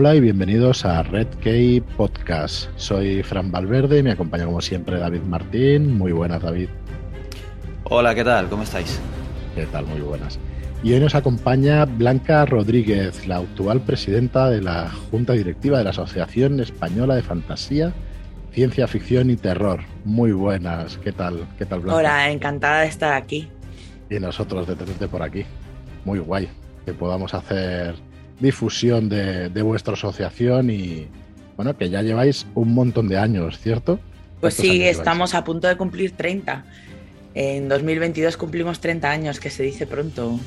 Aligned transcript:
Hola 0.00 0.14
y 0.14 0.20
bienvenidos 0.20 0.84
a 0.84 1.02
Red 1.02 1.26
Key 1.40 1.80
Podcast. 1.80 2.70
Soy 2.76 3.24
Fran 3.24 3.50
Valverde 3.50 3.98
y 3.98 4.02
me 4.04 4.12
acompaña 4.12 4.44
como 4.44 4.60
siempre 4.60 4.96
David 4.96 5.22
Martín. 5.22 5.98
Muy 5.98 6.12
buenas, 6.12 6.40
David. 6.40 6.68
Hola, 7.82 8.14
¿qué 8.14 8.22
tal? 8.22 8.48
¿Cómo 8.48 8.62
estáis? 8.62 9.00
¿Qué 9.56 9.66
tal? 9.66 9.86
Muy 9.86 10.00
buenas. 10.00 10.38
Y 10.84 10.92
hoy 10.92 11.00
nos 11.00 11.16
acompaña 11.16 11.84
Blanca 11.84 12.46
Rodríguez, 12.46 13.26
la 13.26 13.38
actual 13.38 13.80
presidenta 13.80 14.48
de 14.48 14.62
la 14.62 14.88
Junta 15.10 15.32
Directiva 15.32 15.78
de 15.78 15.84
la 15.84 15.90
Asociación 15.90 16.60
Española 16.60 17.16
de 17.16 17.22
Fantasía, 17.22 17.92
Ciencia 18.52 18.86
Ficción 18.86 19.30
y 19.30 19.36
Terror. 19.36 19.80
Muy 20.04 20.30
buenas. 20.30 20.96
¿Qué 20.98 21.10
tal? 21.10 21.44
¿Qué 21.58 21.66
tal, 21.66 21.80
Blanca? 21.80 21.98
Hola, 21.98 22.30
encantada 22.30 22.82
de 22.82 22.86
estar 22.86 23.14
aquí. 23.14 23.48
Y 24.08 24.20
nosotros 24.20 24.68
de 24.68 24.76
tenerte 24.76 25.08
por 25.08 25.24
aquí. 25.24 25.44
Muy 26.04 26.20
guay 26.20 26.48
que 26.86 26.94
podamos 26.94 27.34
hacer 27.34 27.96
difusión 28.40 29.08
de, 29.08 29.62
vuestra 29.62 29.94
asociación 29.94 30.70
y 30.70 31.06
bueno, 31.56 31.76
que 31.76 31.90
ya 31.90 32.02
lleváis 32.02 32.46
un 32.54 32.72
montón 32.72 33.08
de 33.08 33.18
años, 33.18 33.58
¿cierto? 33.58 33.98
Pues 34.40 34.54
sí, 34.54 34.82
estamos 34.84 35.34
a 35.34 35.42
punto 35.42 35.66
de 35.66 35.76
cumplir 35.76 36.12
30. 36.12 36.64
En 37.34 37.68
2022 37.68 38.36
cumplimos 38.36 38.80
30 38.80 39.10
años, 39.10 39.40
que 39.40 39.50
se 39.50 39.64
dice 39.64 39.86
pronto. 39.86 40.38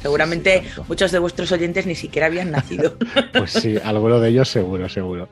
Seguramente 0.00 0.62
muchos 0.86 1.10
de 1.10 1.18
vuestros 1.18 1.50
oyentes 1.50 1.86
ni 1.86 1.94
siquiera 1.94 2.26
habían 2.26 2.50
nacido. 2.50 2.96
pues 3.32 3.52
sí, 3.52 3.76
alguno 3.82 4.20
de 4.20 4.28
ellos 4.28 4.48
seguro, 4.48 4.88
seguro. 4.88 5.28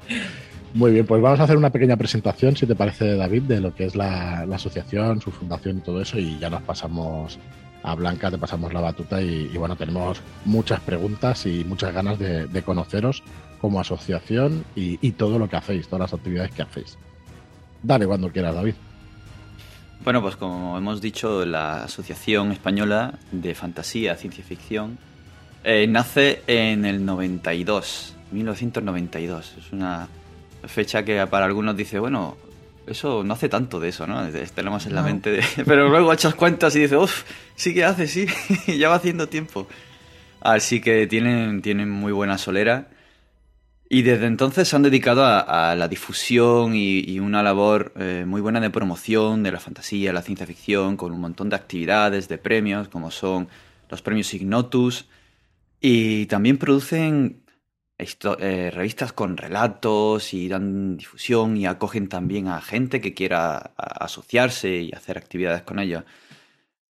Muy 0.75 0.91
bien, 0.91 1.07
pues 1.07 1.21
vamos 1.21 1.39
a 1.39 1.45
hacer 1.45 1.57
una 1.57 1.71
pequeña 1.71 1.97
presentación, 1.97 2.57
si 2.57 2.67
te 2.67 2.75
parece, 2.75 3.15
David, 3.15 3.43
de 3.43 3.61
lo 3.61 3.75
que 3.75 3.85
es 3.85 3.95
la, 3.95 4.47
la 4.47 4.57
asociación, 4.57 5.21
su 5.21 5.31
fundación 5.31 5.79
y 5.79 5.81
todo 5.83 6.01
eso, 6.01 6.19
y 6.19 6.39
ya 6.39 6.49
nos 6.49 6.63
pasamos 6.63 7.39
a 7.83 7.95
Blanca 7.95 8.31
te 8.31 8.39
pasamos 8.39 8.73
la 8.73 8.81
batuta 8.81 9.21
y, 9.21 9.49
bueno, 9.57 9.77
tenemos 9.77 10.21
muchas 10.45 10.81
preguntas 10.81 11.47
y 11.47 11.65
muchas 11.65 11.93
ganas 11.93 12.19
de, 12.19 12.63
conoceros 12.63 13.23
como 13.61 13.81
asociación 13.81 14.65
y, 14.75 15.13
todo 15.13 15.39
lo 15.39 15.49
que 15.49 15.57
hacéis, 15.57 15.89
todas 15.89 16.11
las 16.11 16.15
actividades 16.15 16.53
que 16.53 16.63
hacéis. 16.63 16.97
Dale 17.83 18.07
cuando 18.07 18.31
quieras, 18.31 18.55
David. 18.55 18.75
Bueno, 20.05 20.21
pues 20.21 20.37
como 20.37 20.77
hemos 20.79 21.01
dicho, 21.01 21.45
la 21.47 21.85
Asociación 21.85 22.51
Española 22.51 23.19
de 23.31 23.55
Fantasía, 23.55 24.17
Ciencia 24.17 24.43
Ficción, 24.43 24.99
eh, 25.63 25.87
nace 25.89 26.43
en 26.49 26.85
el 26.85 27.05
92, 27.05 28.15
1992. 28.33 29.55
Es 29.59 29.73
una 29.73 30.09
fecha 30.65 31.05
que 31.05 31.25
para 31.29 31.47
algunos 31.47 31.77
dice, 31.77 32.01
bueno, 32.01 32.37
eso 32.87 33.23
no 33.25 33.35
hace 33.35 33.49
tanto 33.49 33.81
de 33.81 33.91
eso, 33.91 34.07
¿no? 34.07 34.27
Tenemos 34.55 34.87
en 34.87 34.95
la 34.95 35.03
mente 35.03 35.31
de... 35.31 35.45
Pero 35.65 35.89
luego 35.89 36.13
echas 36.13 36.35
cuentas 36.35 36.75
y 36.77 36.81
dices, 36.81 36.99
uff, 36.99 37.25
sí 37.55 37.75
que 37.75 37.85
hace, 37.85 38.07
sí, 38.07 38.27
ya 38.79 38.89
va 38.89 38.97
haciendo 38.97 39.29
tiempo. 39.29 39.69
Así 40.41 40.81
que 40.81 41.07
tienen, 41.07 41.63
tienen 41.63 41.91
muy 41.91 42.13
buena 42.13 42.39
solera. 42.39 42.89
Y 43.89 44.03
desde 44.03 44.27
entonces 44.27 44.69
se 44.69 44.75
han 44.75 44.83
dedicado 44.83 45.23
a, 45.25 45.75
la 45.75 45.87
difusión 45.87 46.75
y, 46.75 47.21
una 47.21 47.43
labor 47.43 47.93
eh, 47.97 48.25
muy 48.27 48.41
buena 48.41 48.59
de 48.59 48.71
promoción 48.71 49.43
de 49.43 49.53
la 49.53 49.61
fantasía, 49.61 50.15
la 50.15 50.23
ciencia 50.23 50.47
ficción, 50.47 50.97
con 50.97 51.13
un 51.13 51.21
montón 51.21 51.51
de 51.51 51.57
actividades, 51.57 52.27
de 52.27 52.39
premios, 52.39 52.89
como 52.89 53.11
son 53.11 53.49
los 53.91 54.01
premios 54.01 54.33
Ignotus. 54.33 55.05
Y 55.79 56.25
también 56.27 56.57
producen 56.57 57.42
eh, 57.99 58.71
revistas 58.73 59.13
con 59.13 59.37
relatos 59.37 60.35
y 60.35 60.49
dan 60.49 60.97
difusión 60.97 61.57
y 61.57 61.67
acogen 61.67 62.09
también 62.09 62.49
a 62.49 62.61
gente 62.61 63.01
que 63.01 63.15
quiera 63.15 63.57
asociarse 63.77 64.77
y 64.79 64.93
hacer 64.93 65.19
actividades 65.19 65.63
con 65.63 65.79
ellos. 65.79 66.05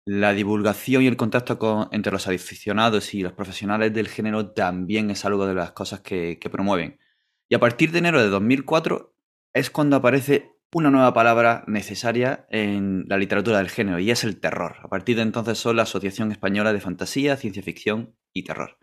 La 0.04 0.32
divulgación 0.32 1.02
y 1.02 1.06
el 1.06 1.16
contacto 1.16 1.88
entre 1.92 2.12
los 2.12 2.26
aficionados 2.28 3.14
y 3.14 3.22
los 3.22 3.32
profesionales 3.32 3.92
del 3.92 4.08
género 4.08 4.50
también 4.50 5.10
es 5.10 5.24
algo 5.24 5.46
de 5.46 5.54
las 5.54 5.72
cosas 5.72 6.00
que, 6.00 6.38
que 6.40 6.50
promueven. 6.50 6.98
Y 7.48 7.54
a 7.54 7.60
partir 7.60 7.92
de 7.92 7.98
enero 7.98 8.20
de 8.20 8.28
2004 8.28 9.14
es 9.54 9.70
cuando 9.70 9.96
aparece 9.96 10.58
una 10.72 10.90
nueva 10.90 11.14
palabra 11.14 11.64
necesaria 11.66 12.46
en 12.50 13.06
la 13.08 13.16
literatura 13.16 13.58
del 13.58 13.70
género 13.70 13.98
y 13.98 14.10
es 14.10 14.24
el 14.24 14.38
terror. 14.38 14.76
A 14.82 14.88
partir 14.88 15.16
de 15.16 15.22
entonces 15.22 15.58
son 15.58 15.76
la 15.76 15.84
Asociación 15.84 16.30
Española 16.30 16.72
de 16.72 16.80
Fantasía, 16.80 17.36
Ciencia 17.36 17.62
Ficción 17.62 18.14
y 18.34 18.44
Terror. 18.44 18.78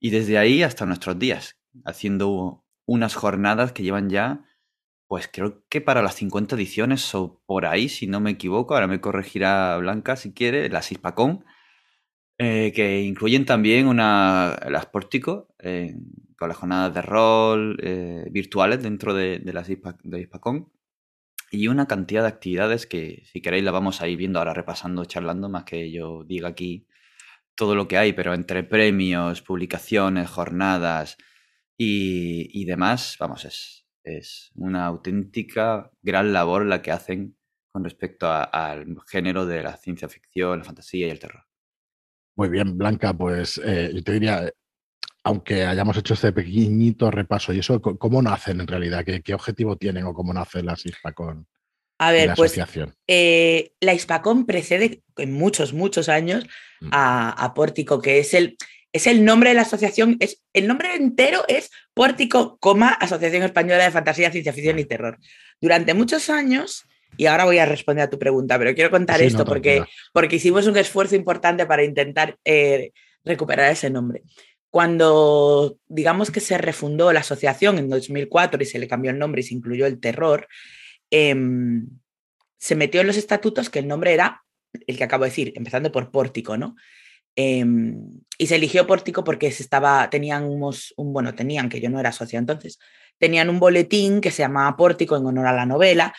Y 0.00 0.10
desde 0.10 0.38
ahí 0.38 0.62
hasta 0.62 0.86
nuestros 0.86 1.18
días, 1.18 1.57
haciendo 1.84 2.64
unas 2.86 3.14
jornadas 3.14 3.72
que 3.72 3.82
llevan 3.82 4.10
ya, 4.10 4.44
pues 5.08 5.28
creo 5.32 5.64
que 5.68 5.80
para 5.80 6.02
las 6.02 6.14
50 6.16 6.54
ediciones 6.56 7.14
o 7.14 7.40
por 7.46 7.66
ahí, 7.66 7.88
si 7.88 8.06
no 8.06 8.20
me 8.20 8.30
equivoco, 8.30 8.74
ahora 8.74 8.86
me 8.86 9.00
corregirá 9.00 9.76
Blanca 9.78 10.16
si 10.16 10.32
quiere, 10.32 10.68
las 10.68 10.92
Hispacón, 10.92 11.44
eh, 12.38 12.72
que 12.74 13.02
incluyen 13.02 13.44
también 13.46 13.88
una, 13.88 14.56
las 14.68 14.86
Pórtico, 14.86 15.48
eh, 15.58 15.96
con 16.38 16.48
las 16.48 16.58
jornadas 16.58 16.94
de 16.94 17.02
rol 17.02 17.78
eh, 17.82 18.26
virtuales 18.30 18.82
dentro 18.82 19.14
de, 19.14 19.40
las 19.52 19.66
de 19.66 20.20
Hispacón, 20.20 20.70
y 21.50 21.68
una 21.68 21.86
cantidad 21.88 22.22
de 22.22 22.28
actividades 22.28 22.86
que 22.86 23.24
si 23.32 23.40
queréis 23.40 23.64
la 23.64 23.70
vamos 23.70 24.02
a 24.02 24.08
ir 24.08 24.18
viendo 24.18 24.38
ahora 24.38 24.54
repasando, 24.54 25.04
charlando, 25.06 25.48
más 25.48 25.64
que 25.64 25.90
yo 25.90 26.24
diga 26.24 26.48
aquí 26.48 26.86
todo 27.54 27.74
lo 27.74 27.88
que 27.88 27.98
hay, 27.98 28.12
pero 28.12 28.34
entre 28.34 28.62
premios, 28.62 29.42
publicaciones, 29.42 30.30
jornadas, 30.30 31.16
y, 31.80 32.64
demás, 32.64 33.16
vamos, 33.20 33.44
es, 33.44 33.86
es 34.02 34.50
una 34.56 34.86
auténtica 34.86 35.90
gran 36.02 36.32
labor 36.32 36.66
la 36.66 36.82
que 36.82 36.90
hacen 36.90 37.36
con 37.70 37.84
respecto 37.84 38.28
al 38.30 38.96
género 39.06 39.46
de 39.46 39.62
la 39.62 39.76
ciencia 39.76 40.08
ficción, 40.08 40.58
la 40.58 40.64
fantasía 40.64 41.06
y 41.06 41.10
el 41.10 41.20
terror. 41.20 41.44
Muy 42.34 42.48
bien, 42.48 42.76
Blanca, 42.76 43.12
pues 43.12 43.60
eh, 43.64 43.92
yo 43.94 44.02
te 44.02 44.12
diría, 44.12 44.52
aunque 45.22 45.64
hayamos 45.64 45.96
hecho 45.96 46.14
este 46.14 46.32
pequeñito 46.32 47.10
repaso 47.10 47.52
y 47.52 47.60
eso, 47.60 47.80
¿cómo 47.80 48.22
nacen 48.22 48.60
en 48.60 48.66
realidad? 48.66 49.04
¿Qué, 49.04 49.34
objetivo 49.34 49.76
tienen 49.76 50.04
o 50.04 50.14
cómo 50.14 50.32
nace 50.32 50.62
la 50.62 50.76
con 51.14 51.46
A 51.98 52.10
ver, 52.10 52.34
pues 52.34 52.58
eh, 53.06 53.72
la 53.80 53.94
ISPACON 53.94 54.46
precede 54.46 55.02
en 55.16 55.32
muchos, 55.32 55.72
muchos 55.72 56.08
años 56.08 56.44
mm. 56.80 56.88
a, 56.90 57.30
a, 57.44 57.54
Pórtico, 57.54 58.00
que 58.00 58.18
es 58.18 58.34
el, 58.34 58.56
es 58.92 59.06
el 59.06 59.24
nombre 59.24 59.50
de 59.50 59.54
la 59.54 59.62
asociación, 59.62 60.16
es, 60.20 60.42
el 60.52 60.66
nombre 60.66 60.94
entero 60.94 61.44
es 61.48 61.70
Pórtico, 61.94 62.58
Asociación 63.00 63.42
Española 63.42 63.84
de 63.84 63.90
Fantasía, 63.90 64.30
Ciencia 64.30 64.52
Ficción 64.52 64.78
y 64.78 64.84
Terror. 64.84 65.18
Durante 65.60 65.94
muchos 65.94 66.30
años, 66.30 66.84
y 67.16 67.26
ahora 67.26 67.44
voy 67.44 67.58
a 67.58 67.66
responder 67.66 68.04
a 68.04 68.10
tu 68.10 68.18
pregunta, 68.18 68.58
pero 68.58 68.74
quiero 68.74 68.90
contar 68.90 69.20
esto 69.20 69.44
porque, 69.44 69.82
porque 70.12 70.36
hicimos 70.36 70.66
un 70.66 70.76
esfuerzo 70.76 71.16
importante 71.16 71.66
para 71.66 71.84
intentar 71.84 72.36
eh, 72.44 72.92
recuperar 73.24 73.70
ese 73.70 73.90
nombre. 73.90 74.22
Cuando 74.70 75.78
digamos 75.88 76.30
que 76.30 76.40
se 76.40 76.58
refundó 76.58 77.12
la 77.12 77.20
asociación 77.20 77.78
en 77.78 77.88
2004 77.88 78.62
y 78.62 78.66
se 78.66 78.78
le 78.78 78.88
cambió 78.88 79.10
el 79.10 79.18
nombre 79.18 79.40
y 79.40 79.44
se 79.44 79.54
incluyó 79.54 79.86
el 79.86 79.98
terror, 79.98 80.46
em, 81.10 81.88
se 82.58 82.74
metió 82.74 83.00
en 83.00 83.06
los 83.06 83.16
estatutos 83.16 83.70
que 83.70 83.78
el 83.78 83.88
nombre 83.88 84.12
era 84.12 84.42
el 84.86 84.96
que 84.96 85.04
acabo 85.04 85.24
de 85.24 85.30
decir, 85.30 85.52
empezando 85.56 85.90
por 85.90 86.10
Pórtico, 86.10 86.56
¿no? 86.56 86.76
Em, 87.40 88.20
y 88.36 88.48
se 88.48 88.56
eligió 88.56 88.84
Pórtico 88.88 89.22
porque 89.22 89.52
se 89.52 89.62
estaba, 89.62 90.10
tenían 90.10 90.42
un, 90.42 90.74
bueno, 90.96 91.36
tenían, 91.36 91.68
que 91.68 91.80
yo 91.80 91.88
no 91.88 92.00
era 92.00 92.10
socia 92.10 92.36
entonces, 92.36 92.80
tenían 93.16 93.48
un 93.48 93.60
boletín 93.60 94.20
que 94.20 94.32
se 94.32 94.42
llamaba 94.42 94.76
Pórtico 94.76 95.16
en 95.16 95.24
honor 95.24 95.46
a 95.46 95.52
la 95.52 95.64
novela 95.64 96.12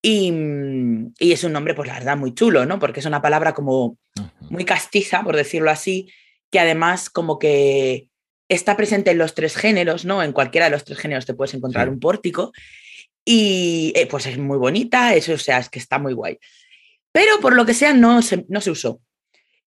y, 0.00 0.30
mm, 0.30 1.14
y, 1.18 1.32
es 1.32 1.42
un 1.42 1.54
nombre, 1.54 1.74
pues 1.74 1.88
la 1.88 1.94
verdad, 1.94 2.16
muy 2.16 2.34
chulo, 2.34 2.66
¿no? 2.66 2.78
Porque 2.78 3.00
es 3.00 3.06
una 3.06 3.20
palabra 3.20 3.52
como 3.52 3.98
muy 4.48 4.64
castiza, 4.64 5.24
por 5.24 5.34
decirlo 5.34 5.72
así, 5.72 6.08
que 6.52 6.60
además 6.60 7.10
como 7.10 7.40
que 7.40 8.06
está 8.48 8.76
presente 8.76 9.10
en 9.10 9.18
los 9.18 9.34
tres 9.34 9.56
géneros, 9.56 10.04
¿no? 10.04 10.22
En 10.22 10.32
cualquiera 10.32 10.66
de 10.66 10.70
los 10.70 10.84
tres 10.84 11.00
géneros 11.00 11.26
te 11.26 11.34
puedes 11.34 11.52
encontrar 11.54 11.88
un 11.88 11.98
pórtico 11.98 12.52
y 13.24 13.92
eh, 13.96 14.06
pues 14.06 14.26
es 14.26 14.38
muy 14.38 14.58
bonita, 14.58 15.16
eso, 15.16 15.32
o 15.32 15.38
sea, 15.38 15.58
es 15.58 15.68
que 15.68 15.80
está 15.80 15.98
muy 15.98 16.12
guay. 16.12 16.38
Pero 17.10 17.40
por 17.40 17.56
lo 17.56 17.66
que 17.66 17.74
sea 17.74 17.92
no 17.92 18.20
no 18.48 18.60
se 18.60 18.70
usó 18.70 19.00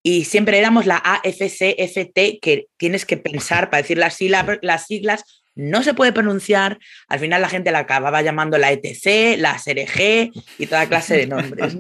y 0.04 0.26
siempre 0.26 0.60
éramos 0.60 0.86
la 0.86 0.98
AFCFT, 0.98 2.40
que 2.42 2.68
tienes 2.76 3.06
que 3.06 3.16
pensar 3.16 3.70
para 3.70 3.82
decir 3.82 3.98
las, 3.98 4.20
las 4.62 4.86
siglas, 4.86 5.44
no 5.56 5.82
se 5.82 5.94
puede 5.94 6.12
pronunciar, 6.12 6.80
al 7.08 7.20
final 7.20 7.42
la 7.42 7.48
gente 7.48 7.72
la 7.72 7.80
acababa 7.80 8.22
llamando 8.22 8.58
la 8.58 8.72
ETC, 8.72 9.38
la 9.38 9.58
SRG 9.58 10.32
y 10.58 10.68
toda 10.68 10.88
clase 10.88 11.16
de 11.16 11.28
nombres. 11.28 11.78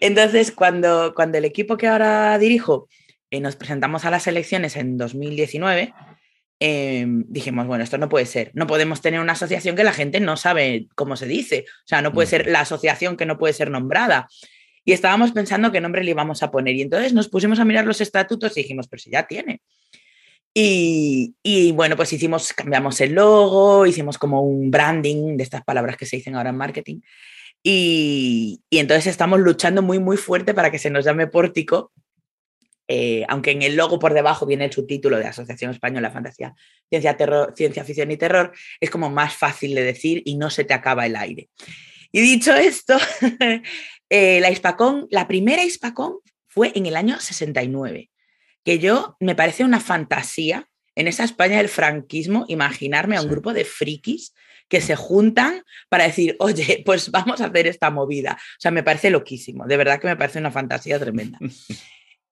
Entonces, 0.00 0.50
cuando, 0.50 1.12
cuando 1.14 1.38
el 1.38 1.44
equipo 1.44 1.76
que 1.76 1.86
ahora 1.86 2.36
dirijo 2.38 2.88
eh, 3.30 3.40
nos 3.40 3.54
presentamos 3.54 4.04
a 4.04 4.10
las 4.10 4.26
elecciones 4.26 4.76
en 4.76 4.96
2019, 4.96 5.92
em, 6.58 7.24
dijimos, 7.28 7.66
bueno, 7.66 7.84
esto 7.84 7.98
no 7.98 8.08
puede 8.08 8.26
ser, 8.26 8.50
no 8.54 8.66
podemos 8.66 9.02
tener 9.02 9.20
una 9.20 9.34
asociación 9.34 9.76
que 9.76 9.84
la 9.84 9.92
gente 9.92 10.18
no 10.18 10.36
sabe 10.36 10.88
cómo 10.94 11.16
se 11.16 11.26
dice, 11.26 11.66
o 11.68 11.88
sea, 11.88 12.02
no 12.02 12.12
puede 12.12 12.28
ser 12.28 12.46
la 12.46 12.60
asociación 12.60 13.16
que 13.16 13.26
no 13.26 13.38
puede 13.38 13.52
ser 13.52 13.70
nombrada 13.70 14.26
y 14.86 14.92
estábamos 14.92 15.32
pensando 15.32 15.72
qué 15.72 15.80
nombre 15.80 16.04
le 16.04 16.12
íbamos 16.12 16.44
a 16.44 16.50
poner. 16.52 16.76
Y 16.76 16.82
entonces 16.82 17.12
nos 17.12 17.28
pusimos 17.28 17.58
a 17.58 17.64
mirar 17.64 17.84
los 17.84 18.00
estatutos 18.00 18.56
y 18.56 18.62
dijimos, 18.62 18.86
pero 18.88 19.02
si 19.02 19.10
ya 19.10 19.26
tiene. 19.26 19.60
Y, 20.54 21.72
bueno, 21.72 21.96
pues 21.96 22.12
hicimos, 22.12 22.52
cambiamos 22.54 22.98
el 23.00 23.12
logo, 23.12 23.84
hicimos 23.84 24.16
como 24.16 24.40
un 24.42 24.70
branding 24.70 25.36
de 25.36 25.42
estas 25.42 25.64
palabras 25.64 25.96
que 25.96 26.06
se 26.06 26.16
dicen 26.16 26.36
ahora 26.36 26.50
en 26.50 26.56
marketing. 26.56 27.00
Y, 27.64 28.62
y 28.70 28.78
entonces 28.78 29.08
estamos 29.08 29.40
luchando 29.40 29.82
muy, 29.82 29.98
muy 29.98 30.16
fuerte 30.16 30.54
para 30.54 30.70
que 30.70 30.78
se 30.78 30.88
nos 30.88 31.04
llame 31.04 31.26
Pórtico. 31.26 31.92
eh, 32.88 33.24
aunque 33.28 33.50
en 33.50 33.62
el 33.62 33.74
logo 33.74 33.98
por 33.98 34.14
debajo 34.14 34.46
viene 34.46 34.66
el 34.66 34.72
subtítulo 34.72 35.18
de 35.18 35.26
Asociación 35.26 35.72
Española 35.72 36.12
Fantasía, 36.12 36.54
Ciencia, 36.88 37.16
Terror, 37.16 37.52
Ciencia 37.56 37.82
Ficción 37.82 38.10
y 38.12 38.16
Terror, 38.16 38.52
es 38.80 38.90
como 38.90 39.10
más 39.10 39.34
fácil 39.34 39.74
de 39.74 39.82
decir 39.82 40.22
y 40.24 40.36
no 40.36 40.48
se 40.48 40.64
te 40.64 40.74
acaba 40.74 41.06
el 41.06 41.16
aire. 41.16 41.48
Y 42.12 42.20
dicho 42.20 42.54
esto, 42.54 42.96
eh, 44.10 44.40
la 44.40 44.50
Hispacón, 44.50 45.06
la 45.10 45.28
primera 45.28 45.64
Hispacón 45.64 46.18
fue 46.46 46.72
en 46.74 46.86
el 46.86 46.96
año 46.96 47.18
69, 47.20 48.10
que 48.64 48.78
yo 48.78 49.16
me 49.20 49.34
parece 49.34 49.64
una 49.64 49.80
fantasía 49.80 50.68
en 50.94 51.08
esa 51.08 51.24
España 51.24 51.58
del 51.58 51.68
franquismo 51.68 52.44
imaginarme 52.48 53.16
a 53.16 53.22
un 53.22 53.28
grupo 53.28 53.52
de 53.52 53.64
frikis 53.64 54.34
que 54.68 54.80
se 54.80 54.96
juntan 54.96 55.62
para 55.88 56.04
decir, 56.04 56.36
oye, 56.38 56.82
pues 56.84 57.10
vamos 57.10 57.40
a 57.40 57.46
hacer 57.46 57.66
esta 57.66 57.90
movida. 57.90 58.32
O 58.32 58.60
sea, 58.60 58.70
me 58.70 58.82
parece 58.82 59.10
loquísimo, 59.10 59.66
de 59.66 59.76
verdad 59.76 60.00
que 60.00 60.08
me 60.08 60.16
parece 60.16 60.38
una 60.38 60.50
fantasía 60.50 60.98
tremenda. 60.98 61.38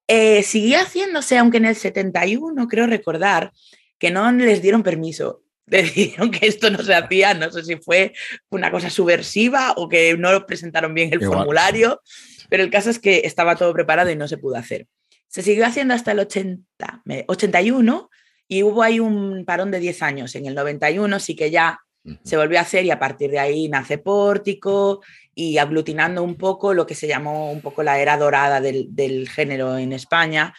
Eh, 0.07 0.43
siguió 0.43 0.81
haciéndose, 0.81 1.39
aunque 1.39 1.57
en 1.57 1.65
el 1.65 1.77
71 1.77 2.69
creo 2.69 2.87
recordar 2.87 3.53
que 3.99 4.11
no 4.11 4.31
les 4.33 4.61
dieron 4.61 4.83
permiso. 4.83 5.44
Decidieron 5.67 6.31
que 6.31 6.47
esto 6.47 6.71
no 6.71 6.83
se 6.83 6.95
hacía, 6.95 7.35
no 7.35 7.51
sé 7.51 7.65
si 7.65 7.77
fue 7.77 8.13
una 8.51 8.71
cosa 8.71 8.91
subversiva 8.91 9.73
o 9.77 9.89
que 9.89 10.17
no 10.17 10.45
presentaron 10.47 10.93
bien 10.93 11.13
el 11.13 11.25
formulario, 11.25 12.03
pero 12.51 12.63
el 12.63 12.71
caso 12.71 12.91
es 12.91 12.99
que 12.99 13.23
estaba 13.25 13.57
todo 13.57 13.73
preparado 13.73 14.11
y 14.11 14.17
no 14.17 14.29
se 14.29 14.39
pudo 14.39 14.57
hacer. 14.57 14.87
Se 15.29 15.43
siguió 15.43 15.67
haciendo 15.67 15.95
hasta 15.95 16.13
el 16.13 16.21
80, 16.21 17.03
81 17.27 18.11
y 18.47 18.63
hubo 18.63 18.83
ahí 18.83 19.01
un 19.01 19.45
parón 19.45 19.71
de 19.71 19.81
10 19.81 20.03
años. 20.03 20.35
En 20.35 20.47
el 20.47 20.55
91 20.55 21.19
sí 21.19 21.35
que 21.35 21.51
ya 21.51 21.81
se 22.23 22.37
volvió 22.37 22.59
a 22.59 22.63
hacer 22.63 22.85
y 22.85 22.91
a 22.91 22.99
partir 22.99 23.31
de 23.31 23.39
ahí 23.39 23.69
nace 23.69 23.99
Pórtico 23.99 25.01
y 25.35 25.59
aglutinando 25.59 26.23
un 26.23 26.37
poco 26.37 26.75
lo 26.75 26.87
que 26.87 26.95
se 26.95 27.09
llamó 27.09 27.51
un 27.51 27.63
poco 27.63 27.83
la 27.83 27.99
era 27.99 28.17
dorada 28.17 28.61
del, 28.61 29.29
género 29.29 29.79
en 29.79 29.93
España, 29.93 30.55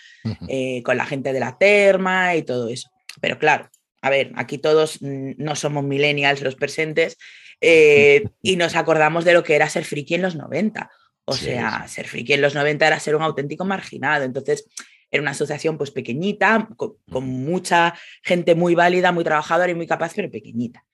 eh, 0.47 0.81
con 0.83 0.97
la 0.97 1.05
gente 1.05 1.31
de 1.33 1.39
la 1.39 1.57
terma 1.57 2.35
y 2.35 2.41
todo 2.41 2.67
eso. 2.67 2.89
Pero 3.21 3.37
claro, 3.37 3.69
a 4.05 4.09
ver, 4.11 4.31
aquí 4.35 4.59
todos 4.59 4.99
no 5.01 5.55
somos 5.55 5.83
millennials 5.83 6.43
los 6.43 6.55
presentes 6.55 7.17
eh, 7.59 8.23
y 8.43 8.55
nos 8.55 8.75
acordamos 8.75 9.25
de 9.25 9.33
lo 9.33 9.43
que 9.43 9.55
era 9.55 9.67
ser 9.67 9.83
friki 9.83 10.13
en 10.13 10.21
los 10.21 10.35
90. 10.35 10.91
O 11.25 11.33
sea, 11.33 11.87
ser 11.87 12.07
friki 12.07 12.33
en 12.33 12.41
los 12.41 12.53
90 12.53 12.85
era 12.85 12.99
ser 12.99 13.15
un 13.15 13.23
auténtico 13.23 13.65
marginado. 13.65 14.23
Entonces, 14.23 14.67
era 15.09 15.23
una 15.23 15.31
asociación 15.31 15.79
pues 15.79 15.89
pequeñita, 15.89 16.69
con, 16.77 16.97
mucha 17.25 17.95
gente 18.21 18.53
muy 18.53 18.75
válida, 18.75 19.11
muy 19.11 19.23
trabajadora 19.23 19.71
y 19.71 19.75
muy 19.75 19.87
capaz, 19.87 20.13
pero 20.15 20.29
pequeñita, 20.29 20.85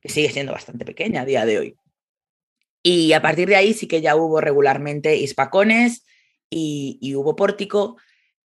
que 0.00 0.08
sigue 0.08 0.30
siendo 0.30 0.52
bastante 0.52 0.84
pequeña 0.84 1.22
a 1.22 1.24
día 1.24 1.44
de 1.44 1.58
hoy. 1.58 1.76
Y 2.80 3.12
a 3.12 3.22
partir 3.22 3.48
de 3.48 3.56
ahí 3.56 3.74
sí 3.74 3.88
que 3.88 4.00
ya 4.00 4.14
hubo 4.14 4.40
regularmente 4.40 5.16
hispacones 5.16 6.04
y, 6.48 7.12
hubo 7.16 7.34
pórtico 7.34 7.96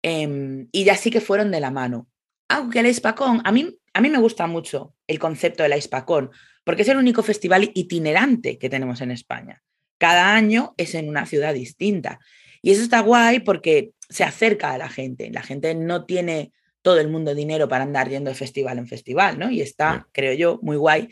em, 0.02 0.68
y 0.70 0.84
ya 0.84 0.96
sí 0.96 1.10
que 1.10 1.22
fueron 1.22 1.50
de 1.50 1.60
la 1.60 1.70
mano. 1.70 2.08
Aunque 2.50 2.80
el 2.80 2.86
hispacón, 2.86 3.40
a 3.44 3.52
mí, 3.52 3.78
a 3.94 4.00
mí 4.00 4.10
me 4.10 4.18
gusta 4.18 4.46
mucho 4.46 4.94
el 5.06 5.18
concepto 5.18 5.62
del 5.62 5.76
hispacón, 5.76 6.30
porque 6.64 6.82
es 6.82 6.88
el 6.88 6.96
único 6.96 7.22
festival 7.22 7.70
itinerante 7.74 8.58
que 8.58 8.70
tenemos 8.70 9.00
en 9.00 9.10
España. 9.10 9.62
Cada 9.98 10.34
año 10.34 10.74
es 10.76 10.94
en 10.94 11.08
una 11.08 11.26
ciudad 11.26 11.54
distinta. 11.54 12.18
Y 12.62 12.70
eso 12.70 12.82
está 12.82 13.00
guay 13.00 13.40
porque 13.40 13.92
se 14.08 14.24
acerca 14.24 14.72
a 14.72 14.78
la 14.78 14.88
gente. 14.88 15.30
La 15.30 15.42
gente 15.42 15.74
no 15.74 16.04
tiene 16.06 16.52
todo 16.82 16.98
el 17.00 17.08
mundo 17.08 17.34
dinero 17.34 17.68
para 17.68 17.84
andar 17.84 18.08
yendo 18.08 18.30
de 18.30 18.36
festival 18.36 18.78
en 18.78 18.86
festival, 18.86 19.38
¿no? 19.38 19.50
Y 19.50 19.60
está, 19.60 20.08
creo 20.12 20.32
yo, 20.34 20.58
muy 20.62 20.76
guay 20.76 21.08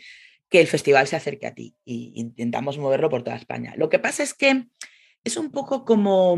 que 0.49 0.59
el 0.59 0.67
festival 0.67 1.07
se 1.07 1.15
acerque 1.15 1.47
a 1.47 1.53
ti 1.53 1.75
y 1.85 2.11
intentamos 2.15 2.77
moverlo 2.77 3.09
por 3.09 3.23
toda 3.23 3.37
España. 3.37 3.73
Lo 3.77 3.89
que 3.89 3.99
pasa 3.99 4.21
es 4.21 4.33
que 4.33 4.65
es 5.23 5.37
un 5.37 5.49
poco 5.49 5.85
como, 5.85 6.37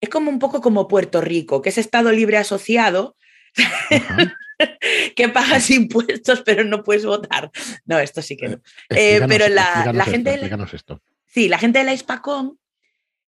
es 0.00 0.08
como 0.08 0.30
un 0.30 0.38
poco 0.38 0.62
como 0.62 0.88
Puerto 0.88 1.20
Rico, 1.20 1.60
que 1.60 1.68
es 1.68 1.76
Estado 1.76 2.12
libre 2.12 2.38
asociado, 2.38 3.16
que 5.16 5.28
pagas 5.28 5.70
impuestos 5.70 6.42
pero 6.44 6.64
no 6.64 6.82
puedes 6.82 7.04
votar. 7.04 7.50
No, 7.84 7.98
esto 7.98 8.22
sí 8.22 8.36
que 8.36 8.48
no. 8.48 8.60
Eh, 8.90 9.20
pero 9.28 9.48
la, 9.48 10.04
gente... 10.04 10.40
esto. 10.72 11.02
Sí, 11.26 11.48
la 11.48 11.58
gente 11.58 11.80
de 11.80 11.84
la 11.84 11.94
Hispacón 11.94 12.58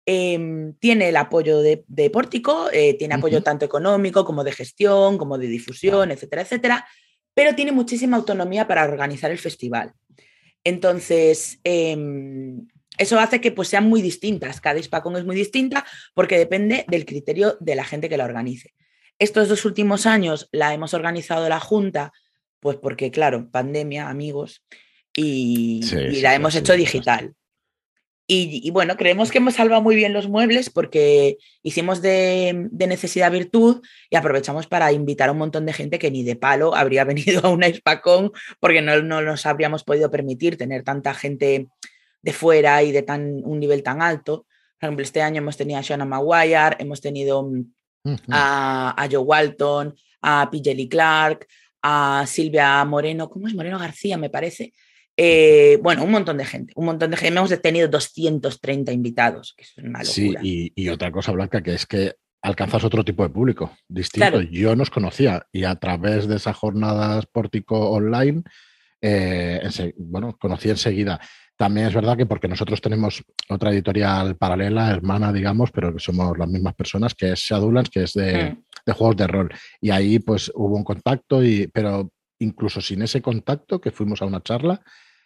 Em, 0.10 0.74
tiene 0.76 1.10
el 1.10 1.18
apoyo 1.18 1.62
de, 1.62 2.10
Pórtico, 2.10 2.70
eh, 2.72 2.94
tiene 2.94 3.16
apoyo 3.16 3.44
tanto 3.44 3.66
económico 3.66 4.24
como 4.24 4.46
de 4.46 4.54
gestión, 4.54 5.18
como 5.18 5.38
de 5.38 5.48
difusión, 5.48 6.12
etcétera, 6.12 6.44
etcétera, 6.44 6.88
pero 7.34 7.56
tiene 7.56 7.74
muchísima 7.74 8.16
autonomía 8.16 8.66
para 8.70 8.86
organizar 8.86 9.32
el 9.32 9.38
festival. 9.38 9.92
Entonces, 10.64 11.60
em, 11.66 12.66
eso 12.98 13.20
hace 13.20 13.42
que 13.42 13.52
pues, 13.52 13.68
sean 13.68 13.90
muy 13.90 14.02
distintas. 14.02 14.62
Cada 14.62 14.80
Hispacón 14.80 15.18
es 15.18 15.26
muy 15.26 15.36
distinta 15.36 15.86
porque 16.14 16.38
depende 16.38 16.86
del 16.88 17.06
criterio 17.06 17.58
de 17.60 17.76
la 17.76 17.84
gente 17.84 18.08
que 18.08 18.16
la 18.16 18.24
organice. 18.24 18.74
Estos 19.20 19.50
dos 19.50 19.66
últimos 19.66 20.06
años 20.06 20.48
la 20.52 20.74
hemos 20.74 20.94
organizado 20.94 21.50
la 21.50 21.60
Junta, 21.60 22.14
pues 22.60 22.78
porque, 22.78 23.12
claro, 23.12 23.50
pandemia, 23.50 24.10
amigos, 24.10 24.64
y, 25.16 25.82
la 26.22 26.36
hemos 26.36 26.56
hecho 26.56 26.74
digital. 26.74 27.34
Y, 28.30 28.72
bueno, 28.72 28.98
creemos 28.98 29.32
que 29.32 29.38
hemos 29.38 29.54
salvado 29.54 29.82
muy 29.82 29.96
bien 29.96 30.12
los 30.12 30.28
muebles 30.28 30.70
porque 30.70 31.38
hicimos 31.64 32.02
de, 32.02 32.68
necesidad 32.74 33.32
virtud 33.32 33.82
y 34.10 34.18
aprovechamos 34.18 34.68
para 34.68 34.92
invitar 34.92 35.30
a 35.30 35.32
un 35.32 35.38
montón 35.38 35.66
de 35.66 35.72
gente 35.72 35.98
que 35.98 36.12
ni 36.12 36.24
de 36.24 36.36
palo 36.36 36.76
habría 36.76 37.04
venido 37.06 37.46
a 37.46 37.50
una 37.50 37.68
espacón 37.68 38.34
porque 38.60 38.82
no, 38.82 39.02
nos 39.02 39.46
habríamos 39.46 39.86
podido 39.86 40.12
permitir 40.12 40.58
tener 40.58 40.84
tanta 40.84 41.14
gente 41.14 41.70
de 42.22 42.34
fuera 42.34 42.84
y 42.84 42.92
de 42.92 43.02
tan, 43.02 43.42
un 43.46 43.62
nivel 43.62 43.82
tan 43.82 44.02
alto. 44.02 44.46
Por 44.78 44.88
ejemplo, 44.88 45.04
este 45.04 45.22
año 45.22 45.38
hemos 45.38 45.56
tenido 45.56 45.80
a 45.80 45.82
Shana 45.82 46.04
Maguire, 46.04 46.76
hemos 46.80 47.00
tenido 47.00 47.50
a, 48.30 49.04
a, 49.04 49.10
Joe 49.10 49.20
Walton, 49.20 49.96
a 50.22 50.50
PJ 50.50 50.88
Clark, 50.90 51.48
a 51.82 52.26
Silvia 52.28 52.84
Moreno, 52.86 53.30
¿cómo 53.30 53.48
es? 53.48 53.54
Moreno 53.54 53.80
García, 53.80 54.18
me 54.18 54.30
parece, 54.30 54.74
eh, 55.20 55.80
bueno, 55.82 56.04
un 56.04 56.12
montón 56.12 56.38
de 56.38 56.46
gente, 56.46 56.74
un 56.76 56.86
montón 56.86 57.10
de 57.10 57.18
gente. 57.18 57.38
Hemos 57.38 57.62
tenido 57.62 57.88
230 57.88 58.92
invitados, 58.92 59.56
que 59.58 59.64
es 59.64 59.76
una 59.78 60.04
locura. 60.04 60.42
Sí, 60.42 60.72
y, 60.76 60.90
otra 60.90 61.12
cosa, 61.12 61.32
Blanca, 61.32 61.64
que 61.64 61.74
es 61.74 61.88
que 61.88 62.14
alcanzas 62.44 62.84
otro 62.84 63.04
tipo 63.04 63.24
de 63.24 63.30
público 63.30 63.76
distinto. 63.88 64.42
Yo 64.42 64.76
no 64.76 64.84
os 64.84 64.92
conocía 64.92 65.48
y 65.52 65.64
a 65.64 65.76
través 65.76 66.28
de 66.28 66.36
esas 66.36 66.56
jornadas 66.56 67.26
pórtico 67.26 67.90
online, 67.90 68.44
eh, 69.02 69.60
bueno, 69.98 70.38
conocí 70.38 70.70
enseguida. 70.70 71.20
También 71.58 71.88
es 71.88 71.94
verdad 71.96 72.16
que 72.16 72.28
porque 72.28 72.48
nosotros 72.48 72.80
tenemos 72.80 73.24
otra 73.50 73.72
editorial 73.72 74.36
paralela, 74.38 74.92
hermana, 74.92 75.34
digamos, 75.34 75.72
pero 75.72 75.92
que 75.92 76.00
somos 76.00 76.38
las 76.38 76.48
mismas 76.48 76.76
personas, 76.76 77.16
que 77.16 77.32
es 77.32 77.40
Shadowlands, 77.40 77.90
que 77.90 78.04
es 78.04 78.14
de, 78.14 78.52
mm. 78.52 78.64
de, 78.86 78.94
juegos 78.94 79.18
de 79.18 79.28
rol. 79.28 79.50
Y 79.82 79.90
ahí 79.90 80.20
pues 80.20 80.52
hubo 80.54 80.76
un 80.76 80.84
contacto, 80.84 81.44
y, 81.44 81.68
pero 81.68 82.12
incluso 82.40 82.80
sin 82.80 83.02
ese 83.02 83.24
contacto, 83.24 83.82
que 83.82 83.92
fuimos 83.92 84.22
a 84.22 84.26
una 84.26 84.44
charla, 84.44 84.82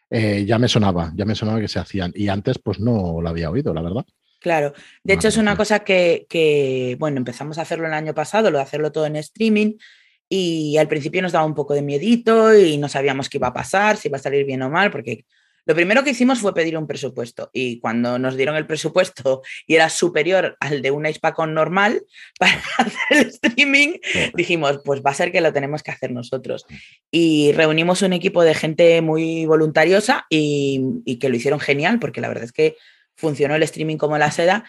eh, 0.10 0.46
ya 0.46 0.58
me 0.58 0.70
sonaba, 0.70 1.12
ya 1.16 1.26
me 1.26 1.36
sonaba 1.36 1.60
que 1.60 1.68
se 1.68 1.80
hacían. 1.80 2.14
Y 2.16 2.30
antes, 2.30 2.60
pues 2.60 2.80
no 2.80 3.22
lo 3.22 3.30
había 3.30 3.50
oído, 3.50 3.74
la 3.74 3.82
verdad. 3.82 4.06
Claro, 4.40 4.74
de 5.04 5.14
hecho 5.14 5.28
es 5.28 5.38
una 5.38 5.56
cosa 5.56 5.82
que, 5.82 6.96
bueno, 6.98 7.18
empezamos 7.18 7.58
a 7.58 7.62
hacerlo 7.62 7.88
el 7.88 7.94
año 7.94 8.14
pasado, 8.16 8.50
lo 8.50 8.58
de 8.58 8.64
hacerlo 8.64 8.92
todo 8.92 9.06
en 9.06 9.18
streaming, 9.18 9.74
y 10.28 10.78
al 10.78 10.88
principio 10.88 11.22
nos 11.22 11.34
daba 11.34 11.46
un 11.46 11.54
poco 11.54 11.74
de 11.74 11.82
miedito 11.82 12.58
y 12.58 12.78
no 12.78 12.90
sabíamos 12.90 13.30
qué 13.30 13.38
iba 13.38 13.50
a 13.50 13.54
pasar, 13.54 13.98
si 13.98 14.08
iba 14.08 14.18
a 14.18 14.22
salir 14.22 14.46
bien 14.46 14.62
o 14.64 14.70
mal, 14.70 14.90
porque 14.90 15.26
lo 15.66 15.76
primero 15.76 16.04
que 16.04 16.12
hicimos 16.12 16.40
fue 16.40 16.54
pedir 16.54 16.78
un 16.78 16.88
presupuesto 16.88 17.50
y 17.54 17.80
cuando 17.80 18.18
nos 18.18 18.36
dieron 18.36 18.56
el 18.56 18.66
presupuesto 18.66 19.42
y 19.68 19.76
era 19.76 19.90
superior 19.90 20.58
al 20.60 20.82
de 20.82 20.92
una 20.92 21.10
Hispacon 21.10 21.54
normal 21.54 22.04
para 22.40 22.54
hacer 22.78 22.96
el 23.10 23.28
streaming, 23.28 24.00
dijimos, 24.34 24.80
pues 24.84 25.02
va 25.02 25.12
a 25.12 25.16
ser 25.16 25.32
que 25.32 25.42
lo 25.42 25.54
tenemos 25.54 25.84
que 25.84 25.92
hacer 25.92 26.12
nosotros. 26.12 26.66
Y 27.12 27.52
reunimos 27.54 28.02
un 28.02 28.14
equipo 28.14 28.44
de 28.44 28.56
gente 28.56 29.02
muy 29.02 29.46
voluntariosa 29.46 30.26
y, 30.30 30.82
y 31.06 31.18
que 31.18 31.30
lo 31.30 31.36
hicieron 31.36 31.60
genial 31.60 32.00
porque 32.00 32.22
la 32.22 32.28
verdad 32.28 32.46
es 32.46 32.52
que 32.52 32.76
funcionó 33.16 33.56
el 33.56 33.64
streaming 33.64 33.98
como 33.98 34.18
la 34.18 34.32
seda 34.32 34.66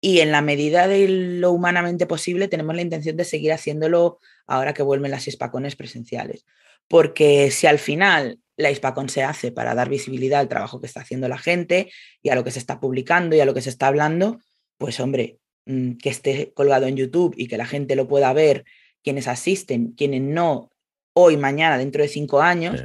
y 0.00 0.20
en 0.20 0.30
la 0.30 0.42
medida 0.42 0.86
de 0.86 1.08
lo 1.08 1.50
humanamente 1.50 2.06
posible 2.06 2.48
tenemos 2.48 2.76
la 2.76 2.82
intención 2.82 3.16
de 3.16 3.24
seguir 3.24 3.52
haciéndolo 3.52 4.20
ahora 4.46 4.72
que 4.72 4.82
vuelven 4.82 5.10
las 5.10 5.26
Hispacones 5.26 5.74
presenciales. 5.74 6.46
Porque 6.86 7.50
si 7.50 7.66
al 7.66 7.78
final 7.78 8.38
la 8.58 8.70
Hispacon 8.70 9.08
se 9.08 9.22
hace 9.22 9.52
para 9.52 9.74
dar 9.74 9.88
visibilidad 9.88 10.40
al 10.40 10.48
trabajo 10.48 10.80
que 10.80 10.86
está 10.86 11.00
haciendo 11.00 11.28
la 11.28 11.38
gente 11.38 11.90
y 12.22 12.28
a 12.28 12.34
lo 12.34 12.44
que 12.44 12.50
se 12.50 12.58
está 12.58 12.80
publicando 12.80 13.34
y 13.34 13.40
a 13.40 13.46
lo 13.46 13.54
que 13.54 13.62
se 13.62 13.70
está 13.70 13.86
hablando, 13.86 14.40
pues 14.76 15.00
hombre, 15.00 15.38
mm, 15.66 15.92
que 15.92 16.10
esté 16.10 16.52
colgado 16.52 16.86
en 16.86 16.96
YouTube 16.96 17.34
y 17.36 17.46
que 17.46 17.56
la 17.56 17.66
gente 17.66 17.96
lo 17.96 18.08
pueda 18.08 18.32
ver, 18.32 18.64
quienes 19.02 19.28
asisten, 19.28 19.92
quienes 19.92 20.22
no, 20.22 20.70
hoy, 21.14 21.36
mañana, 21.36 21.78
dentro 21.78 22.02
de 22.02 22.08
cinco 22.08 22.42
años, 22.42 22.84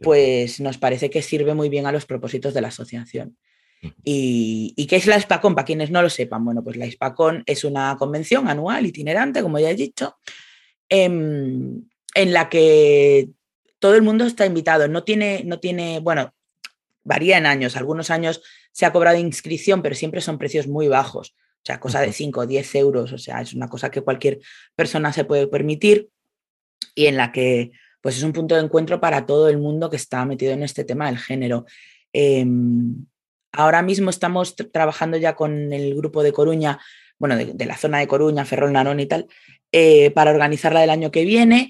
pues 0.00 0.60
nos 0.60 0.76
parece 0.78 1.08
que 1.08 1.22
sirve 1.22 1.54
muy 1.54 1.70
bien 1.70 1.86
a 1.86 1.92
los 1.92 2.04
propósitos 2.04 2.52
de 2.52 2.60
la 2.60 2.68
asociación. 2.68 3.36
¿Y, 4.02 4.86
qué 4.88 4.96
es 4.96 5.06
la 5.06 5.18
Hispacon? 5.18 5.54
Para 5.54 5.66
quienes 5.66 5.90
no 5.90 6.00
lo 6.00 6.08
sepan, 6.08 6.44
bueno, 6.44 6.62
pues 6.62 6.76
la 6.76 6.86
Hispacon 6.86 7.42
es 7.46 7.64
una 7.64 7.96
convención 7.98 8.48
anual 8.48 8.86
itinerante, 8.86 9.42
como 9.42 9.58
ya 9.58 9.70
he 9.70 9.74
dicho, 9.74 10.16
em, 10.88 11.82
en 12.14 12.32
la 12.32 12.48
que 12.48 13.28
todo 13.84 13.96
el 13.96 14.00
mundo 14.00 14.24
está 14.24 14.46
invitado. 14.46 14.88
No 14.88 15.04
tiene, 15.04 15.42
no 15.44 15.60
tiene, 15.60 16.00
bueno, 16.00 16.32
varía 17.02 17.36
en 17.36 17.44
años. 17.44 17.76
Algunos 17.76 18.08
años 18.10 18.40
se 18.72 18.86
ha 18.86 18.94
cobrado 18.94 19.18
inscripción, 19.18 19.82
pero 19.82 19.94
siempre 19.94 20.22
son 20.22 20.38
precios 20.38 20.66
muy 20.66 20.88
bajos. 20.88 21.34
O 21.36 21.66
sea, 21.66 21.80
cosa 21.80 22.00
de 22.00 22.10
5 22.10 22.40
o 22.40 22.46
10 22.46 22.74
euros, 22.76 23.12
o 23.12 23.18
sea, 23.18 23.42
es 23.42 23.52
una 23.52 23.68
cosa 23.68 23.90
que 23.90 24.00
cualquier 24.00 24.40
persona 24.74 25.12
se 25.12 25.24
puede 25.24 25.48
permitir 25.48 26.08
y 26.94 27.08
en 27.08 27.18
la 27.18 27.30
que 27.30 27.72
pues 28.00 28.16
es 28.16 28.22
un 28.22 28.32
punto 28.32 28.54
de 28.54 28.62
encuentro 28.62 29.02
para 29.02 29.26
todo 29.26 29.50
el 29.50 29.58
mundo 29.58 29.90
que 29.90 29.96
está 29.96 30.24
metido 30.24 30.54
en 30.54 30.62
este 30.62 30.84
tema 30.84 31.08
del 31.08 31.18
género. 31.18 31.66
Em, 32.14 33.04
ahora 33.52 33.82
mismo 33.82 34.08
estamos 34.08 34.56
trabajando 34.56 35.18
ya 35.18 35.36
con 35.36 35.74
el 35.74 35.94
grupo 35.94 36.22
de 36.22 36.32
Coruña, 36.32 36.80
bueno, 37.18 37.36
de, 37.36 37.66
la 37.66 37.76
zona 37.76 37.98
de 37.98 38.06
Coruña, 38.06 38.46
Ferrol, 38.46 38.72
Narón 38.72 39.00
y 39.00 39.04
tal, 39.04 39.26
eh, 39.72 40.10
para 40.12 40.30
organizarla 40.30 40.80
del 40.80 40.88
año 40.88 41.10
que 41.10 41.26
viene. 41.26 41.68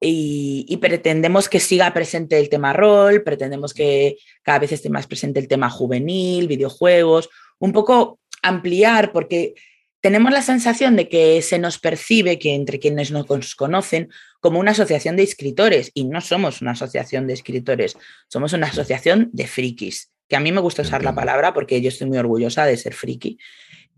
Y, 0.00 0.76
pretendemos 0.80 1.48
que 1.48 1.58
siga 1.58 1.92
presente 1.94 2.38
el 2.38 2.48
tema 2.48 2.72
rol, 2.72 3.22
pretendemos 3.22 3.72
que 3.72 4.16
cada 4.42 4.58
vez 4.58 4.72
esté 4.72 4.90
más 4.90 5.06
presente 5.06 5.40
el 5.40 5.48
tema 5.48 5.70
juvenil, 5.70 6.48
videojuegos, 6.48 7.30
un 7.58 7.72
poco 7.72 8.20
ampliar, 8.42 9.12
porque 9.12 9.54
tenemos 10.02 10.32
la 10.32 10.42
sensación 10.42 10.96
de 10.96 11.08
que 11.08 11.40
se 11.42 11.58
nos 11.58 11.78
percibe 11.78 12.38
que 12.38 12.54
entre 12.54 12.78
quienes 12.78 13.10
nos 13.10 13.54
conocen 13.56 14.10
como 14.40 14.60
una 14.60 14.72
asociación 14.72 15.16
de 15.16 15.22
escritores 15.22 15.90
y 15.94 16.04
no 16.04 16.20
somos 16.20 16.60
una 16.60 16.72
asociación 16.72 17.26
de 17.26 17.32
escritores, 17.32 17.96
somos 18.28 18.52
una 18.52 18.66
asociación 18.66 19.30
de 19.32 19.46
frikis, 19.46 20.12
que 20.28 20.36
a 20.36 20.40
mí 20.40 20.52
me 20.52 20.60
gusta 20.60 20.82
usar 20.82 21.02
la 21.02 21.14
palabra 21.14 21.54
porque 21.54 21.80
yo 21.80 21.88
estoy 21.88 22.06
muy 22.06 22.18
orgullosa 22.18 22.66
de 22.66 22.76
ser 22.76 22.94
friki 22.94 23.38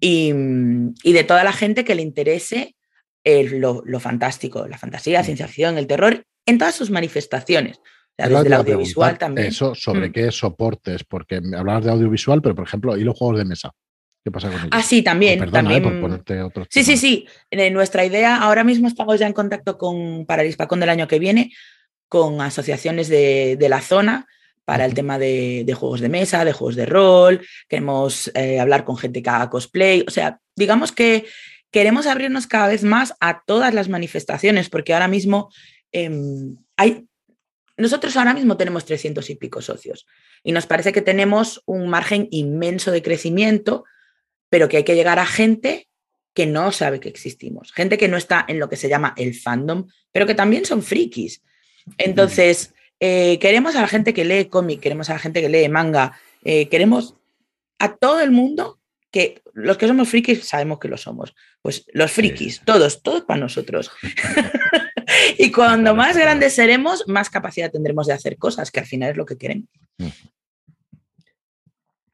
y, 0.01 0.33
de 0.33 1.25
toda 1.25 1.45
la 1.45 1.53
gente 1.53 1.85
que 1.85 1.95
le 1.95 2.03
interese 2.03 2.77
lo, 3.53 3.83
fantástico, 4.01 4.67
la 4.67 4.79
fantasía, 4.79 5.19
la 5.19 5.25
ciencia 5.25 5.47
ficción, 5.47 5.79
el 5.79 5.87
terror, 5.87 6.25
en 6.47 6.59
todas 6.59 6.75
sus 6.75 6.91
manifestaciones. 6.91 7.81
desde 8.17 8.47
el 8.47 8.53
audiovisual 8.53 9.19
también. 9.19 9.49
Eso, 9.49 9.75
sobre 9.75 10.09
mm. 10.09 10.13
qué 10.13 10.31
soportes, 10.31 11.05
porque 11.05 11.41
hablabas 11.57 11.85
de 11.85 11.91
audiovisual, 11.91 12.43
pero 12.43 12.55
por 12.55 12.67
ejemplo, 12.67 12.97
y 12.97 13.05
los 13.05 13.17
juegos 13.17 13.39
de 13.39 13.45
mesa. 13.45 13.73
¿Qué 14.25 14.31
pasa 14.31 14.49
con 14.49 14.59
ellos? 14.59 14.71
Ah, 14.73 14.83
sí, 14.83 15.03
también. 15.03 15.39
perdona, 15.39 15.71
también. 15.71 15.83
por 15.83 16.01
ponerte 16.01 16.43
otro. 16.43 16.67
Sí, 16.69 16.83
sí, 16.85 16.97
sí. 16.97 17.27
nuestra 17.71 18.05
idea, 18.05 18.37
ahora 18.37 18.65
mismo 18.65 18.89
estamos 18.89 19.19
ya 19.19 19.27
en 19.27 19.33
contacto 19.33 19.79
con, 19.79 20.27
para 20.27 20.43
el 20.43 20.49
Hispacón 20.49 20.81
del 20.81 20.91
año 20.91 21.09
que 21.09 21.19
viene, 21.19 21.53
con 22.09 22.41
asociaciones 22.41 23.09
de, 23.09 23.57
la 23.69 23.81
zona 23.81 24.27
para 24.65 24.85
el 24.85 24.95
tema 24.95 25.19
de, 25.19 25.65
juegos 25.79 26.01
de 26.01 26.09
mesa, 26.09 26.45
de 26.45 26.53
juegos 26.53 26.77
de 26.77 26.87
rol. 26.87 27.47
Queremos 27.69 28.31
eh, 28.35 28.61
hablar 28.61 28.85
con 28.85 28.97
gente 28.97 29.23
que 29.23 29.31
haga 29.31 29.49
cosplay. 29.49 30.05
O 30.07 30.11
sea, 30.11 30.41
digamos 30.57 30.93
que 30.93 31.27
queremos 31.71 32.07
abrirnos 32.07 32.47
cada 32.47 32.69
vez 32.69 32.83
más 32.83 33.15
a 33.21 33.43
todas 33.45 33.75
las 33.75 33.89
manifestaciones, 33.89 34.69
porque 34.71 34.95
ahora 34.95 35.09
mismo 35.09 35.51
em, 35.93 36.57
hay. 36.77 37.07
Nosotros 37.77 38.17
ahora 38.17 38.35
mismo 38.35 38.57
tenemos 38.57 38.85
300 38.85 39.31
y 39.31 39.37
pico 39.37 39.63
socios 39.63 40.07
y 40.43 40.51
nos 40.51 40.67
parece 40.67 40.93
que 40.93 41.03
tenemos 41.03 41.63
un 41.65 41.89
margen 41.89 42.27
inmenso 42.33 42.91
de 42.91 43.03
crecimiento 43.03 43.85
pero 44.51 44.69
que 44.69 44.79
hay 44.79 44.85
que 44.85 44.95
llegar 44.95 45.19
a 45.19 45.27
gente 45.27 45.89
que 46.35 46.47
no 46.47 46.73
sabe 46.73 47.01
que 47.01 47.09
existimos, 47.09 47.73
gente 47.73 47.99
que 47.99 48.09
no 48.09 48.17
está 48.17 48.45
en 48.49 48.61
lo 48.61 48.69
que 48.69 48.77
se 48.77 48.89
llama 48.89 49.15
el 49.17 49.35
fandom, 49.35 49.89
pero 50.13 50.27
que 50.27 50.35
también 50.35 50.65
son 50.65 50.83
frikis. 50.83 51.43
Entonces, 51.97 52.75
eh, 53.01 53.39
queremos 53.41 53.75
a 53.77 53.81
la 53.81 53.89
gente 53.89 54.15
que 54.15 54.25
lee 54.25 54.47
cómic, 54.47 54.81
queremos 54.81 55.11
a 55.11 55.15
la 55.15 55.19
gente 55.19 55.41
que 55.41 55.49
lee 55.49 55.69
manga, 55.69 56.19
eh, 56.45 56.69
queremos 56.69 57.15
a 57.79 57.97
todo 57.97 58.21
el 58.21 58.31
mundo 58.31 58.81
que 59.11 59.43
los 59.59 59.77
que 59.77 59.89
somos 59.89 60.09
frikis 60.09 60.45
sabemos 60.45 60.79
que 60.79 60.89
lo 60.89 60.97
somos. 60.97 61.35
Pues 61.63 61.85
los 61.93 62.11
frikis, 62.11 62.63
todos, 62.65 63.03
todos 63.03 63.23
para 63.23 63.41
nosotros. 63.41 63.91
y 65.39 65.51
cuando 65.51 65.95
más 65.95 66.17
grandes 66.17 66.55
seremos, 66.55 67.05
más 67.07 67.31
capacidad 67.31 67.71
tendremos 67.71 68.07
de 68.07 68.15
hacer 68.15 68.37
cosas, 68.37 68.71
que 68.71 68.81
al 68.81 68.87
final 68.87 69.11
es 69.11 69.17
lo 69.17 69.27
que 69.27 69.37
queremos. 69.37 69.69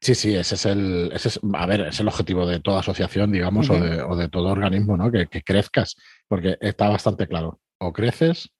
Sí, 0.01 0.13
sí, 0.13 0.35
ese 0.35 0.55
es 0.55 0.65
el, 0.65 1.11
ese 1.13 1.39
a 1.53 1.65
ver, 1.65 1.81
es 1.81 1.99
el 1.99 2.07
objetivo 2.07 2.45
de 2.45 2.59
toda 2.59 2.81
asociación, 2.81 3.31
digamos, 3.31 3.69
o, 3.69 4.15
de, 4.15 4.29
todo 4.29 4.49
organismo, 4.49 4.97
¿no? 4.97 5.11
Que, 5.11 5.27
crezcas, 5.27 5.95
porque 6.27 6.57
está 6.61 6.89
bastante 6.89 7.27
claro, 7.27 7.59
o 7.79 7.91
creces 7.91 8.51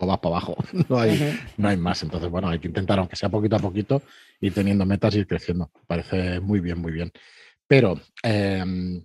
o 0.00 0.06
vas 0.06 0.18
para 0.18 0.36
abajo, 0.36 0.56
no 0.88 0.98
hay, 0.98 1.38
no 1.56 1.68
hay 1.68 1.76
más. 1.76 2.02
Entonces, 2.02 2.28
bueno, 2.30 2.48
hay 2.48 2.58
que 2.58 2.68
intentar, 2.68 2.98
aunque 2.98 3.16
sea 3.16 3.28
poquito 3.28 3.56
a 3.56 3.60
poquito, 3.60 4.02
ir 4.40 4.54
teniendo 4.54 4.84
metas 4.86 5.14
y 5.14 5.20
ir 5.20 5.26
creciendo. 5.26 5.70
Parece 5.86 6.40
muy 6.40 6.60
bien, 6.60 6.78
muy 6.78 6.92
bien. 6.92 7.12
Pero 7.68 8.00
em, 8.22 9.04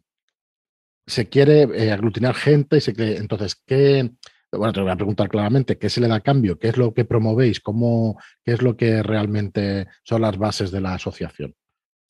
se 1.05 1.27
quiere 1.29 1.63
eh, 1.63 1.91
aglutinar 1.91 2.33
gente 2.33 2.77
y 2.77 2.81
se 2.81 2.93
cree, 2.93 3.17
entonces, 3.17 3.55
¿qué, 3.55 4.09
bueno, 4.51 4.73
te 4.73 4.81
voy 4.81 4.91
a 4.91 4.95
preguntar 4.95 5.29
claramente, 5.29 5.77
¿qué 5.77 5.89
se 5.89 6.01
le 6.01 6.07
da 6.07 6.15
a 6.15 6.21
cambio? 6.21 6.57
¿Qué 6.57 6.69
es 6.69 6.77
lo 6.77 6.93
que 6.93 7.05
promovéis? 7.05 7.59
¿Cómo, 7.59 8.19
¿Qué 8.43 8.53
es 8.53 8.61
lo 8.61 8.77
que 8.77 9.03
realmente 9.03 9.87
son 10.03 10.21
las 10.21 10.37
bases 10.37 10.71
de 10.71 10.81
la 10.81 10.93
asociación? 10.93 11.55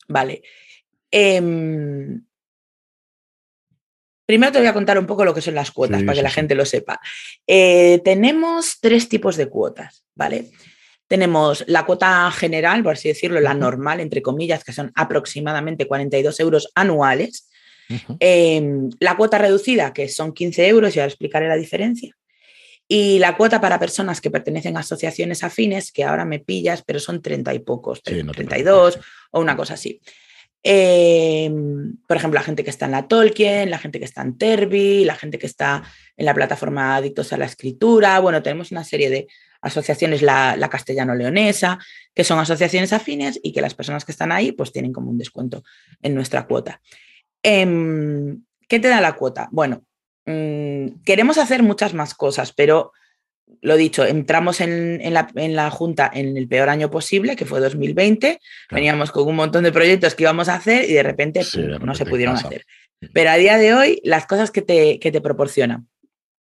Vale. 0.08 0.42
Em, 1.10 2.24
primero 4.26 4.52
te 4.52 4.58
voy 4.58 4.68
a 4.68 4.74
contar 4.74 4.98
un 4.98 5.06
poco 5.06 5.24
lo 5.24 5.34
que 5.34 5.40
son 5.40 5.54
las 5.54 5.70
cuotas 5.70 6.02
para 6.02 6.14
que 6.14 6.22
la 6.22 6.30
gente 6.30 6.54
lo 6.54 6.64
sepa. 6.64 7.00
Eh, 7.46 8.00
tenemos 8.04 8.78
tres 8.80 9.08
tipos 9.08 9.36
de 9.36 9.48
cuotas, 9.48 10.04
¿vale? 10.14 10.50
Tenemos 11.06 11.64
la 11.66 11.84
cuota 11.84 12.30
general, 12.30 12.82
por 12.82 12.94
así 12.94 13.08
decirlo, 13.08 13.40
la 13.40 13.54
normal, 13.54 14.00
entre 14.00 14.22
comillas, 14.22 14.64
que 14.64 14.72
son 14.72 14.90
aproximadamente 14.94 15.86
42 15.86 16.40
euros 16.40 16.70
anuales. 16.74 17.48
Em, 18.18 18.88
la 18.98 19.16
cuota 19.16 19.38
reducida, 19.38 19.92
que 19.92 20.08
son 20.08 20.32
15 20.32 20.66
euros, 20.68 20.96
y 20.96 21.00
ahora 21.00 21.10
explicaré 21.10 21.48
la 21.48 21.56
diferencia. 21.56 22.14
Y 22.88 23.18
la 23.18 23.36
cuota 23.36 23.60
para 23.60 23.78
personas 23.78 24.20
que 24.20 24.30
pertenecen 24.30 24.76
a 24.76 24.80
asociaciones 24.80 25.42
afines, 25.42 25.90
que 25.92 26.04
ahora 26.04 26.24
me 26.24 26.38
pillas, 26.38 26.82
pero 26.84 27.00
son 27.00 27.22
30 27.22 27.54
y 27.54 27.58
pocos, 27.60 28.02
32 28.02 28.98
o 29.32 29.40
una 29.40 29.56
cosa 29.56 29.74
así. 29.74 30.00
Em, 30.66 31.96
por 32.06 32.16
ejemplo, 32.16 32.40
la 32.40 32.44
gente 32.44 32.64
que 32.64 32.70
está 32.70 32.86
en 32.86 32.92
la 32.92 33.06
Tolkien, 33.06 33.68
la 33.70 33.78
gente 33.78 33.98
que 33.98 34.06
está 34.06 34.22
en 34.22 34.38
Terbi, 34.38 35.04
la 35.04 35.14
gente 35.14 35.38
que 35.38 35.46
está 35.46 35.82
en 36.16 36.24
la 36.24 36.32
plataforma 36.32 36.96
Adictos 36.96 37.34
a 37.34 37.36
la 37.36 37.44
Escritura. 37.44 38.18
Bueno, 38.20 38.42
tenemos 38.42 38.72
una 38.72 38.82
serie 38.82 39.10
de 39.10 39.26
asociaciones, 39.64 40.22
la, 40.22 40.68
castellano-leonesa, 40.70 41.78
que 42.14 42.24
son 42.24 42.38
asociaciones 42.38 42.92
afines 42.92 43.40
y 43.42 43.52
que 43.52 43.60
las 43.60 43.74
personas 43.74 44.04
que 44.04 44.12
están 44.12 44.30
ahí 44.32 44.52
pues 44.52 44.72
tienen 44.72 44.92
como 44.92 45.10
un 45.10 45.18
descuento 45.18 45.62
en 46.02 46.14
nuestra 46.14 46.46
cuota. 46.46 46.80
Em, 47.42 48.42
¿Qué 48.68 48.78
te 48.78 48.88
da 48.88 49.00
la 49.00 49.14
cuota? 49.14 49.48
Bueno, 49.50 49.84
Mm, 50.26 51.02
queremos 51.04 51.38
hacer 51.38 51.62
muchas 51.62 51.92
más 51.92 52.14
cosas, 52.14 52.52
pero 52.52 52.92
lo 53.60 53.76
dicho, 53.76 54.04
entramos 54.04 54.60
en, 54.60 55.00
la, 55.12 55.70
Junta 55.70 56.10
en 56.12 56.36
el 56.36 56.48
peor 56.48 56.70
año 56.70 56.90
posible, 56.90 57.36
que 57.36 57.44
fue 57.44 57.60
2020. 57.60 58.40
Veníamos 58.70 59.12
con 59.12 59.28
un 59.28 59.36
montón 59.36 59.64
de 59.64 59.72
proyectos 59.72 60.14
que 60.14 60.24
íbamos 60.24 60.48
a 60.48 60.54
hacer 60.54 60.88
y 60.88 60.94
de 60.94 61.02
repente, 61.02 61.42
no 61.80 61.94
se 61.94 62.06
pudieron 62.06 62.36
hacer. 62.36 62.64
Pero 63.12 63.30
a 63.30 63.36
día 63.36 63.58
de 63.58 63.74
hoy, 63.74 64.00
las 64.02 64.26
cosas 64.26 64.50
que 64.50 64.62
te, 64.62 64.98
que 64.98 65.12
te 65.12 65.20
proporcionan. 65.20 65.88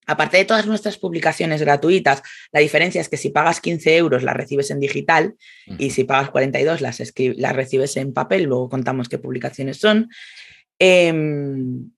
Aparte 0.06 0.36
de 0.36 0.44
todas 0.44 0.66
nuestras 0.66 0.98
publicaciones 0.98 1.62
gratuitas, 1.62 2.22
la 2.52 2.60
diferencia 2.60 3.00
es 3.00 3.08
que 3.08 3.16
si 3.16 3.30
pagas 3.30 3.60
15 3.60 3.96
euros 3.96 4.22
las 4.22 4.36
recibes 4.36 4.70
en 4.70 4.80
digital 4.80 5.34
y 5.78 5.90
si 5.90 6.04
pagas 6.04 6.30
42 6.30 6.80
las, 6.80 7.02
las 7.36 7.56
recibes 7.56 7.96
en 7.96 8.12
papel, 8.12 8.44
luego 8.44 8.68
contamos 8.68 9.08
qué 9.08 9.18
publicaciones 9.18 9.78
son. 9.78 10.10
Em, 10.78 11.90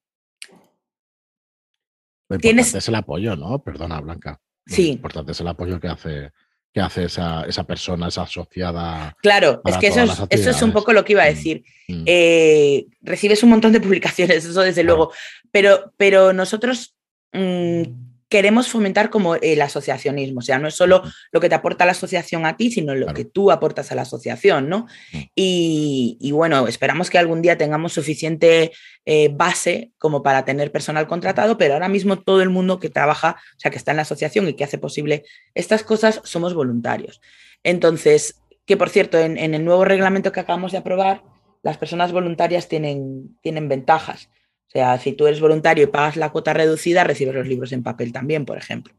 lo 2.29 2.35
importante 2.35 2.77
es 2.77 2.87
el 2.87 2.95
apoyo, 2.95 3.35
¿no? 3.35 3.63
Perdona, 3.63 4.01
Blanca. 4.01 4.39
Sí. 4.65 4.87
Lo 4.87 4.93
importante 4.93 5.31
es 5.31 5.39
el 5.39 5.47
apoyo 5.47 5.79
que 5.79 5.87
hace, 5.87 6.31
que 6.73 6.81
hace 6.81 7.05
esa, 7.05 7.43
esa 7.45 7.63
persona, 7.65 8.09
esa 8.09 8.23
asociada. 8.23 9.15
Claro, 9.21 9.61
es 9.65 9.77
que 9.77 9.87
eso 9.87 10.01
es, 10.01 10.11
eso 10.29 10.49
es, 10.49 10.61
un 10.61 10.73
poco 10.73 10.91
lo 10.91 11.05
que 11.05 11.13
iba 11.13 11.23
a 11.23 11.31
mm, 11.31 11.33
decir. 11.33 11.63
Mm. 11.87 12.03
Eh, 12.05 12.85
recibes 13.01 13.43
un 13.43 13.49
montón 13.49 13.71
de 13.71 13.79
publicaciones, 13.81 14.45
eso 14.45 14.61
desde 14.61 14.83
luego, 14.83 15.13
pero, 15.51 15.93
pero 15.95 16.33
nosotros 16.33 16.96
mm, 17.33 17.83
queremos 18.29 18.67
fomentar 18.67 19.09
como 19.09 19.35
el 19.35 19.61
asociacionismo, 19.61 20.39
o 20.39 20.41
sea, 20.41 20.59
no 20.59 20.67
es 20.67 20.75
solo 20.75 21.01
lo 21.31 21.39
que 21.39 21.47
te 21.47 21.55
aporta 21.55 21.85
la 21.85 21.93
asociación 21.93 22.45
a 22.45 22.57
ti, 22.57 22.71
sino 22.71 22.93
lo 22.93 23.13
que 23.13 23.23
tú 23.23 23.51
aportas 23.51 23.91
a 23.91 23.95
la 23.95 24.01
asociación, 24.01 24.67
¿no? 24.67 24.87
Mm. 25.13 25.17
Y, 25.35 26.31
bueno, 26.33 26.67
esperamos 26.67 27.09
que 27.09 27.17
algún 27.17 27.41
día 27.41 27.57
tengamos 27.57 27.93
suficiente 27.93 28.71
eh, 29.05 29.29
base 29.33 29.91
como 29.97 30.23
para 30.23 30.43
tener 30.43 30.71
personal 30.71 31.07
contratado, 31.07 31.57
pero 31.57 31.75
ahora 31.75 31.87
mismo 31.87 32.19
todo 32.19 32.41
el 32.41 32.49
mundo 32.49 32.79
que 32.79 32.89
trabaja, 32.89 33.37
o 33.55 33.59
sea, 33.59 33.71
que 33.71 33.77
está 33.77 33.91
en 33.91 33.97
la 33.97 34.03
asociación 34.03 34.47
y 34.47 34.53
que 34.55 34.65
hace 34.65 34.77
posible 34.77 35.23
estas 35.55 35.83
cosas, 35.83 36.19
somos 36.25 36.53
voluntarios. 36.53 37.21
Entonces, 37.63 38.41
que 38.65 38.75
por 38.75 38.89
cierto, 38.89 39.17
en, 39.17 39.37
en 39.37 39.55
el 39.55 39.63
nuevo 39.63 39.85
reglamento 39.85 40.33
que 40.33 40.41
acabamos 40.41 40.73
de 40.73 40.79
aprobar, 40.79 41.23
las 41.63 41.77
personas 41.77 42.11
voluntarias 42.11 42.67
tienen, 42.67 43.37
tienen 43.41 43.69
ventajas. 43.69 44.29
O 44.67 44.71
sea, 44.71 44.99
si 44.99 45.13
tú 45.13 45.27
eres 45.27 45.39
voluntario 45.39 45.85
y 45.85 45.87
pagas 45.87 46.17
la 46.17 46.31
cuota 46.31 46.53
reducida, 46.53 47.03
recibes 47.03 47.35
los 47.35 47.47
libros 47.47 47.71
en 47.71 47.83
papel 47.83 48.11
también, 48.11 48.45
por 48.45 48.57
ejemplo. 48.57 48.93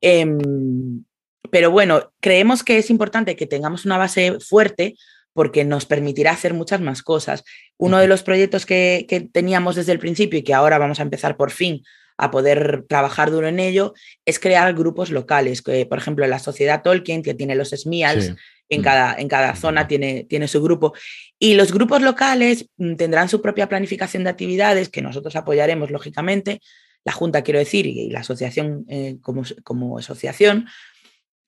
Em, 0.00 1.04
pero 1.50 1.70
bueno, 1.70 2.12
creemos 2.20 2.62
que 2.62 2.78
es 2.78 2.90
importante 2.90 3.36
que 3.36 3.46
tengamos 3.46 3.84
una 3.84 3.98
base 3.98 4.38
fuerte 4.40 4.96
porque 5.32 5.64
nos 5.64 5.84
permitirá 5.84 6.30
hacer 6.30 6.54
muchas 6.54 6.80
más 6.80 7.02
cosas. 7.02 7.44
Uno 7.76 7.98
de 7.98 8.08
los 8.08 8.22
proyectos 8.22 8.64
que, 8.64 9.28
teníamos 9.32 9.76
desde 9.76 9.92
el 9.92 9.98
principio 9.98 10.38
y 10.38 10.42
que 10.42 10.54
ahora 10.54 10.78
vamos 10.78 10.98
a 10.98 11.02
empezar 11.02 11.36
por 11.36 11.50
fin 11.50 11.82
a 12.16 12.30
poder 12.30 12.86
trabajar 12.88 13.30
duro 13.30 13.46
en 13.46 13.60
ello 13.60 13.92
es 14.24 14.38
crear 14.38 14.72
grupos 14.72 15.10
locales. 15.10 15.60
Que, 15.60 15.84
por 15.84 15.98
ejemplo, 15.98 16.26
la 16.26 16.38
sociedad 16.38 16.82
Tolkien, 16.82 17.22
que 17.22 17.34
tiene 17.34 17.54
los 17.54 17.68
SMIALs, 17.68 18.32
en, 18.70 18.80
mm. 18.80 18.84
cada, 18.84 19.14
en 19.18 19.28
cada 19.28 19.54
zona 19.56 19.86
tiene, 19.86 20.24
tiene 20.24 20.48
su 20.48 20.62
grupo. 20.62 20.94
Y 21.38 21.54
los 21.54 21.72
grupos 21.72 22.02
locales 22.02 22.68
mm, 22.76 22.96
tendrán 22.96 23.28
su 23.28 23.42
propia 23.42 23.68
planificación 23.68 24.24
de 24.24 24.30
actividades 24.30 24.88
que 24.88 25.02
nosotros 25.02 25.36
apoyaremos, 25.36 25.90
lógicamente, 25.90 26.60
la 27.04 27.12
Junta, 27.12 27.42
quiero 27.42 27.58
decir, 27.58 27.86
y 27.86 28.10
la 28.10 28.20
asociación 28.20 28.84
eh, 28.88 29.18
como, 29.20 29.42
como 29.62 29.98
asociación, 29.98 30.66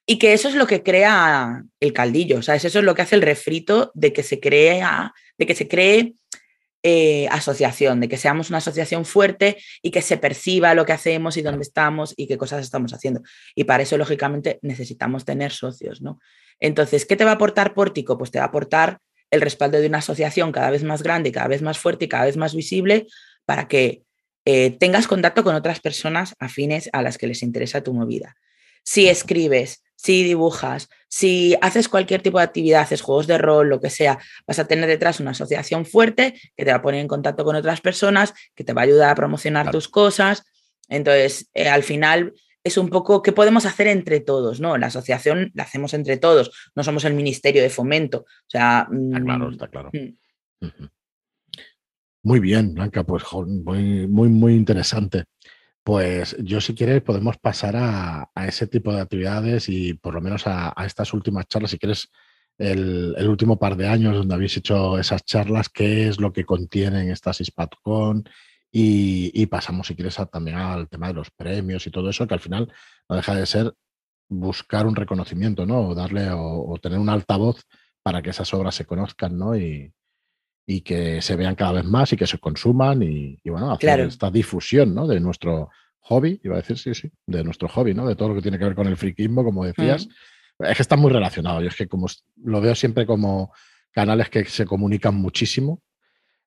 y 0.07 0.19
que 0.19 0.33
eso 0.33 0.49
es 0.49 0.55
lo 0.55 0.67
que 0.67 0.83
crea 0.83 1.65
el 1.81 1.93
caldillo, 1.93 2.41
¿sabes? 2.43 2.65
Eso 2.65 2.79
es 2.79 2.85
lo 2.85 2.95
que 2.95 3.03
hace 3.03 3.17
el 3.17 3.23
refrito 3.23 3.91
de 3.95 4.13
que 4.13 4.23
se 4.23 4.41
crea, 4.41 5.13
de 5.37 5.47
que 5.47 5.55
se 5.55 5.69
cree 5.69 6.15
eh, 6.83 7.27
asociación, 7.29 8.01
de 8.01 8.09
que 8.09 8.17
seamos 8.17 8.51
una 8.51 8.59
asociación 8.59 9.05
fuerte 9.05 9.59
y 9.83 9.91
que 9.91 10.01
se 10.01 10.17
perciba 10.17 10.75
lo 10.75 10.87
que 10.87 10.93
hacemos 10.93 11.37
y 11.37 11.43
dónde 11.43 11.63
estamos 11.63 12.15
y 12.17 12.27
qué 12.29 12.39
cosas 12.39 12.63
estamos 12.65 12.95
haciendo. 12.95 13.21
Y 13.55 13.65
para 13.65 13.83
eso, 13.83 13.99
lógicamente, 13.99 14.59
necesitamos 14.63 15.25
tener 15.25 15.53
socios, 15.53 16.01
¿no? 16.01 16.21
Entonces, 16.61 17.05
¿qué 17.05 17.17
te 17.17 17.25
va 17.25 17.33
a 17.33 17.35
aportar 17.35 17.75
Pórtico? 17.75 18.17
Pues 18.17 18.31
te 18.31 18.39
va 18.39 18.45
a 18.45 18.49
aportar 18.49 19.01
el 19.31 19.41
respaldo 19.41 19.81
de 19.81 19.87
una 19.87 19.99
asociación 19.99 20.53
cada 20.53 20.71
vez 20.71 20.85
más 20.85 21.03
grande, 21.03 21.33
cada 21.33 21.49
vez 21.49 21.63
más 21.63 21.79
fuerte 21.79 22.07
y 22.07 22.09
cada 22.09 22.25
vez 22.25 22.37
más 22.37 22.55
visible 22.55 23.07
para 23.45 23.69
que 23.69 24.03
eh, 24.45 24.71
tengas 24.71 25.07
contacto 25.07 25.45
con 25.45 25.55
otras 25.55 25.81
personas 25.81 26.35
afines 26.39 26.89
a 26.93 27.03
las 27.03 27.19
que 27.19 27.27
les 27.27 27.43
interesa 27.43 27.83
tu 27.83 27.93
movida. 27.93 28.37
Si 28.83 29.09
escribes, 29.09 29.83
si 29.95 30.23
dibujas, 30.23 30.89
si 31.09 31.57
haces 31.61 31.89
cualquier 31.89 32.23
tipo 32.23 32.39
de 32.39 32.45
actividad, 32.45 32.83
haces 32.83 33.03
juegos 33.03 33.27
de 33.27 33.37
rol, 33.37 33.69
lo 33.69 33.81
que 33.81 33.91
sea, 33.91 34.19
vas 34.47 34.59
a 34.59 34.67
tener 34.67 34.89
detrás 34.89 35.21
una 35.21 35.33
asociación 35.33 35.85
fuerte 35.85 36.41
que 36.57 36.65
te 36.65 36.71
va 36.71 36.79
a 36.79 36.83
poner 36.83 37.01
en 37.01 37.09
contacto 37.09 37.45
con 37.45 37.57
otras 37.57 37.81
personas, 37.81 38.33
que 38.55 38.65
te 38.65 38.73
va 38.73 38.83
a 38.83 38.85
ayudar 38.85 39.11
a 39.11 39.15
promocionar 39.15 39.71
tus 39.71 39.89
cosas. 39.89 40.45
Entonces, 40.89 41.51
eh, 41.53 41.69
al 41.69 41.83
final 41.83 42.33
es 42.69 42.77
un 42.77 42.89
poco 42.89 43.23
qué 43.23 43.33
podemos 43.33 43.67
hacer 43.67 43.89
entre 43.89 44.21
todos, 44.21 44.61
¿no? 44.61 44.79
La 44.79 44.87
asociación 44.87 45.51
la 45.55 45.65
hacemos 45.65 45.93
entre 45.95 46.17
todos, 46.17 46.71
no 46.75 46.85
somos 46.85 47.05
el 47.05 47.15
Ministerio 47.15 47.63
de 47.63 47.71
Fomento. 47.71 48.21
O 48.21 48.51
sea, 48.51 48.89
está 48.91 49.21
claro, 49.23 49.49
mm, 49.49 49.53
está 49.53 49.69
claro. 49.69 49.91
Mm. 49.93 50.85
Muy 52.23 52.41
bien, 52.41 52.75
Blanca, 52.75 53.05
pues 53.05 53.25
muy, 53.33 54.07
muy, 54.07 54.29
muy 54.29 54.55
interesante. 54.55 55.25
Pues 55.83 56.37
yo 56.41 56.61
si 56.61 56.75
quieres 56.75 57.01
podemos 57.03 57.39
pasar 57.39 57.75
a, 57.77 58.31
ese 58.47 58.67
tipo 58.67 58.93
de 58.93 59.01
actividades 59.01 59.69
y 59.69 59.95
por 59.95 60.15
lo 60.15 60.21
menos 60.21 60.43
a, 60.47 60.75
estas 60.85 61.15
últimas 61.15 61.47
charlas, 61.49 61.71
si 61.71 61.79
quieres 61.79 62.11
el, 62.59 63.15
último 63.29 63.59
par 63.59 63.77
de 63.77 63.89
años 63.89 64.17
donde 64.17 64.35
habéis 64.35 64.57
hecho 64.57 64.99
esas 64.99 65.25
charlas, 65.25 65.69
qué 65.69 66.09
es 66.09 66.21
lo 66.21 66.33
que 66.33 66.45
contienen 66.45 67.11
estas 67.11 67.41
ISPATCON 67.41 68.25
y, 68.71 69.47
pasamos 69.47 69.87
si 69.87 69.95
quieres 69.95 70.17
también 70.31 70.57
al 70.57 70.89
tema 70.89 71.09
de 71.09 71.15
los 71.15 71.31
premios 71.31 71.87
y 71.87 71.91
todo 71.91 72.11
eso, 72.11 72.27
que 72.27 72.35
al 72.35 72.41
final 72.41 72.73
no 73.09 73.17
deja 73.17 73.35
de 73.35 73.47
ser 73.47 73.75
buscar 74.29 74.87
un 74.87 74.95
reconocimiento, 74.95 75.65
¿no? 75.65 75.89
O 75.89 75.95
darle 75.95 76.29
o, 76.31 76.79
tener 76.81 76.99
un 76.99 77.09
altavoz 77.09 77.63
para 78.03 78.21
que 78.21 78.31
esas 78.31 78.53
obras 78.53 78.75
se 78.75 78.85
conozcan, 78.85 79.39
¿no? 79.39 79.57
Y, 79.57 79.93
y 80.67 80.83
que 80.83 81.23
se 81.23 81.35
vean 81.35 81.55
cada 81.55 81.73
vez 81.73 81.85
más 81.85 82.13
y 82.13 82.17
que 82.17 82.27
se 82.27 82.39
consuman 82.39 83.03
y, 83.03 83.39
bueno, 83.47 83.73
hacer 83.73 84.01
esta 84.01 84.31
difusión 84.31 84.95
¿no? 84.95 85.07
de 85.07 85.19
nuestro 85.19 85.71
hobby, 86.01 86.39
iba 86.45 86.57
a 86.57 86.61
decir, 86.61 86.77
sí, 86.77 86.95
sí, 86.95 87.11
de 87.27 87.43
nuestro 87.43 87.69
hobby, 87.69 87.95
¿no? 87.95 88.07
De 88.07 88.17
todo 88.17 88.29
lo 88.29 88.35
que 88.35 88.43
tiene 88.43 88.59
que 88.59 88.65
ver 88.65 88.75
con 88.75 88.87
el 88.87 88.99
friquismo, 88.99 89.43
como 89.43 89.65
decías. 89.65 90.07
Mm. 90.07 90.65
Es 90.65 90.77
que 90.77 90.83
está 90.83 90.97
muy 90.97 91.11
relacionado. 91.11 91.63
y 91.63 91.69
es 91.69 91.75
que 91.75 91.89
como 91.89 92.07
lo 92.45 92.61
veo 92.61 92.75
siempre 92.75 93.07
como 93.07 93.53
canales 93.93 94.29
que 94.29 94.45
se 94.45 94.67
comunican 94.67 95.15
muchísimo 95.15 95.81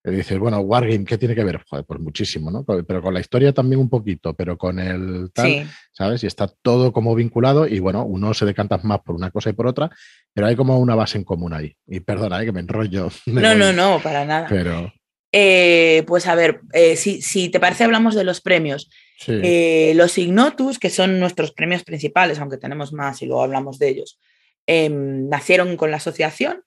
y 0.03 0.11
dices, 0.11 0.39
bueno, 0.39 0.59
Wargame, 0.61 1.05
¿qué 1.05 1.17
tiene 1.17 1.35
que 1.35 1.43
ver? 1.43 1.61
Joder, 1.69 1.85
pues 1.85 1.99
muchísimo, 1.99 2.49
¿no? 2.49 2.65
Pero 2.65 3.03
con 3.03 3.13
la 3.13 3.19
historia 3.19 3.53
también 3.53 3.79
un 3.79 3.89
poquito, 3.89 4.33
pero 4.33 4.57
con 4.57 4.79
el 4.79 5.31
tal, 5.31 5.69
¿sabes? 5.91 6.23
Y 6.23 6.27
está 6.27 6.47
todo 6.47 6.91
como 6.91 7.13
vinculado 7.13 7.67
y 7.67 7.77
bueno, 7.77 8.03
uno 8.03 8.33
se 8.33 8.45
decanta 8.45 8.79
más 8.81 9.01
por 9.01 9.15
una 9.15 9.29
cosa 9.29 9.51
y 9.51 9.53
por 9.53 9.67
otra, 9.67 9.91
pero 10.33 10.47
hay 10.47 10.55
como 10.55 10.79
una 10.79 10.95
base 10.95 11.19
en 11.19 11.23
común 11.23 11.53
ahí. 11.53 11.75
Y 11.85 11.99
perdona, 11.99 12.41
¿eh? 12.41 12.45
que 12.45 12.51
me 12.51 12.61
enrollo. 12.61 13.09
no, 13.27 13.53
no, 13.53 13.71
no, 13.71 13.99
para 14.01 14.25
nada. 14.25 14.47
Pero... 14.49 14.91
Eh, 15.33 16.03
pues 16.07 16.27
a 16.27 16.35
ver, 16.35 16.61
eh, 16.73 16.97
si, 16.97 17.49
te 17.49 17.59
parece, 17.59 17.83
hablamos 17.83 18.15
de 18.15 18.23
los 18.23 18.41
premios. 18.41 18.89
los 19.27 20.17
Ignotus, 20.17 20.79
que 20.79 20.89
son 20.89 21.19
nuestros 21.19 21.51
premios 21.51 21.83
principales, 21.83 22.39
aunque 22.39 22.57
tenemos 22.57 22.91
más 22.91 23.21
y 23.21 23.27
luego 23.27 23.43
hablamos 23.43 23.77
de 23.77 23.89
ellos, 23.89 24.19
em, 24.65 25.29
nacieron 25.29 25.77
con 25.77 25.91
la 25.91 25.97
asociación 25.97 26.63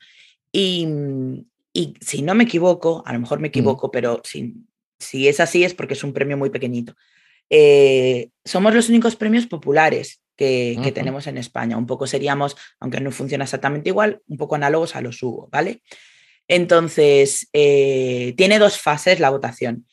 y, 0.52 0.86
y 1.76 1.94
si 2.00 2.22
no 2.22 2.34
me 2.36 2.44
equivoco, 2.44 3.02
a 3.04 3.12
lo 3.12 3.18
mejor 3.18 3.40
me 3.40 3.48
equivoco, 3.48 3.90
pero 3.90 4.22
si, 4.24 4.54
si, 5.00 5.26
es 5.26 5.40
así 5.40 5.64
es 5.64 5.74
porque 5.74 5.94
es 5.94 6.04
un 6.04 6.12
premio 6.12 6.36
muy 6.36 6.48
pequeñito. 6.48 6.94
Eh, 7.50 8.30
somos 8.44 8.72
los 8.72 8.88
únicos 8.88 9.16
premios 9.16 9.46
populares 9.46 10.22
que, 10.36 10.92
tenemos 10.94 11.26
en 11.26 11.36
España. 11.36 11.76
Un 11.76 11.86
poco 11.86 12.06
seríamos, 12.06 12.56
aunque 12.78 13.00
no 13.00 13.10
funciona 13.10 13.42
exactamente 13.42 13.90
igual, 13.90 14.22
un 14.28 14.36
poco 14.36 14.54
análogos 14.54 14.94
a 14.94 15.00
los 15.00 15.20
Hugo, 15.20 15.48
¿vale? 15.50 15.82
Entonces, 16.46 17.48
eh, 17.52 18.34
tiene 18.36 18.60
dos 18.60 18.78
fases 18.78 19.18
la 19.18 19.30
votación. 19.30 19.84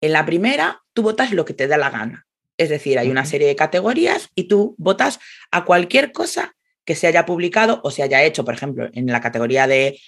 En 0.00 0.12
la 0.12 0.24
primera, 0.24 0.82
tú 0.92 1.02
votas 1.02 1.32
lo 1.32 1.44
que 1.44 1.54
te 1.54 1.66
da 1.66 1.76
la 1.76 1.90
gana. 1.90 2.26
Es 2.56 2.68
decir, 2.68 2.96
hay 3.00 3.10
una 3.10 3.24
serie 3.24 3.48
de 3.48 3.56
categorías 3.56 4.30
y 4.36 4.44
tú 4.44 4.76
votas 4.78 5.18
a 5.50 5.64
cualquier 5.64 6.12
cosa 6.12 6.53
que 6.84 6.94
se 6.94 7.06
haya 7.06 7.26
publicado 7.26 7.80
o 7.82 7.90
se 7.90 8.02
haya 8.02 8.22
hecho, 8.22 8.44
por 8.44 8.54
ejemplo, 8.54 8.88
en 8.92 9.06
la 9.06 9.20
categoría 9.20 9.66
de, 9.66 9.98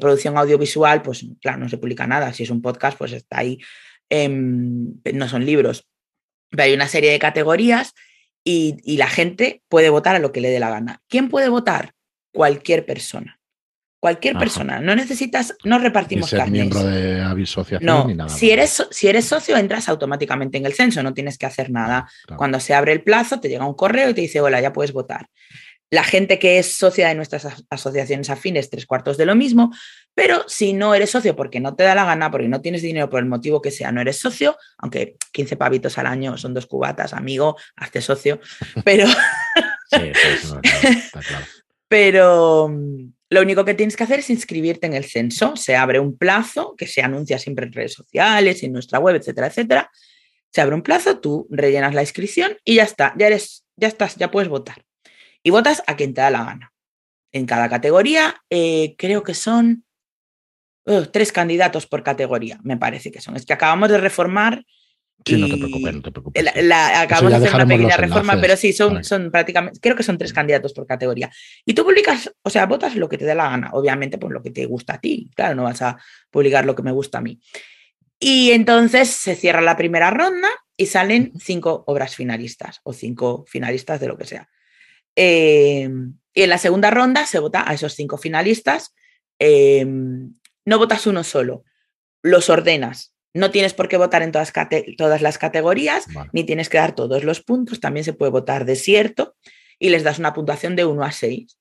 producción 0.00 0.36
audiovisual, 0.36 1.02
pues 1.02 1.26
claro, 1.40 1.58
no 1.58 1.68
se 1.68 1.78
publica 1.78 2.06
nada. 2.06 2.32
Si 2.32 2.42
es 2.42 2.50
un 2.50 2.62
podcast, 2.62 2.98
pues 2.98 3.12
está 3.12 3.38
ahí, 3.38 3.58
no 4.10 5.28
son 5.28 5.44
libros. 5.44 5.86
Pero 6.50 6.62
hay 6.62 6.74
una 6.74 6.88
serie 6.88 7.10
de 7.10 7.18
categorías 7.18 7.94
y, 8.44 8.96
la 8.96 9.08
gente 9.08 9.62
puede 9.68 9.90
votar 9.90 10.16
a 10.16 10.18
lo 10.18 10.32
que 10.32 10.40
le 10.40 10.50
dé 10.50 10.60
la 10.60 10.70
gana. 10.70 11.02
¿Quién 11.08 11.28
puede 11.28 11.48
votar? 11.48 11.92
Cualquier 12.32 12.84
persona. 12.84 13.38
Cualquier 14.00 14.36
persona. 14.36 14.80
No 14.80 14.94
necesitas, 14.94 15.56
no 15.64 15.78
repartimos 15.78 16.28
ser 16.28 16.50
miembro 16.50 16.82
de 16.84 17.22
asociación 17.22 17.82
no, 17.82 18.06
ni 18.06 18.14
nada. 18.14 18.28
Si 18.28 18.50
eres, 18.50 18.86
si 18.90 19.08
eres 19.08 19.24
socio, 19.24 19.56
entras 19.56 19.88
automáticamente 19.88 20.58
en 20.58 20.66
el 20.66 20.74
censo, 20.74 21.02
no 21.02 21.14
tienes 21.14 21.38
que 21.38 21.46
hacer 21.46 21.70
nada. 21.70 22.06
Cuando 22.36 22.60
se 22.60 22.74
abre 22.74 22.92
el 22.92 23.02
plazo, 23.02 23.40
te 23.40 23.48
llega 23.48 23.64
un 23.64 23.72
correo 23.72 24.10
y 24.10 24.14
te 24.14 24.20
dice, 24.20 24.42
hola, 24.42 24.60
ya 24.60 24.74
puedes 24.74 24.92
votar. 24.92 25.28
La 25.90 26.02
gente 26.02 26.38
que 26.38 26.58
es 26.58 26.76
socia 26.76 27.08
de 27.08 27.14
nuestras 27.14 27.46
asociaciones 27.70 28.30
afines, 28.30 28.70
tres 28.70 28.86
cuartos 28.86 29.16
de 29.16 29.26
lo 29.26 29.34
mismo, 29.34 29.72
pero 30.14 30.44
si 30.48 30.72
no 30.72 30.94
eres 30.94 31.10
socio 31.10 31.36
porque 31.36 31.60
no 31.60 31.76
te 31.76 31.84
da 31.84 31.94
la 31.94 32.04
gana, 32.04 32.30
porque 32.30 32.48
no 32.48 32.60
tienes 32.60 32.82
dinero 32.82 33.08
por 33.10 33.20
el 33.20 33.26
motivo 33.26 33.62
que 33.62 33.70
sea, 33.70 33.92
no 33.92 34.00
eres 34.00 34.18
socio, 34.18 34.56
aunque 34.78 35.16
15 35.32 35.56
pavitos 35.56 35.96
al 35.98 36.06
año 36.06 36.36
son 36.36 36.54
dos 36.54 36.66
cubatas, 36.66 37.12
amigo, 37.12 37.56
hazte 37.76 38.00
socio, 38.00 38.40
pero... 38.84 39.06
Pero 41.86 42.68
lo 43.30 43.42
único 43.42 43.64
que 43.64 43.74
tienes 43.74 43.96
que 43.96 44.02
hacer 44.02 44.18
es 44.18 44.30
inscribirte 44.30 44.86
en 44.86 44.94
el 44.94 45.04
censo. 45.04 45.54
Se 45.54 45.76
abre 45.76 46.00
un 46.00 46.16
plazo 46.16 46.74
que 46.76 46.88
se 46.88 47.02
anuncia 47.02 47.38
siempre 47.38 47.66
en 47.66 47.72
redes 47.72 47.92
sociales, 47.92 48.62
en 48.64 48.72
nuestra 48.72 48.98
web, 48.98 49.14
etcétera, 49.14 49.46
etcétera. 49.46 49.90
Se 50.50 50.60
abre 50.60 50.74
un 50.74 50.82
plazo, 50.82 51.20
tú 51.20 51.46
rellenas 51.50 51.94
la 51.94 52.02
inscripción 52.02 52.56
y 52.64 52.76
ya 52.76 52.84
está, 52.84 53.14
ya 53.16 53.28
eres, 53.28 53.64
ya 53.76 53.86
estás, 53.86 54.16
ya 54.16 54.30
puedes 54.30 54.48
votar 54.48 54.84
y 55.44 55.50
votas 55.50 55.84
a 55.86 55.94
quien 55.94 56.14
te 56.14 56.22
da 56.22 56.30
la 56.30 56.44
gana. 56.44 56.72
En 57.30 57.46
cada 57.46 57.68
categoría 57.68 58.42
eh, 58.50 58.96
creo 58.98 59.22
que 59.22 59.34
son 59.34 59.84
uh, 60.86 61.02
tres 61.06 61.30
candidatos 61.30 61.86
por 61.86 62.02
categoría, 62.02 62.58
me 62.64 62.76
parece 62.76 63.12
que 63.12 63.20
son. 63.20 63.36
Es 63.36 63.46
que 63.46 63.52
acabamos 63.52 63.90
de 63.90 63.98
reformar. 63.98 64.64
Sí, 65.24 65.36
no 65.36 65.48
te 65.48 65.56
preocupes, 65.56 65.94
no 65.94 66.02
te 66.02 66.10
preocupes. 66.10 66.46
acabamos 66.46 67.30
de 67.30 67.36
hacer 67.36 67.54
una 67.54 67.66
pequeña 67.66 67.96
reforma, 67.96 68.40
pero 68.40 68.56
sí, 68.56 68.72
son, 68.72 69.04
son 69.04 69.30
prácticamente, 69.30 69.78
creo 69.80 69.96
que 69.96 70.02
son 70.02 70.18
tres 70.18 70.32
candidatos 70.32 70.72
por 70.72 70.86
categoría. 70.86 71.30
Y 71.64 71.72
tú 71.72 71.84
publicas, 71.84 72.30
o 72.42 72.50
sea, 72.50 72.66
votas 72.66 72.96
lo 72.96 73.08
que 73.08 73.16
te 73.16 73.24
dé 73.24 73.34
la 73.34 73.48
gana, 73.48 73.70
obviamente, 73.72 74.18
por 74.18 74.32
lo 74.32 74.42
que 74.42 74.50
te 74.50 74.66
gusta 74.66 74.94
a 74.94 75.00
ti. 75.00 75.30
Claro, 75.34 75.54
no 75.54 75.62
vas 75.62 75.82
a 75.82 75.98
publicar 76.30 76.66
lo 76.66 76.74
que 76.74 76.82
me 76.82 76.92
gusta 76.92 77.18
a 77.18 77.20
mí. 77.20 77.40
Y 78.18 78.50
entonces 78.50 79.08
se 79.10 79.34
cierra 79.34 79.60
la 79.60 79.76
primera 79.76 80.10
ronda 80.10 80.48
y 80.76 80.86
salen 80.86 81.32
cinco 81.38 81.84
obras 81.86 82.16
finalistas 82.16 82.80
o 82.82 82.92
cinco 82.92 83.44
finalistas 83.46 84.00
de 84.00 84.08
lo 84.08 84.18
que 84.18 84.26
sea. 84.26 84.48
Em, 85.16 86.14
y 86.32 86.42
en 86.42 86.50
la 86.50 86.58
segunda 86.58 86.90
ronda 86.90 87.26
se 87.26 87.38
vota 87.38 87.68
a 87.68 87.74
esos 87.74 87.94
cinco 87.94 88.18
finalistas. 88.18 88.94
Em, 89.38 90.34
no 90.64 90.78
votas 90.78 91.06
uno 91.06 91.24
solo, 91.24 91.64
los 92.22 92.50
ordenas. 92.50 93.14
No 93.34 93.50
tienes 93.50 93.74
por 93.74 93.88
qué 93.88 93.96
votar 93.96 94.22
en 94.22 94.32
todas, 94.32 94.52
todas 94.96 95.20
las 95.20 95.38
categorías, 95.38 96.06
ni 96.32 96.44
tienes 96.44 96.68
que 96.68 96.78
dar 96.78 96.94
todos 96.94 97.24
los 97.24 97.40
puntos. 97.40 97.80
También 97.80 98.04
se 98.04 98.12
puede 98.12 98.30
votar 98.30 98.64
desierto 98.64 99.34
y 99.78 99.88
les 99.88 100.04
das 100.04 100.18
una 100.18 100.32
puntuación 100.32 100.76
de 100.76 100.84
1 100.84 101.02
a 101.02 101.10
6. 101.10 101.58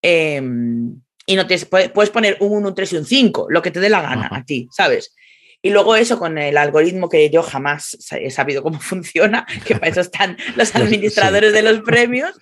Em, 0.00 1.00
y 1.26 1.36
no 1.36 1.46
tienes, 1.46 1.66
puedes 1.66 2.10
poner 2.10 2.36
un 2.40 2.52
1, 2.52 2.68
un 2.68 2.74
3 2.74 2.92
y 2.92 2.96
un 2.96 3.04
5, 3.04 3.48
lo 3.50 3.62
que 3.62 3.70
te 3.70 3.80
dé 3.80 3.88
la 3.88 4.00
gana 4.00 4.28
a 4.32 4.44
ti, 4.44 4.68
¿sabes? 4.70 5.14
Y 5.60 5.70
luego 5.70 5.96
eso 5.96 6.18
con 6.18 6.38
el 6.38 6.56
algoritmo 6.56 7.08
que 7.08 7.30
yo 7.30 7.42
jamás 7.42 7.96
he 8.12 8.30
sabido 8.30 8.62
cómo 8.62 8.80
funciona, 8.80 9.46
que 9.66 9.74
para 9.74 9.88
eso 9.88 10.00
están 10.00 10.36
los 10.56 10.74
administradores 10.74 11.52
de 11.52 11.62
los 11.62 11.80
premios, 11.80 12.32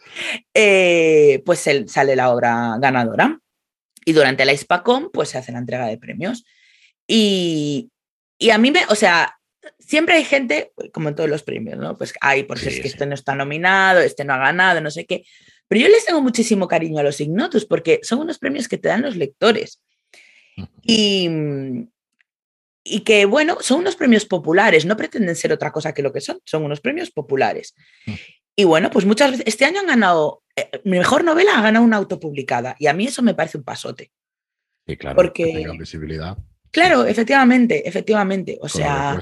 eh, 0.55 1.43
pues 1.45 1.65
sale 1.87 2.17
la 2.17 2.31
obra 2.31 2.77
ganadora. 2.79 3.41
Y 4.05 4.13
durante 4.13 4.45
la 4.45 4.53
ISPACOM, 4.53 5.11
pues 5.13 5.31
se 5.31 5.39
hace 5.39 5.51
la 5.51 5.59
entrega 5.59 5.87
de 5.87 5.99
premios. 5.99 6.45
Y, 7.09 7.91
a 8.53 8.59
mí 8.59 8.71
me, 8.71 8.85
o 8.89 8.95
sea, 8.95 9.37
siempre 9.81 10.15
hay 10.15 10.25
gente, 10.25 10.73
como 10.93 11.09
en 11.09 11.17
todos 11.17 11.29
los 11.29 11.43
premios, 11.43 11.77
¿no? 11.79 11.97
Pues 11.99 12.13
hay, 12.21 12.45
porque 12.45 12.69
es 12.69 12.81
que 12.81 12.87
este 12.87 13.07
no 13.07 13.15
está 13.15 13.35
nominado, 13.35 14.01
este 14.01 14.25
no 14.25 14.35
ha 14.35 14.39
ganado, 14.39 14.81
no 14.81 14.93
sé 14.93 15.07
qué. 15.07 15.25
Pero 15.67 15.81
yo 15.83 15.89
les 15.89 16.05
tengo 16.05 16.21
muchísimo 16.21 16.69
cariño 16.69 17.01
a 17.01 17.03
los 17.03 17.21
Ignotus 17.21 17.65
porque 17.65 17.99
son 18.03 18.21
unos 18.21 18.39
premios 18.39 18.69
que 18.69 18.79
te 18.79 18.89
dan 18.89 19.03
los 19.03 19.17
lectores. 19.17 19.83
Y, 20.83 21.29
y 22.89 23.01
que, 23.01 23.25
bueno, 23.25 23.59
son 23.61 23.81
unos 23.81 23.97
premios 23.97 24.25
populares, 24.25 24.87
no 24.87 24.97
pretenden 24.97 25.35
ser 25.35 25.53
otra 25.53 25.73
cosa 25.73 25.93
que 25.93 26.03
lo 26.03 26.13
que 26.13 26.21
son, 26.21 26.39
son 26.45 26.65
unos 26.65 26.81
premios 26.81 27.11
populares. 27.11 27.75
Mm. 28.07 28.13
Y 28.57 28.65
bueno, 28.65 28.91
pues 28.91 29.05
muchas 29.05 29.33
veces, 29.33 29.47
este 29.47 29.65
año 29.65 29.81
han 29.81 29.87
ganado, 29.87 30.43
eh, 30.55 30.71
mi 30.85 30.97
mejor 30.99 31.25
novela 31.25 31.59
ha 31.59 31.63
ganado 31.63 31.85
una 31.85 31.97
autopublicada 31.97 32.77
y 32.79 32.87
a 32.87 32.95
mí 32.95 33.07
eso 33.07 33.23
me 33.23 33.35
parece 33.35 33.59
un 33.59 33.65
pasote. 33.65 34.13
Y 34.87 34.97
claro, 34.97 35.17
porque 35.17 35.53
que 35.53 35.79
visibilidad. 35.79 36.39
Claro, 36.71 37.05
efectivamente, 37.05 37.89
efectivamente. 37.89 38.59
O 38.61 38.69
sea, 38.69 39.21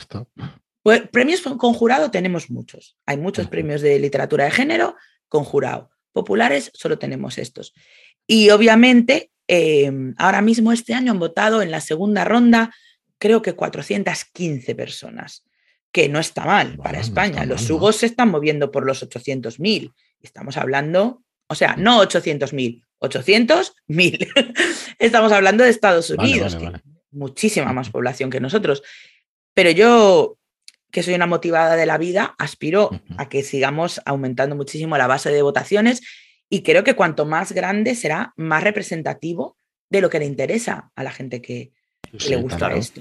pues, 0.82 1.02
premios 1.10 1.40
con 1.40 1.72
jurado 1.72 2.10
tenemos 2.10 2.50
muchos. 2.50 2.96
Hay 3.06 3.16
muchos 3.16 3.46
premios 3.48 3.80
de 3.80 3.98
literatura 3.98 4.44
de 4.44 4.50
género 4.50 4.96
con 5.28 5.44
jurado. 5.44 5.90
Populares 6.12 6.70
solo 6.74 6.98
tenemos 6.98 7.38
estos. 7.38 7.74
Y 8.26 8.50
obviamente, 8.50 9.30
em, 9.48 10.14
ahora 10.18 10.42
mismo 10.42 10.72
este 10.72 10.94
año 10.94 11.12
han 11.12 11.18
votado 11.18 11.62
en 11.62 11.70
la 11.70 11.80
segunda 11.80 12.24
ronda 12.24 12.70
creo 13.24 13.40
que 13.40 13.54
415 13.54 14.74
personas, 14.74 15.46
que 15.90 16.10
no 16.10 16.18
está 16.18 16.44
mal 16.44 16.76
para 16.76 17.00
España. 17.00 17.46
los 17.46 17.70
Hugos 17.70 17.96
se 17.96 18.04
están 18.04 18.28
moviendo 18.28 18.70
por 18.70 18.84
los 18.84 19.02
800.000. 19.02 19.94
Estamos 20.20 20.58
hablando, 20.58 21.22
o 21.46 21.54
sea, 21.54 21.74
no 21.74 22.02
800.000, 22.02 22.84
800.000. 23.00 24.94
Estamos 24.98 25.32
hablando 25.32 25.64
de 25.64 25.70
Estados 25.70 26.10
Unidos, 26.10 26.58
muchísima 27.12 27.72
más 27.72 27.88
población 27.88 28.28
que 28.28 28.40
nosotros. 28.40 28.82
Pero 29.54 29.70
yo, 29.70 30.36
que 30.90 31.02
soy 31.02 31.14
una 31.14 31.26
motivada 31.26 31.76
de 31.76 31.86
la 31.86 31.96
vida, 31.96 32.34
aspiro 32.36 32.90
a 33.16 33.30
que 33.30 33.42
sigamos 33.42 34.02
aumentando 34.04 34.54
muchísimo 34.54 34.98
la 34.98 35.06
base 35.06 35.30
de 35.30 35.40
votaciones 35.40 36.02
y 36.50 36.62
creo 36.62 36.84
que 36.84 36.94
cuanto 36.94 37.24
más 37.24 37.52
grande 37.52 37.94
será, 37.94 38.34
más 38.36 38.62
representativo 38.62 39.56
de 39.88 40.02
lo 40.02 40.10
que 40.10 40.18
le 40.18 40.26
interesa 40.26 40.90
a 40.94 41.02
la 41.02 41.10
gente 41.10 41.40
que, 41.40 41.72
le 42.28 42.36
gusta 42.36 42.72
esto. 42.74 43.00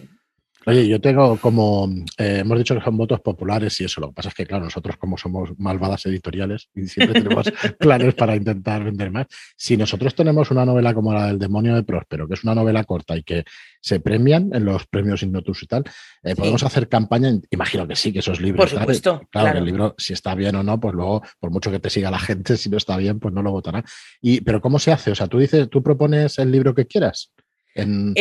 Oye, 0.66 0.88
yo 0.88 1.02
tengo 1.02 1.38
como, 1.38 1.90
eh, 2.18 2.38
hemos 2.40 2.58
dicho 2.58 2.74
que 2.76 2.84
son 2.84 2.96
votos 2.96 3.20
populares 3.20 3.80
y 3.82 3.86
eso, 3.86 4.00
lo 4.00 4.08
que 4.08 4.14
pasa 4.14 4.30
es 4.30 4.36
que, 4.36 4.46
claro, 4.46 4.64
nosotros 4.64 4.96
como 4.98 5.18
somos 5.18 5.50
malvadas 5.58 6.06
editoriales 6.06 6.70
y 6.74 6.88
siempre 6.88 7.22
tenemos 7.22 7.52
planes 7.80 8.14
para 8.16 8.36
intentar 8.36 8.84
vender 8.84 9.12
más, 9.12 9.28
si 9.58 9.76
nosotros 9.76 10.16
tenemos 10.16 10.52
una 10.52 10.66
novela 10.66 10.94
como 10.94 11.14
la 11.14 11.28
del 11.28 11.40
demonio 11.40 11.76
de 11.76 11.84
Próspero, 11.84 12.28
que 12.28 12.36
es 12.36 12.44
una 12.44 12.56
novela 12.56 12.86
corta 12.86 13.18
y 13.18 13.24
que 13.24 13.44
se 13.82 14.00
premian 14.00 14.52
en 14.54 14.64
los 14.64 14.88
premios 14.88 15.22
Innotus 15.24 15.64
y 15.64 15.68
tal, 15.68 15.84
eh, 16.24 16.36
podemos 16.36 16.64
hacer 16.64 16.88
campaña, 16.88 17.32
imagino 17.52 17.86
que 17.86 17.98
sí, 17.98 18.14
que 18.14 18.20
esos 18.20 18.40
libros. 18.40 18.72
Por 18.72 18.80
supuesto. 18.80 19.22
Claro, 19.30 19.52
que 19.52 19.58
el 19.58 19.66
libro, 19.66 19.96
si 19.98 20.14
está 20.14 20.34
bien 20.34 20.56
o 20.56 20.64
no, 20.64 20.80
pues 20.80 20.94
luego, 20.94 21.22
por 21.40 21.52
mucho 21.52 21.72
que 21.72 21.80
te 21.80 21.90
siga 21.90 22.10
la 22.10 22.20
gente, 22.20 22.56
si 22.58 22.70
no 22.70 22.78
está 22.78 22.96
bien, 22.96 23.20
pues 23.20 23.34
no 23.34 23.42
lo 23.42 23.52
votará. 23.52 23.84
Y, 24.22 24.40
pero 24.40 24.62
¿cómo 24.62 24.80
se 24.80 24.94
hace? 24.94 25.12
O 25.12 25.16
sea, 25.16 25.28
tú 25.28 25.40
dices, 25.40 25.70
tú 25.70 25.84
propones 25.84 26.40
el 26.40 26.52
libro 26.52 26.74
que 26.74 26.86
quieras. 26.86 27.34
Em, 27.76 28.14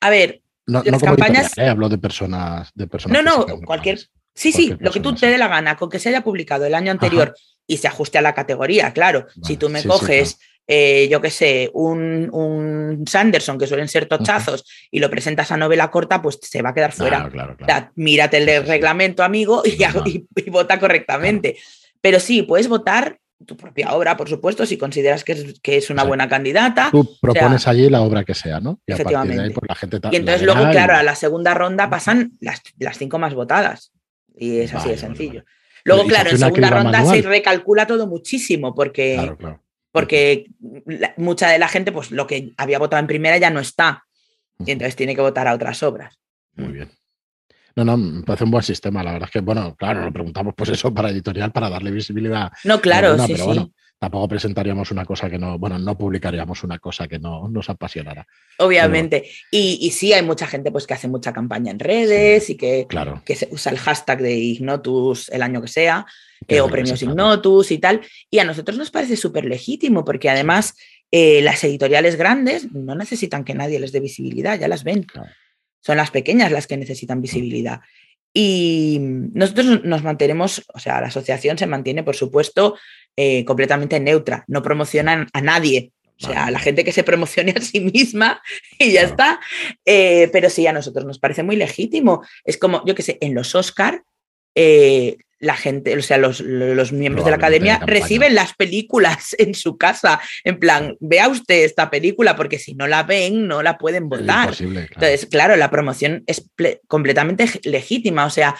a 0.00 0.10
ver, 0.10 0.41
no, 0.66 0.82
las 0.84 1.02
campañas. 1.02 1.58
¿eh? 1.58 1.68
Hablo 1.68 1.88
de 1.88 1.98
personas. 1.98 2.70
De 2.74 2.86
personas 2.86 3.22
no, 3.22 3.46
no, 3.46 3.60
cualquier. 3.60 4.00
Sí, 4.34 4.50
sí, 4.52 4.74
lo 4.78 4.90
que 4.90 5.00
tú 5.00 5.14
te 5.14 5.26
dé 5.26 5.36
la 5.36 5.48
gana, 5.48 5.76
con 5.76 5.90
que 5.90 5.98
se 5.98 6.08
haya 6.08 6.24
publicado 6.24 6.64
el 6.64 6.74
año 6.74 6.90
anterior 6.90 7.34
y 7.66 7.76
se 7.76 7.88
ajuste 7.88 8.18
a 8.18 8.22
la 8.22 8.34
categoría, 8.34 8.92
claro. 8.92 9.26
si 9.42 9.58
tú 9.58 9.68
me 9.68 9.84
coges, 9.84 10.38
eh, 10.66 11.06
yo 11.10 11.20
qué 11.20 11.28
sé, 11.28 11.70
un, 11.74 13.04
Sanderson, 13.06 13.58
que 13.58 13.66
suelen 13.66 13.88
ser 13.88 14.06
tochazos, 14.06 14.64
y 14.90 15.00
lo 15.00 15.10
presentas 15.10 15.52
a 15.52 15.58
novela 15.58 15.90
corta, 15.90 16.22
pues 16.22 16.38
se 16.40 16.62
va 16.62 16.70
a 16.70 16.74
quedar 16.74 16.92
fuera. 16.92 17.30
mírate 17.94 18.38
el 18.38 18.66
reglamento, 18.66 19.22
amigo, 19.22 19.62
y, 19.66 19.76
y, 20.10 20.50
vota 20.50 20.80
correctamente. 20.80 21.58
Pero 22.00 22.18
sí, 22.18 22.42
puedes 22.42 22.68
votar 22.68 23.18
tu 23.44 23.56
propia 23.56 23.94
obra, 23.94 24.16
por 24.16 24.28
supuesto, 24.28 24.66
si 24.66 24.76
consideras 24.76 25.24
que 25.24 25.32
es, 25.32 25.60
que 25.60 25.76
es 25.76 25.90
una 25.90 26.04
buena 26.04 26.28
candidata. 26.28 26.88
Tú 26.90 27.16
propones 27.20 27.66
allí 27.66 27.88
la 27.88 28.02
obra 28.02 28.24
que 28.24 28.34
sea, 28.34 28.60
¿no? 28.60 28.80
Y 28.86 28.92
efectivamente. 28.92 29.50
Pues, 29.50 29.68
la 29.68 29.74
gente 29.74 29.98
y 30.10 30.16
entonces 30.16 30.42
luego, 30.42 30.70
claro, 30.70 30.94
a 30.94 31.02
la 31.02 31.14
segunda 31.14 31.54
ronda 31.54 31.90
pasan 31.90 32.32
las, 32.40 32.62
cinco 32.96 33.18
más 33.18 33.34
votadas. 33.34 33.92
Y 34.34 34.60
es 34.60 34.74
así 34.74 34.88
de 34.88 34.96
sencillo. 34.96 35.44
Luego, 35.84 36.06
claro, 36.06 36.30
en 36.30 36.38
segunda 36.38 36.70
ronda 36.70 37.04
se 37.04 37.22
recalcula 37.22 37.86
todo 37.86 38.06
muchísimo 38.06 38.74
porque, 38.74 39.34
porque 39.90 40.46
mucha 41.16 41.48
de 41.48 41.58
la 41.58 41.68
gente, 41.68 41.92
pues 41.92 42.10
lo 42.10 42.26
que 42.26 42.52
había 42.56 42.78
votado 42.78 43.00
en 43.00 43.06
primera 43.06 43.36
ya 43.38 43.50
no 43.50 43.60
está. 43.60 44.04
Y 44.64 44.70
entonces 44.70 44.96
tiene 44.96 45.14
que 45.14 45.20
votar 45.20 45.48
a 45.48 45.54
otras 45.54 45.82
obras. 45.82 46.18
Muy 46.54 46.72
bien. 46.72 46.90
No, 47.76 47.84
no, 47.84 47.96
me 47.96 48.22
parece 48.22 48.44
un 48.44 48.50
buen 48.50 48.62
sistema. 48.62 49.02
La 49.02 49.12
verdad 49.12 49.28
es 49.28 49.32
que, 49.32 49.40
bueno, 49.40 49.74
claro, 49.76 50.04
lo 50.04 50.12
preguntamos 50.12 50.54
pues 50.56 50.70
eso 50.70 50.92
para 50.92 51.10
editorial, 51.10 51.52
para 51.52 51.70
darle 51.70 51.90
visibilidad. 51.90 52.50
No, 52.64 52.80
claro, 52.80 53.18
sí, 53.18 53.32
pero 53.32 53.46
bueno, 53.46 53.72
tampoco 53.98 54.28
presentaríamos 54.28 54.90
una 54.90 55.04
cosa 55.04 55.30
que 55.30 55.38
no, 55.38 55.58
bueno, 55.58 55.78
no 55.78 55.96
publicaríamos 55.96 56.64
una 56.64 56.78
cosa 56.78 57.06
que 57.06 57.18
no 57.18 57.48
nos 57.48 57.70
apasionara. 57.70 58.26
Obviamente. 58.58 59.30
Y, 59.50 59.90
sí, 59.92 60.12
hay 60.12 60.22
mucha 60.22 60.46
gente 60.46 60.72
pues 60.72 60.86
que 60.86 60.94
hace 60.94 61.08
mucha 61.08 61.32
campaña 61.32 61.70
en 61.70 61.78
redes 61.78 62.50
y 62.50 62.56
que, 62.56 62.86
claro. 62.88 63.22
que 63.24 63.36
se 63.36 63.48
usa 63.50 63.72
el 63.72 63.78
hashtag 63.78 64.20
de 64.20 64.34
Ignotus 64.34 65.28
el 65.28 65.42
año 65.42 65.62
que 65.62 65.68
sea, 65.68 66.04
eh, 66.48 66.60
o 66.60 66.68
premios 66.68 67.00
Ignotus 67.02 67.70
y 67.70 67.78
tal. 67.78 68.00
Y 68.28 68.40
a 68.40 68.44
nosotros 68.44 68.76
nos 68.76 68.90
parece 68.90 69.16
súper 69.16 69.44
legítimo 69.44 70.04
porque 70.04 70.28
además 70.28 70.74
eh, 71.12 71.40
las 71.42 71.62
editoriales 71.62 72.16
grandes 72.16 72.72
no 72.72 72.94
necesitan 72.94 73.44
que 73.44 73.54
nadie 73.54 73.78
les 73.78 73.92
dé 73.92 74.00
visibilidad, 74.00 74.58
ya 74.58 74.66
las 74.66 74.82
ven. 74.82 75.06
Son 75.82 75.98
las 75.98 76.10
pequeñas 76.10 76.50
las 76.50 76.66
que 76.66 76.78
necesitan 76.78 77.20
visibilidad. 77.20 77.80
Y 78.34 78.98
nosotros 79.00 79.84
nos 79.84 80.02
mantenemos, 80.02 80.64
o 80.72 80.78
sea, 80.78 81.00
la 81.00 81.08
asociación 81.08 81.58
se 81.58 81.66
mantiene, 81.66 82.02
por 82.02 82.16
supuesto, 82.16 82.76
eh, 83.16 83.44
completamente 83.44 84.00
neutra. 84.00 84.44
No 84.48 84.62
promocionan 84.62 85.28
a 85.34 85.42
nadie. 85.42 85.92
O 86.18 86.26
sea, 86.26 86.46
a 86.46 86.50
la 86.50 86.60
gente 86.60 86.84
que 86.84 86.92
se 86.92 87.02
promocione 87.02 87.52
a 87.56 87.60
sí 87.60 87.80
misma 87.80 88.40
y 88.78 88.92
ya 88.92 89.02
está. 89.02 89.40
Eh, 89.84 90.30
pero 90.32 90.48
sí, 90.48 90.66
a 90.66 90.72
nosotros 90.72 91.04
nos 91.04 91.18
parece 91.18 91.42
muy 91.42 91.56
legítimo. 91.56 92.24
Es 92.44 92.56
como, 92.56 92.84
yo 92.86 92.94
qué 92.94 93.02
sé, 93.02 93.18
en 93.20 93.34
los 93.34 93.54
Oscar, 93.54 94.02
eh, 94.54 95.18
la 95.42 95.56
gente, 95.56 95.96
o 95.96 96.02
sea, 96.02 96.18
los, 96.18 96.40
miembros 96.92 97.24
de 97.24 97.32
la 97.32 97.36
academia 97.36 97.80
reciben 97.84 98.36
las 98.36 98.54
películas 98.54 99.34
en 99.38 99.54
su 99.54 99.76
casa. 99.76 100.20
En 100.44 100.58
plan, 100.58 100.96
vea 101.00 101.28
usted 101.28 101.64
esta 101.64 101.90
película, 101.90 102.36
porque 102.36 102.60
si 102.60 102.74
no 102.74 102.86
la 102.86 103.02
ven, 103.02 103.48
no 103.48 103.60
la 103.60 103.76
pueden 103.76 104.08
votar. 104.08 104.54
Entonces, 104.60 105.26
claro, 105.26 105.56
la 105.56 105.68
promoción 105.68 106.22
es 106.28 106.48
completamente 106.86 107.44
legítima. 107.64 108.24
O 108.24 108.30
sea, 108.30 108.54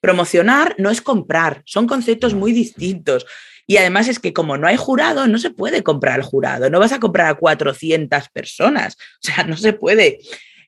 promocionar 0.00 0.74
no 0.76 0.90
es 0.90 1.00
comprar, 1.00 1.62
son 1.64 1.86
conceptos 1.86 2.34
muy 2.34 2.52
distintos. 2.52 3.26
Y 3.66 3.78
además 3.78 4.06
es 4.08 4.18
que 4.18 4.34
como 4.34 4.58
no 4.58 4.66
hay 4.66 4.76
jurado, 4.76 5.26
no 5.26 5.38
se 5.38 5.50
puede 5.50 5.82
comprar 5.82 6.18
el 6.18 6.24
jurado, 6.24 6.68
no 6.68 6.78
vas 6.78 6.92
a 6.92 7.00
comprar 7.00 7.28
a 7.28 7.34
400 7.34 8.28
personas, 8.28 8.96
o 9.22 9.26
sea, 9.26 9.44
no 9.44 9.56
se 9.56 9.72
puede. 9.72 10.18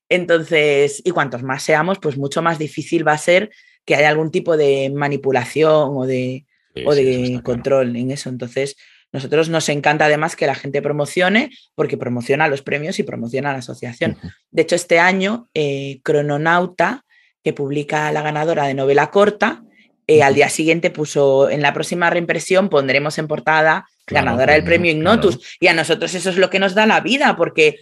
Entonces, 0.09 1.03
y 1.05 1.11
cuantos 1.11 1.43
más 1.43 1.63
seamos, 1.63 1.99
pues 1.99 2.17
mucho 2.17 2.41
más 2.41 2.59
difícil 2.59 3.07
va 3.07 3.13
a 3.13 3.19
ser 3.19 3.51
que 3.85 3.95
haya 3.95 4.09
algún 4.09 4.31
tipo 4.31 4.57
de 4.57 4.91
manipulación 4.95 5.97
o 5.97 6.07
de, 6.07 6.45
de 6.75 7.41
control 7.43 7.97
en 7.97 8.11
eso. 8.11 8.29
Entonces, 8.29 8.77
nosotros 9.13 9.49
nos 9.49 9.69
encanta 9.69 10.05
además 10.05 10.37
que 10.37 10.47
la 10.47 10.55
gente 10.55 10.83
promocione, 10.83 11.51
porque 11.75 11.97
promociona 11.97 12.49
los 12.49 12.63
premios 12.63 12.99
y 12.99 13.03
promociona 13.03 13.53
la 13.53 13.59
asociación. 13.59 14.17
De 14.51 14.63
hecho, 14.63 14.77
este 14.77 15.01
año, 15.01 15.49
eh, 15.55 16.01
Crononauta, 16.05 17.05
que 17.43 17.53
publica 17.53 18.13
la 18.13 18.23
ganadora 18.23 18.67
de 18.67 18.75
novela 18.75 19.11
corta, 19.11 19.65
eh, 20.07 20.23
al 20.23 20.35
día 20.35 20.49
siguiente 20.49 20.91
puso 20.91 21.49
en 21.51 21.63
la 21.63 21.73
próxima 21.73 22.11
reimpresión 22.11 22.69
pondremos 22.69 23.17
en 23.19 23.29
portada 23.29 23.87
ganadora 24.09 24.55
del 24.55 24.65
premio 24.65 24.91
Ignotus. 24.91 25.57
Y 25.61 25.69
a 25.69 25.73
nosotros 25.73 26.13
eso 26.15 26.31
es 26.31 26.37
lo 26.37 26.51
que 26.51 26.59
nos 26.59 26.75
da 26.75 26.85
la 26.85 27.01
vida, 27.01 27.37
porque 27.37 27.79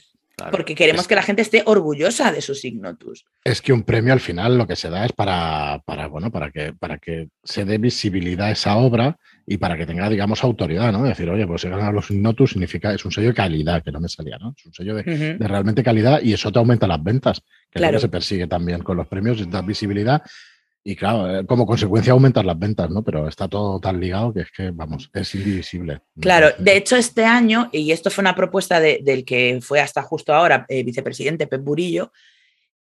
porque 0.51 0.74
queremos 0.74 1.09
que 1.09 1.14
la 1.14 1.22
gente 1.22 1.42
esté 1.42 1.62
orgullosa 1.66 2.33
de 2.33 2.40
sus 2.40 2.64
ignotus. 2.64 3.24
Es 3.44 3.61
que 3.61 3.72
un 3.72 3.83
premio 3.83 4.12
al 4.12 4.20
final 4.20 4.57
lo 4.57 4.66
que 4.66 4.77
se 4.77 4.90
da 4.90 5.05
es 5.05 5.12
para, 5.12 5.83
para, 5.85 6.07
bueno, 6.07 6.31
para 6.31 6.51
que, 6.51 6.72
para 6.72 6.98
que 6.98 7.29
se 7.42 7.64
dé 7.64 7.79
visibilidad 7.79 8.48
a 8.48 8.51
esa 8.53 8.77
obra 8.77 9.18
y 9.46 9.57
para 9.57 9.77
que 9.77 9.87
tenga, 9.87 10.09
digamos, 10.09 10.44
autoridad, 10.44 10.92
¿no? 10.92 11.03
Decir, 11.05 11.29
oye, 11.31 11.46
pues 11.46 11.62
si 11.62 11.68
ganan 11.68 11.94
los 11.94 12.11
ignotus 12.11 12.51
significa, 12.51 12.92
es 12.92 13.05
un 13.05 13.12
sello 13.12 13.29
de 13.29 13.35
calidad, 13.35 13.83
que 13.83 13.90
no 13.90 14.01
me 14.01 14.09
salía, 14.09 14.38
¿no? 14.38 14.55
Es 14.57 14.66
un 14.66 14.74
sello 14.74 14.94
de, 14.94 15.37
realmente 15.40 15.83
calidad 15.83 16.20
y 16.22 16.33
eso 16.33 16.53
te 16.53 16.59
aumenta 16.59 16.87
las 16.87 17.03
ventas, 17.03 17.42
que 17.70 17.79
es 17.79 17.83
lo 17.83 17.90
que 17.92 17.98
se 17.98 18.09
persigue 18.09 18.46
también 18.46 18.83
con 18.83 18.96
los 18.96 19.07
premios, 19.07 19.48
dar 19.51 19.64
visibilidad 19.64 20.22
y 20.84 20.96
claro, 20.96 21.40
eh, 21.40 21.46
como 21.46 21.66
consecuencia 21.66 22.12
aumentar 22.12 22.44
las 22.44 22.58
ventas, 22.58 22.88
¿no? 22.90 23.02
Pero 23.02 23.28
está 23.28 23.48
todo 23.48 23.78
tan 23.78 24.00
ligado 24.00 24.32
que 24.32 24.40
es 24.40 24.50
que, 24.50 24.70
vamos, 24.70 25.10
es 25.12 25.34
indivisible. 25.34 26.00
Claro, 26.20 26.48
de 26.58 26.76
hecho 26.76 26.96
este 26.96 27.24
año, 27.24 27.68
y 27.72 27.92
esto 27.92 28.10
fue 28.10 28.22
una 28.22 28.34
propuesta 28.34 28.80
del 28.80 29.24
que 29.24 29.58
fue 29.60 29.80
hasta 29.80 30.02
justo 30.02 30.34
ahora 30.34 30.64
eh, 30.68 30.82
vicepresidente 30.84 31.46
Pep 31.46 31.62
Burillo, 31.62 32.12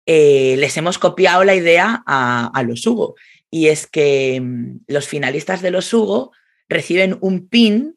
eh, 0.06 0.56
les 0.58 0.76
hemos 0.76 0.98
copiado 0.98 1.44
la 1.44 1.54
idea 1.54 2.02
a, 2.06 2.62
los 2.64 2.86
Hugo. 2.86 3.16
Y 3.50 3.68
es 3.68 3.86
que 3.86 4.40
mm, 4.40 4.80
los 4.88 5.06
finalistas 5.06 5.60
de 5.62 5.70
los 5.70 5.92
Hugo 5.92 6.32
reciben 6.68 7.18
un 7.20 7.48
pin 7.48 7.96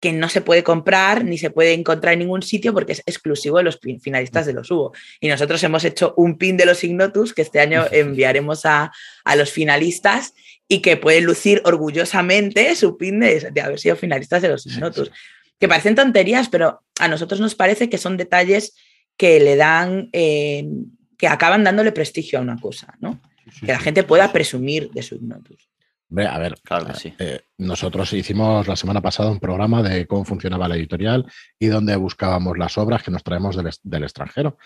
que 0.00 0.12
no 0.12 0.28
se 0.28 0.40
puede 0.40 0.62
comprar 0.62 1.24
ni 1.24 1.38
se 1.38 1.50
puede 1.50 1.72
encontrar 1.72 2.12
en 2.12 2.20
ningún 2.20 2.42
sitio 2.42 2.72
porque 2.72 2.92
es 2.92 3.02
exclusivo 3.06 3.58
de 3.58 3.64
los 3.64 3.80
finalistas 4.00 4.46
de 4.46 4.52
los 4.52 4.70
Hugo. 4.70 4.92
Y 5.20 5.28
nosotros 5.28 5.62
hemos 5.64 5.84
hecho 5.84 6.14
un 6.16 6.38
pin 6.38 6.56
de 6.56 6.66
los 6.66 6.84
Ignotus 6.84 7.34
que 7.34 7.42
este 7.42 7.60
año 7.60 7.84
enviaremos 7.90 8.64
a, 8.64 8.92
los 9.36 9.50
finalistas 9.50 10.34
y 10.68 10.80
que 10.80 10.96
pueden 10.96 11.24
lucir 11.24 11.60
orgullosamente 11.64 12.74
su 12.76 12.96
pin 12.96 13.20
de, 13.20 13.52
haber 13.62 13.80
sido 13.80 13.96
finalistas 13.96 14.42
de 14.42 14.48
los 14.48 14.66
Ignotus. 14.66 15.10
Que 15.58 15.68
parecen 15.68 15.96
tonterías, 15.96 16.48
pero 16.48 16.82
a 17.00 17.08
nosotros 17.08 17.40
nos 17.40 17.56
parece 17.56 17.90
que 17.90 17.98
son 17.98 18.16
detalles 18.16 18.76
que 19.16 19.40
le 19.40 19.56
dan, 19.56 20.08
eh, 20.12 20.64
que 21.16 21.26
acaban 21.26 21.64
dándole 21.64 21.90
prestigio 21.90 22.38
a 22.38 22.42
una 22.42 22.58
cosa, 22.60 22.94
¿no? 23.00 23.20
que 23.60 23.72
la 23.72 23.80
gente 23.80 24.04
pueda 24.04 24.30
presumir 24.30 24.90
de 24.90 25.02
su 25.02 25.16
Ignotus 25.16 25.68
a 26.16 26.38
ver, 26.38 26.54
claro 26.62 26.86
eh, 27.18 27.40
nosotros 27.58 28.12
hicimos 28.14 28.66
la 28.66 28.76
semana 28.76 29.02
pasada 29.02 29.30
un 29.30 29.40
programa 29.40 29.82
de 29.82 30.06
cómo 30.06 30.24
funcionaba 30.24 30.68
la 30.68 30.76
editorial 30.76 31.26
y 31.58 31.66
donde 31.66 31.94
buscábamos 31.96 32.56
las 32.56 32.78
obras 32.78 33.02
que 33.02 33.10
nos 33.10 33.22
traemos 33.22 33.56
del, 33.56 34.02
extranjero. 34.02 34.56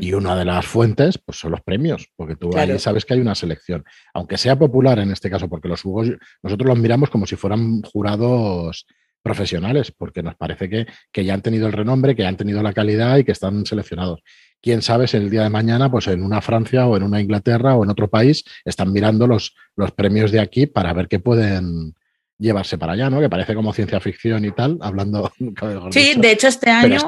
Y 0.00 0.14
una 0.14 0.36
de 0.36 0.44
las 0.44 0.64
fuentes 0.64 1.18
pues, 1.18 1.38
son 1.38 1.50
los 1.50 1.60
premios, 1.60 2.08
porque 2.16 2.36
tú 2.36 2.56
ahí 2.56 2.78
sabes 2.78 3.04
que 3.04 3.14
hay 3.14 3.20
una 3.20 3.34
selección. 3.34 3.84
Aunque 4.14 4.38
sea 4.38 4.58
popular 4.58 4.98
en 4.98 5.10
este 5.10 5.28
caso, 5.28 5.48
porque 5.48 5.68
los 5.68 5.82
jugos 5.82 6.08
nosotros 6.42 6.68
los 6.68 6.78
miramos 6.78 7.10
como 7.10 7.26
si 7.26 7.36
fueran 7.36 7.82
jurados 7.82 8.86
profesionales, 9.22 9.90
porque 9.90 10.22
nos 10.22 10.36
parece 10.36 10.70
que, 10.70 10.86
que 11.10 11.24
ya 11.24 11.34
han 11.34 11.42
tenido 11.42 11.66
el 11.66 11.72
renombre, 11.72 12.14
que 12.14 12.22
ya 12.22 12.28
han 12.28 12.36
tenido 12.36 12.62
la 12.62 12.72
calidad 12.72 13.18
y 13.18 13.24
que 13.24 13.32
están 13.32 13.66
seleccionados 13.66 14.22
quién 14.62 14.82
sabe 14.82 15.06
si 15.06 15.16
el 15.16 15.30
día 15.30 15.42
de 15.42 15.50
mañana, 15.50 15.90
pues 15.90 16.08
en 16.08 16.22
una 16.22 16.40
Francia 16.40 16.86
o 16.86 16.96
en 16.96 17.02
una 17.02 17.20
Inglaterra 17.20 17.76
o 17.76 17.84
en 17.84 17.90
otro 17.90 18.08
país, 18.08 18.44
están 18.64 18.92
mirando 18.92 19.26
los, 19.26 19.54
los 19.76 19.92
premios 19.92 20.32
de 20.32 20.40
aquí 20.40 20.66
para 20.66 20.92
ver 20.92 21.08
qué 21.08 21.18
pueden 21.18 21.94
llevarse 22.38 22.76
para 22.78 22.92
allá, 22.92 23.08
¿no? 23.08 23.20
Que 23.20 23.28
parece 23.28 23.54
como 23.54 23.72
ciencia 23.72 24.00
ficción 24.00 24.44
y 24.44 24.52
tal, 24.52 24.78
hablando. 24.80 25.32
Sí, 25.90 26.14
de 26.16 26.32
hecho, 26.32 26.48
este 26.48 26.70
año 26.70 26.98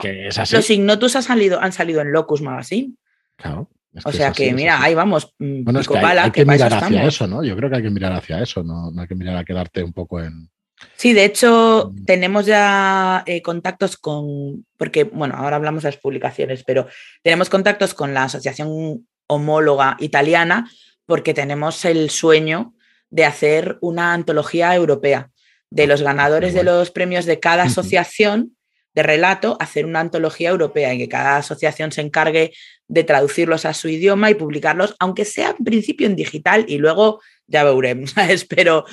los 0.52 0.70
Ignotus 0.70 1.16
han 1.16 1.22
salido, 1.22 1.60
han 1.60 1.72
salido 1.72 2.00
en 2.00 2.12
Locus 2.12 2.42
Magazine. 2.42 2.94
Claro. 3.36 3.68
o 4.04 4.12
sea 4.12 4.32
que, 4.32 4.52
mira, 4.52 4.82
ahí 4.82 4.94
vamos. 4.94 5.34
Mm, 5.38 5.64
bueno, 5.64 5.80
es 5.80 5.88
que 5.88 5.98
hay, 5.98 6.30
que, 6.30 6.44
mirar 6.44 6.72
hacia 6.72 7.04
eso, 7.04 7.26
¿no? 7.26 7.44
Yo 7.44 7.56
creo 7.56 7.70
que 7.70 7.76
hay 7.76 7.82
que 7.82 7.90
mirar 7.90 8.12
hacia 8.12 8.42
eso, 8.42 8.62
no, 8.62 8.90
no 8.90 9.02
hay 9.02 9.08
que 9.08 9.14
mirar 9.14 9.36
a 9.36 9.44
quedarte 9.44 9.82
un 9.82 9.92
poco 9.92 10.20
en, 10.20 10.48
Sí, 10.96 11.12
de 11.12 11.24
hecho, 11.24 11.92
mm. 11.92 12.04
tenemos 12.04 12.46
ya 12.46 13.22
eh, 13.26 13.42
contactos 13.42 13.96
con, 13.96 14.66
porque, 14.76 15.04
bueno, 15.04 15.34
ahora 15.36 15.56
hablamos 15.56 15.82
de 15.82 15.90
las 15.90 15.96
publicaciones, 15.96 16.64
pero 16.64 16.86
tenemos 17.22 17.48
contactos 17.50 17.94
con 17.94 18.14
la 18.14 18.24
Asociación 18.24 19.06
Homóloga 19.26 19.96
Italiana 20.00 20.70
porque 21.06 21.34
tenemos 21.34 21.84
el 21.84 22.10
sueño 22.10 22.74
de 23.10 23.24
hacer 23.24 23.78
una 23.80 24.12
antología 24.12 24.74
europea 24.74 25.30
de 25.70 25.86
los 25.86 26.02
ganadores 26.02 26.54
de 26.54 26.64
los 26.64 26.90
premios 26.90 27.26
de 27.26 27.40
cada 27.40 27.64
asociación 27.64 28.56
de 28.94 29.02
relato, 29.02 29.56
hacer 29.60 29.86
una 29.86 30.00
antología 30.00 30.50
europea 30.50 30.92
en 30.92 30.98
que 30.98 31.08
cada 31.08 31.36
asociación 31.36 31.92
se 31.92 32.00
encargue 32.00 32.52
de 32.88 33.04
traducirlos 33.04 33.64
a 33.64 33.74
su 33.74 33.88
idioma 33.88 34.30
y 34.30 34.34
publicarlos, 34.34 34.96
aunque 34.98 35.24
sea 35.24 35.54
en 35.56 35.64
principio 35.64 36.06
en 36.06 36.16
digital 36.16 36.64
y 36.68 36.78
luego 36.78 37.20
ya 37.46 37.64
veremos, 37.64 38.10
¿sabes? 38.14 38.44
Pero 38.44 38.84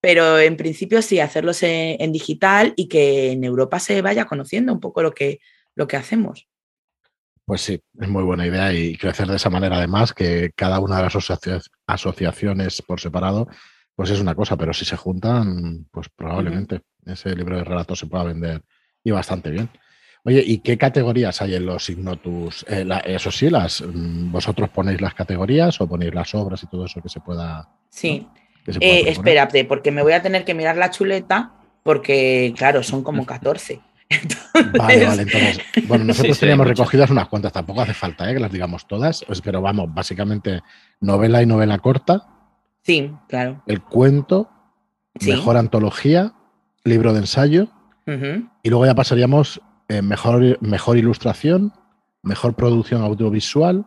pero 0.00 0.38
en 0.38 0.56
principio 0.56 1.02
sí, 1.02 1.20
hacerlos 1.20 1.62
en, 1.62 2.12
digital 2.12 2.72
y 2.76 2.88
que 2.88 3.32
en 3.32 3.44
Europa 3.44 3.78
se 3.78 4.00
vaya 4.02 4.24
conociendo 4.24 4.72
un 4.72 4.80
poco 4.80 5.02
lo 5.02 5.12
que, 5.12 5.40
lo 5.74 5.86
que 5.86 5.96
hacemos. 5.96 6.48
Pues 7.44 7.60
sí, 7.60 7.82
es 7.98 8.08
muy 8.08 8.22
buena 8.22 8.46
idea 8.46 8.72
y 8.72 8.96
crecer 8.96 9.26
de 9.26 9.36
esa 9.36 9.50
manera 9.50 9.76
además, 9.76 10.12
que 10.12 10.52
cada 10.54 10.78
una 10.78 10.96
de 10.96 11.02
las 11.02 11.60
asociaciones 11.86 12.82
por 12.82 13.00
separado, 13.00 13.48
pues 13.94 14.10
es 14.10 14.20
una 14.20 14.34
cosa, 14.34 14.56
pero 14.56 14.72
si 14.72 14.84
se 14.84 14.96
juntan, 14.96 15.86
pues 15.90 16.08
probablemente 16.14 16.82
ese 17.04 17.34
libro 17.34 17.56
de 17.56 17.64
relatos 17.64 17.98
se 17.98 18.06
pueda 18.06 18.24
vender 18.24 18.62
y 19.02 19.10
bastante 19.10 19.50
bien. 19.50 19.68
Oye, 20.24 20.42
¿y 20.46 20.58
qué 20.58 20.76
categorías 20.76 21.40
hay 21.40 21.54
en 21.54 21.66
los 21.66 21.88
Ignotus? 21.88 22.64
Eh, 22.68 22.86
eso 23.06 23.30
sí, 23.30 23.48
las, 23.48 23.82
mm, 23.82 24.30
¿vosotros 24.30 24.68
ponéis 24.68 25.00
las 25.00 25.14
categorías 25.14 25.80
o 25.80 25.88
ponéis 25.88 26.14
las 26.14 26.34
obras 26.34 26.62
y 26.62 26.66
todo 26.66 26.84
eso 26.84 27.00
que 27.00 27.08
se 27.08 27.20
pueda... 27.20 27.68
Sí, 27.88 28.28
eh, 28.80 29.04
espérate, 29.08 29.64
porque 29.64 29.90
me 29.90 30.02
voy 30.02 30.12
a 30.12 30.22
tener 30.22 30.44
que 30.44 30.54
mirar 30.54 30.76
la 30.76 30.90
chuleta, 30.90 31.52
porque 31.82 32.54
claro, 32.56 32.82
son 32.82 33.02
como 33.02 33.26
14. 33.26 33.80
Vale, 34.72 35.06
vale, 35.06 35.22
entonces, 35.22 35.60
bueno, 35.86 36.04
nosotros 36.06 36.38
teníamos 36.38 36.66
recogidas 36.66 37.10
unas 37.10 37.28
cuantas, 37.28 37.52
tampoco 37.52 37.80
hace 37.80 37.94
falta 37.94 38.28
¿eh? 38.28 38.34
que 38.34 38.40
las 38.40 38.50
digamos 38.50 38.86
todas, 38.86 39.24
pues, 39.24 39.40
pero 39.40 39.62
vamos, 39.62 39.92
básicamente 39.92 40.60
novela 41.00 41.42
y 41.42 41.46
novela 41.46 41.78
corta. 41.78 42.26
Sí, 42.82 43.12
claro. 43.28 43.62
El 43.66 43.82
cuento, 43.82 44.50
mejor 45.24 45.56
antología, 45.56 46.32
libro 46.82 47.12
de 47.12 47.20
ensayo, 47.20 47.68
y 48.64 48.70
luego 48.70 48.86
ya 48.86 48.94
pasaríamos 48.96 49.60
eh, 49.88 50.02
mejor, 50.02 50.58
mejor 50.60 50.98
ilustración, 50.98 51.72
mejor 52.22 52.54
producción 52.54 53.02
audiovisual, 53.02 53.84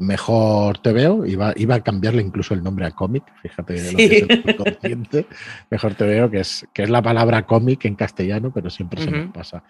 mejor 0.00 0.78
TVO, 0.78 1.26
iba, 1.26 1.52
iba 1.56 1.74
a 1.76 1.80
cambiarle 1.82 2.22
incluso 2.22 2.54
el 2.54 2.62
nombre 2.62 2.86
a 2.86 2.90
cómic, 2.90 3.22
fíjate 3.42 3.92
lo 3.92 3.96
que 3.96 4.04
es 4.04 4.22
el 4.46 4.56
consciente, 4.56 5.26
mejor 5.70 5.94
TVO, 5.94 6.30
que 6.30 6.40
es, 6.40 6.66
que 6.72 6.82
es 6.82 6.90
la 6.90 7.02
palabra 7.02 7.46
cómic 7.46 7.84
en 7.84 7.94
castellano, 7.94 8.50
pero 8.52 8.70
siempre 8.70 9.02
se 9.02 9.10
nos 9.10 9.32
pasa. 9.32 9.62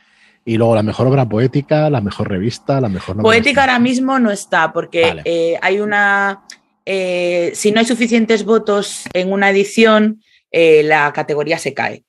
Y 0.45 0.57
luego 0.57 0.75
la 0.75 0.83
mejor 0.83 1.07
obra 1.07 1.29
poética, 1.29 1.90
la 1.90 2.01
mejor 2.01 2.31
revista, 2.31 2.81
la 2.81 2.88
mejor 2.88 3.21
Poética 3.21 3.61
ahora 3.61 3.79
mismo 3.79 4.19
no 4.19 4.31
está, 4.31 4.73
porque 4.73 5.21
eh, 5.25 5.59
hay 5.61 5.81
una. 5.81 6.45
Eh, 6.87 7.51
si 7.55 7.73
no 7.73 7.81
hay 7.81 7.87
suficientes 7.87 8.45
votos 8.45 9.05
en 9.12 9.33
una 9.33 9.51
edición, 9.51 10.23
eh, 10.51 10.83
la 10.83 11.12
categoría 11.12 11.59
se 11.59 11.75
cae. 11.75 12.05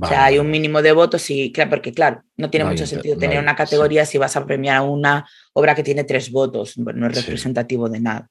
O 0.00 0.06
sea, 0.06 0.26
hay 0.26 0.38
un 0.38 0.50
mínimo 0.50 0.82
de 0.82 0.92
votos 0.92 1.28
y, 1.30 1.52
claro, 1.52 1.70
porque 1.70 1.92
claro, 1.92 2.22
no 2.36 2.50
tiene 2.50 2.66
mucho 2.66 2.86
sentido 2.86 3.16
tener 3.16 3.38
una 3.38 3.56
categoría 3.56 4.04
si 4.04 4.18
vas 4.18 4.36
a 4.36 4.44
premiar 4.46 4.82
una 4.82 5.26
obra 5.52 5.74
que 5.74 5.82
tiene 5.82 6.04
tres 6.04 6.30
votos, 6.30 6.76
no 6.78 7.06
es 7.06 7.16
representativo 7.16 7.88
de 7.88 8.00
nada. 8.00 8.30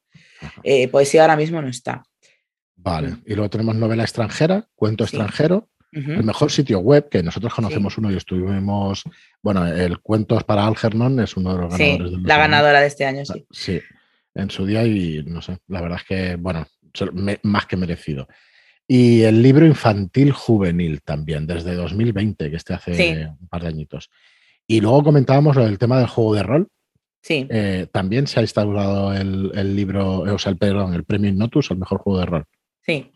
Eh, 0.63 0.88
poesía 0.88 1.21
ahora 1.21 1.36
mismo 1.36 1.62
no 1.62 1.67
está. 1.67 2.03
Vale, 2.75 3.17
y 3.25 3.34
luego 3.34 3.49
tenemos 3.49 3.75
novela 3.75 4.03
extranjera, 4.03 4.67
cuento 4.75 5.03
extranjero, 5.03 5.69
el 5.91 6.23
mejor 6.23 6.51
sitio 6.51 6.80
web, 6.80 7.10
que 7.10 7.23
nosotros 7.23 7.53
conocemos 7.53 7.97
uno 7.97 8.12
y 8.12 8.17
estuvimos, 8.17 9.03
bueno, 9.41 9.65
el 9.65 9.99
Cuentos 9.99 10.43
para 10.43 10.67
Algernon 10.67 11.19
es 11.21 11.36
uno 11.36 11.56
de 11.56 11.62
los 11.62 11.71
ganadores. 11.71 12.12
Sí, 12.12 12.17
la 12.23 12.38
ganadora 12.38 12.82
de 12.82 12.88
este 12.88 13.06
año, 13.06 13.25
sí. 13.25 13.45
Sí, 13.49 13.82
en 14.36 14.51
su 14.51 14.65
día 14.65 14.86
y 14.86 15.23
no 15.25 15.41
sé, 15.41 15.58
la 15.67 15.82
verdad 15.82 15.99
es 15.99 16.08
que, 16.08 16.36
bueno, 16.36 16.67
más 17.43 17.65
que 17.65 17.77
merecido. 17.77 18.27
Y 18.88 19.23
el 19.23 19.41
libro 19.41 19.65
infantil 19.65 20.32
juvenil 20.32 21.02
también, 21.02 21.45
desde 21.45 21.76
2020, 21.76 22.50
que 22.50 22.56
este 22.56 22.73
hace 22.73 23.28
un 23.39 23.47
par 23.50 23.63
de 23.63 23.67
añitos. 23.67 24.10
Y 24.65 24.80
luego 24.80 25.04
comentábamos 25.04 25.58
el 25.58 25.78
tema 25.78 25.97
del 25.97 26.08
juego 26.08 26.36
de 26.36 26.43
rol. 26.43 26.67
Sí. 27.21 27.45
Eh, 27.50 27.88
también 27.91 28.28
se 28.28 28.39
ha 28.39 28.43
instaurado 28.43 29.13
el, 29.13 29.76
libro, 29.76 30.19
o 30.19 30.39
sea, 30.39 30.52
el, 30.52 30.58
perdón, 30.58 30.93
el 30.93 31.04
premio 31.04 31.30
Innotus 31.30 31.71
al 31.71 31.78
mejor 31.78 32.00
juego 32.00 32.19
de 32.19 32.26
rol. 32.26 32.45
Sí. 32.86 33.12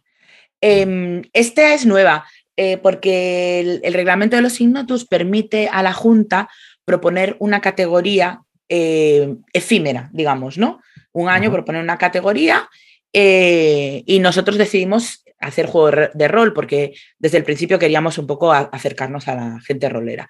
Eh, 0.60 1.22
esta 1.32 1.74
es 1.74 1.86
nueva, 1.86 2.26
eh, 2.58 2.78
porque 2.78 3.80
el, 3.82 3.94
reglamento 3.94 4.36
de 4.36 4.42
los 4.42 4.60
Innotus 4.60 5.06
permite 5.06 5.70
a 5.72 5.82
la 5.84 5.94
Junta 5.94 6.50
proponer 6.84 7.38
una 7.40 7.62
categoría 7.62 8.42
efímera, 8.74 10.10
digamos, 10.14 10.58
¿no? 10.58 10.80
Un 11.12 11.28
año 11.28 11.52
proponer 11.52 11.84
una 11.84 11.98
categoría 11.98 12.70
y 13.12 14.20
nosotros 14.22 14.58
decidimos 14.58 15.21
hacer 15.42 15.66
juego 15.66 16.10
de 16.14 16.28
rol, 16.28 16.54
porque 16.54 16.94
desde 17.20 17.38
el 17.38 17.44
principio 17.44 17.80
queríamos 17.80 18.18
un 18.18 18.28
poco 18.28 18.54
acercarnos 18.54 19.28
a 19.28 19.36
la 19.36 19.60
gente 19.62 19.90
rolera. 19.90 20.30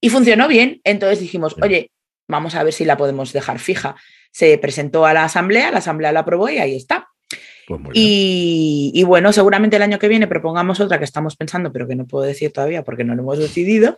Y 0.00 0.08
funcionó 0.08 0.48
bien, 0.48 0.80
entonces 0.84 1.20
dijimos, 1.20 1.54
oye, 1.62 1.90
vamos 2.28 2.54
a 2.54 2.62
ver 2.62 2.72
si 2.72 2.84
la 2.84 2.96
podemos 2.96 3.32
dejar 3.32 3.58
fija. 3.58 3.96
Se 4.32 4.58
presentó 4.58 5.06
a 5.06 5.12
la 5.12 5.24
asamblea, 5.24 5.70
la 5.70 5.78
asamblea 5.78 6.12
la 6.12 6.20
aprobó 6.20 6.48
y 6.48 6.58
ahí 6.58 6.74
está. 6.74 7.08
Pues 7.66 7.80
y, 7.94 9.04
bueno, 9.06 9.32
seguramente 9.32 9.76
el 9.76 9.82
año 9.82 9.98
que 9.98 10.08
viene 10.08 10.26
propongamos 10.26 10.80
otra 10.80 10.98
que 10.98 11.04
estamos 11.04 11.36
pensando, 11.36 11.72
pero 11.72 11.86
que 11.86 11.94
no 11.94 12.06
puedo 12.06 12.24
decir 12.24 12.52
todavía 12.52 12.82
porque 12.82 13.04
no 13.04 13.14
lo 13.14 13.22
hemos 13.22 13.38
decidido. 13.38 13.96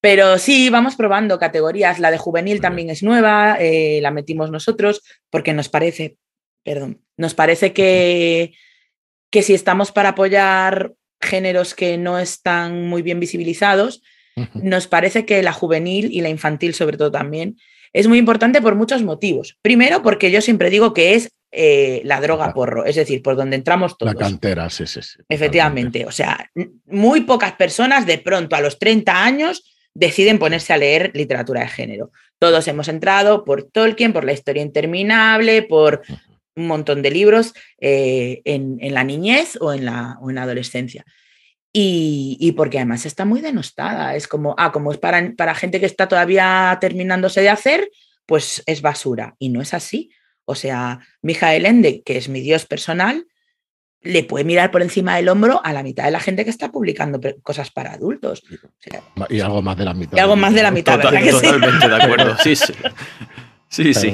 Pero 0.00 0.38
sí, 0.38 0.70
vamos 0.70 0.96
probando 0.96 1.38
categorías. 1.38 1.98
La 1.98 2.10
de 2.10 2.18
juvenil 2.18 2.60
también 2.60 2.90
es 2.90 3.02
nueva, 3.02 3.56
eh, 3.60 4.00
la 4.02 4.10
metimos 4.10 4.50
nosotros 4.50 5.02
porque 5.30 5.52
nos 5.52 5.68
parece, 5.68 6.16
perdón, 6.64 7.02
nos 7.16 7.34
parece 7.34 7.72
que 7.72 8.54
que 9.32 9.42
si 9.42 9.54
estamos 9.54 9.90
para 9.90 10.10
apoyar 10.10 10.92
géneros 11.20 11.74
que 11.74 11.96
no 11.96 12.18
están 12.18 12.86
muy 12.86 13.02
bien 13.02 13.18
visibilizados, 13.18 14.02
nos 14.54 14.86
parece 14.86 15.26
que 15.26 15.42
la 15.42 15.52
juvenil 15.52 16.10
y 16.12 16.20
la 16.20 16.28
infantil 16.28 16.74
sobre 16.74 16.96
todo 16.96 17.10
también 17.10 17.56
es 17.92 18.08
muy 18.08 18.18
importante 18.18 18.62
por 18.62 18.74
muchos 18.74 19.02
motivos. 19.02 19.58
Primero, 19.62 20.02
porque 20.02 20.30
yo 20.30 20.40
siempre 20.40 20.70
digo 20.70 20.94
que 20.94 21.14
es 21.14 21.30
eh, 21.50 22.00
la 22.04 22.20
droga 22.20 22.54
porro, 22.54 22.84
es 22.84 22.96
decir, 22.96 23.22
por 23.22 23.36
donde 23.36 23.56
entramos 23.56 23.98
todos. 23.98 24.14
La 24.14 24.20
cantera, 24.20 24.70
sí, 24.70 24.86
sí, 24.86 25.02
sí. 25.02 25.18
Efectivamente, 25.28 26.06
o 26.06 26.10
sea, 26.10 26.50
muy 26.86 27.22
pocas 27.22 27.52
personas 27.52 28.06
de 28.06 28.18
pronto 28.18 28.56
a 28.56 28.60
los 28.60 28.78
30 28.78 29.24
años 29.24 29.64
deciden 29.94 30.38
ponerse 30.38 30.72
a 30.72 30.78
leer 30.78 31.10
literatura 31.14 31.60
de 31.60 31.68
género. 31.68 32.10
Todos 32.38 32.66
hemos 32.68 32.88
entrado 32.88 33.44
por 33.44 33.64
Tolkien, 33.64 34.12
por 34.12 34.24
la 34.24 34.32
historia 34.32 34.62
interminable, 34.62 35.62
por 35.62 36.02
un 36.56 36.66
montón 36.66 37.02
de 37.02 37.10
libros 37.10 37.54
eh, 37.80 38.42
en, 38.44 38.78
la 38.92 39.04
niñez 39.04 39.56
o 39.60 39.72
en 39.72 39.84
la, 39.84 40.18
o 40.20 40.30
en 40.30 40.38
adolescencia. 40.38 41.04
y, 41.74 42.52
porque 42.56 42.78
además 42.78 43.06
está 43.06 43.24
muy 43.24 43.40
denostada. 43.40 44.14
Es 44.14 44.28
como, 44.28 44.54
ah, 44.58 44.72
como 44.72 44.92
es 44.92 44.98
para, 44.98 45.32
para 45.36 45.54
gente 45.54 45.80
que 45.80 45.86
está 45.86 46.08
todavía 46.08 46.76
terminándose 46.80 47.40
de 47.40 47.48
hacer, 47.48 47.90
pues 48.26 48.62
es 48.66 48.82
basura. 48.82 49.34
Y 49.38 49.48
no 49.48 49.62
es 49.62 49.74
así. 49.74 50.10
O 50.44 50.54
sea, 50.54 51.00
Mijael 51.22 51.66
Ende, 51.66 52.02
que 52.02 52.16
es 52.16 52.28
mi 52.28 52.40
dios 52.40 52.66
personal, 52.66 53.26
le 54.02 54.24
puede 54.24 54.44
mirar 54.44 54.70
por 54.70 54.82
encima 54.82 55.16
del 55.16 55.28
hombro 55.28 55.60
a 55.64 55.72
la 55.72 55.82
mitad 55.82 56.04
de 56.04 56.10
la 56.10 56.20
gente 56.20 56.44
que 56.44 56.50
está 56.50 56.72
publicando 56.72 57.20
cosas 57.42 57.70
para 57.70 57.92
adultos. 57.92 58.42
y 59.28 59.40
algo 59.40 59.62
más 59.62 59.76
de 59.76 59.84
la 59.84 59.94
mitad. 59.94 60.16
Y 60.16 60.20
algo 60.20 60.36
más 60.36 60.54
de 60.54 60.62
la 60.62 60.70
mitad. 60.70 61.00
totalmente 61.00 61.88
de 61.88 62.02
acuerdo. 62.02 62.36
Sí, 62.42 62.56
sí. 62.56 62.72
Sí, 63.72 63.94
sí. 63.94 64.12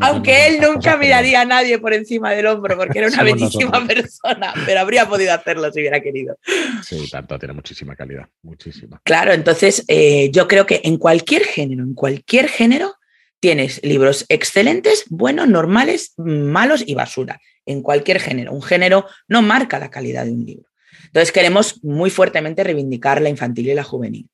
Aunque 0.00 0.46
él 0.46 0.60
nunca 0.62 0.96
miraría 0.96 1.42
a 1.42 1.44
nadie 1.44 1.78
por 1.78 1.92
encima 1.92 2.30
del 2.30 2.46
hombro 2.46 2.74
porque 2.78 3.00
era 3.00 3.08
una 3.08 3.22
bellísima 3.22 3.86
persona, 3.86 4.54
pero 4.64 4.80
habría 4.80 5.06
podido 5.06 5.34
hacerlo 5.34 5.70
si 5.70 5.80
hubiera 5.80 6.00
querido. 6.00 6.38
Sí, 6.82 7.06
tanto, 7.10 7.38
tiene 7.38 7.52
muchísima 7.52 7.94
calidad, 7.94 8.26
muchísima. 8.42 8.98
Claro, 9.04 9.34
entonces 9.34 9.84
eh, 9.88 10.30
yo 10.32 10.48
creo 10.48 10.64
que 10.64 10.80
en 10.84 10.96
cualquier 10.96 11.44
género, 11.44 11.82
en 11.82 11.92
cualquier 11.92 12.48
género, 12.48 12.94
tienes 13.40 13.78
libros 13.84 14.24
excelentes, 14.30 15.04
buenos, 15.10 15.48
normales, 15.48 16.14
malos 16.16 16.82
y 16.86 16.94
basura. 16.94 17.42
En 17.66 17.82
cualquier 17.82 18.18
género. 18.20 18.52
Un 18.52 18.62
género 18.62 19.04
no 19.28 19.42
marca 19.42 19.78
la 19.78 19.90
calidad 19.90 20.24
de 20.24 20.32
un 20.32 20.46
libro. 20.46 20.70
Entonces 21.04 21.30
queremos 21.30 21.84
muy 21.84 22.08
fuertemente 22.08 22.64
reivindicar 22.64 23.20
la 23.20 23.28
infantil 23.28 23.68
y 23.68 23.74
la 23.74 23.84
juvenil 23.84 24.30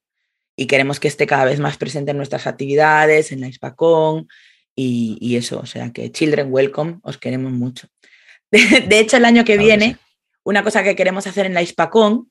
y 0.57 0.67
queremos 0.67 1.01
que 1.01 1.09
esté 1.09 1.27
cada 1.27 1.45
vez 1.45 1.61
más 1.61 1.77
presente 1.77 2.12
en 2.12 2.17
nuestras 2.17 2.47
actividades, 2.47 3.33
en 3.33 3.40
la 3.40 3.49
ISPACON 3.49 4.29
y, 4.77 5.37
eso, 5.37 5.61
o 5.61 5.67
sea 5.67 5.93
que 5.93 6.11
Children 6.11 6.49
Welcome, 6.51 6.99
os 7.03 7.19
queremos 7.19 7.53
mucho. 7.53 7.88
De, 8.51 8.99
hecho, 8.99 9.17
el 9.17 9.25
año 9.25 9.45
que 9.45 9.57
viene, 9.57 9.97
una 10.45 10.62
cosa 10.62 10.83
que 10.83 10.97
queremos 10.97 11.27
hacer 11.27 11.47
en 11.47 11.55
la 11.55 11.62
ISPACON 11.62 12.31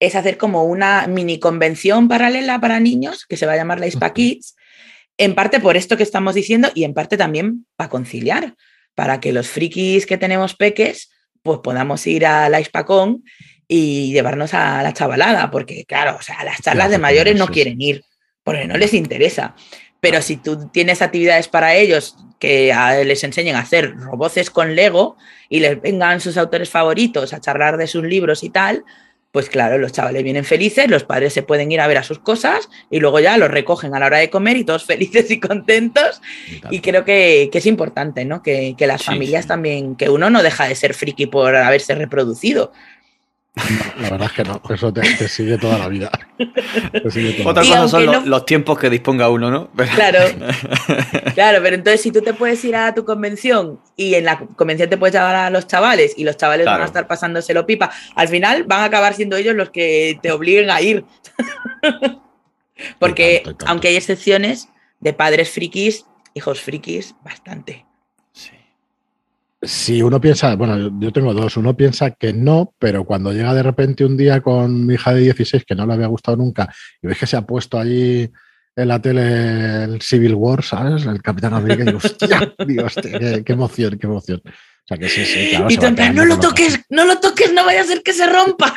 es 0.00 0.14
hacer 0.14 0.36
como 0.36 0.64
una 0.64 1.06
mini 1.06 1.38
convención 1.38 2.08
paralela 2.08 2.60
para 2.60 2.80
niños 2.80 3.26
que 3.26 3.36
se 3.36 3.46
va 3.46 3.52
a 3.52 3.56
llamar 3.56 3.80
la 3.80 3.86
ISPA 3.86 4.12
Kids, 4.12 4.56
en 5.18 5.34
parte 5.34 5.60
por 5.60 5.76
esto 5.76 5.96
que 5.96 6.02
estamos 6.02 6.34
diciendo 6.34 6.70
y 6.74 6.84
en 6.84 6.94
parte 6.94 7.16
también 7.16 7.66
para 7.76 7.90
conciliar, 7.90 8.54
para 8.94 9.20
que 9.20 9.32
los 9.32 9.48
frikis 9.48 10.06
que 10.06 10.16
tenemos 10.16 10.56
peques 10.56 11.10
pues 11.42 11.60
podamos 11.60 12.06
ir 12.06 12.26
a 12.26 12.48
la 12.48 12.60
ISPACON 12.60 13.22
y 13.72 14.12
llevarnos 14.12 14.52
a 14.52 14.82
la 14.82 14.92
chavalada, 14.92 15.48
porque 15.52 15.84
claro, 15.84 16.16
o 16.18 16.22
sea, 16.22 16.42
las 16.42 16.60
charlas 16.60 16.90
de 16.90 16.98
mayores 16.98 17.36
no 17.36 17.46
quieren 17.46 17.80
ir, 17.80 18.04
porque 18.42 18.66
no 18.66 18.76
les 18.76 18.92
interesa. 18.94 19.54
Pero 20.00 20.20
si 20.22 20.36
tú 20.38 20.68
tienes 20.72 21.02
actividades 21.02 21.46
para 21.46 21.76
ellos 21.76 22.16
que 22.40 22.74
les 23.04 23.22
enseñen 23.22 23.54
a 23.54 23.60
hacer 23.60 23.96
roboces 23.96 24.50
con 24.50 24.74
Lego 24.74 25.16
y 25.48 25.60
les 25.60 25.80
vengan 25.80 26.20
sus 26.20 26.36
autores 26.36 26.68
favoritos 26.68 27.32
a 27.32 27.40
charlar 27.40 27.76
de 27.76 27.86
sus 27.86 28.02
libros 28.02 28.42
y 28.42 28.50
tal, 28.50 28.84
pues 29.30 29.48
claro, 29.48 29.78
los 29.78 29.92
chavales 29.92 30.24
vienen 30.24 30.44
felices, 30.44 30.90
los 30.90 31.04
padres 31.04 31.32
se 31.32 31.44
pueden 31.44 31.70
ir 31.70 31.80
a 31.80 31.86
ver 31.86 31.98
a 31.98 32.02
sus 32.02 32.18
cosas 32.18 32.68
y 32.90 32.98
luego 32.98 33.20
ya 33.20 33.38
los 33.38 33.52
recogen 33.52 33.94
a 33.94 34.00
la 34.00 34.06
hora 34.06 34.18
de 34.18 34.30
comer 34.30 34.56
y 34.56 34.64
todos 34.64 34.84
felices 34.86 35.30
y 35.30 35.38
contentos. 35.38 36.20
Y 36.70 36.80
creo 36.80 37.04
que, 37.04 37.48
es 37.52 37.66
importante, 37.66 38.24
¿no? 38.24 38.42
Que, 38.42 38.74
las 38.80 39.04
familias 39.04 39.46
también, 39.46 39.94
que 39.94 40.08
uno 40.08 40.28
no 40.28 40.42
deja 40.42 40.66
de 40.66 40.74
ser 40.74 40.94
friki 40.94 41.26
por 41.26 41.54
haberse 41.54 41.94
reproducido, 41.94 42.72
la 43.56 44.10
verdad 44.10 44.26
es 44.26 44.32
que 44.32 44.44
no, 44.44 44.62
eso 44.70 44.92
te, 44.92 45.28
sigue 45.28 45.58
toda 45.58 45.76
la 45.76 45.88
vida. 45.88 46.10
Otra 47.44 47.62
cosa 47.62 47.88
son 47.88 48.30
los 48.30 48.46
tiempos 48.46 48.78
que 48.78 48.88
disponga 48.88 49.28
uno, 49.28 49.50
¿no? 49.50 49.70
Claro, 49.94 50.20
claro, 51.34 51.58
pero 51.62 51.74
entonces 51.74 52.00
si 52.00 52.12
tú 52.12 52.22
te 52.22 52.32
puedes 52.32 52.64
ir 52.64 52.76
a 52.76 52.94
tu 52.94 53.04
convención 53.04 53.80
y 53.96 54.14
en 54.14 54.24
la 54.24 54.38
convención 54.38 54.88
te 54.88 54.96
puedes 54.96 55.14
llevar 55.14 55.34
a 55.34 55.50
los 55.50 55.66
chavales 55.66 56.14
y 56.16 56.24
los 56.24 56.36
chavales 56.36 56.66
van 56.66 56.80
a 56.80 56.84
estar 56.84 57.06
pasándoselo 57.08 57.66
pipa, 57.66 57.90
al 58.14 58.28
final 58.28 58.64
van 58.64 58.82
a 58.82 58.84
acabar 58.84 59.14
siendo 59.14 59.36
ellos 59.36 59.54
los 59.54 59.70
que 59.70 60.18
te 60.22 60.30
obliguen 60.30 60.70
a 60.70 60.80
ir. 60.80 61.04
Porque 62.98 63.42
aunque 63.66 63.88
hay 63.88 63.96
excepciones 63.96 64.68
de 65.00 65.12
padres 65.12 65.50
frikis, 65.50 66.06
hijos 66.34 66.60
frikis, 66.60 67.14
bastante 67.22 67.84
si 69.62 70.02
uno 70.02 70.20
piensa, 70.20 70.56
bueno, 70.56 70.98
yo 70.98 71.12
tengo 71.12 71.34
dos, 71.34 71.56
uno 71.56 71.76
piensa 71.76 72.12
que 72.12 72.32
no, 72.32 72.74
pero 72.78 73.04
cuando 73.04 73.32
llega 73.32 73.52
de 73.52 73.62
repente 73.62 74.04
un 74.04 74.16
día 74.16 74.40
con 74.40 74.86
mi 74.86 74.94
hija 74.94 75.12
de 75.12 75.20
16 75.20 75.64
que 75.66 75.74
no 75.74 75.86
le 75.86 75.94
había 75.94 76.06
gustado 76.06 76.36
nunca 76.36 76.72
y 77.02 77.06
ves 77.06 77.18
que 77.18 77.26
se 77.26 77.36
ha 77.36 77.42
puesto 77.42 77.78
allí 77.78 78.30
en 78.74 78.88
la 78.88 79.00
tele 79.02 79.84
el 79.84 80.00
Civil 80.00 80.34
War, 80.34 80.62
¿sabes? 80.62 81.04
El 81.04 81.20
Capitán 81.20 81.52
América 81.52 81.82
y 81.82 81.86
digo, 81.86 81.98
hostia, 81.98 82.54
digo, 82.66 82.84
hostia 82.84 83.42
qué, 83.44 83.52
emoción, 83.52 83.98
qué 83.98 84.06
emoción. 84.06 84.40
O 84.44 84.86
sea 84.86 84.96
que 84.96 85.08
sí, 85.08 85.24
sí, 85.26 85.50
claro. 85.50 85.66
Y 85.68 85.76
tú 85.76 85.86
no 86.14 86.24
lo 86.24 86.40
toques, 86.40 86.80
no 86.88 87.04
lo 87.04 87.20
toques, 87.20 87.52
no 87.52 87.64
vaya 87.64 87.82
a 87.82 87.84
ser 87.84 88.02
que 88.02 88.12
se 88.12 88.26
rompa. 88.26 88.74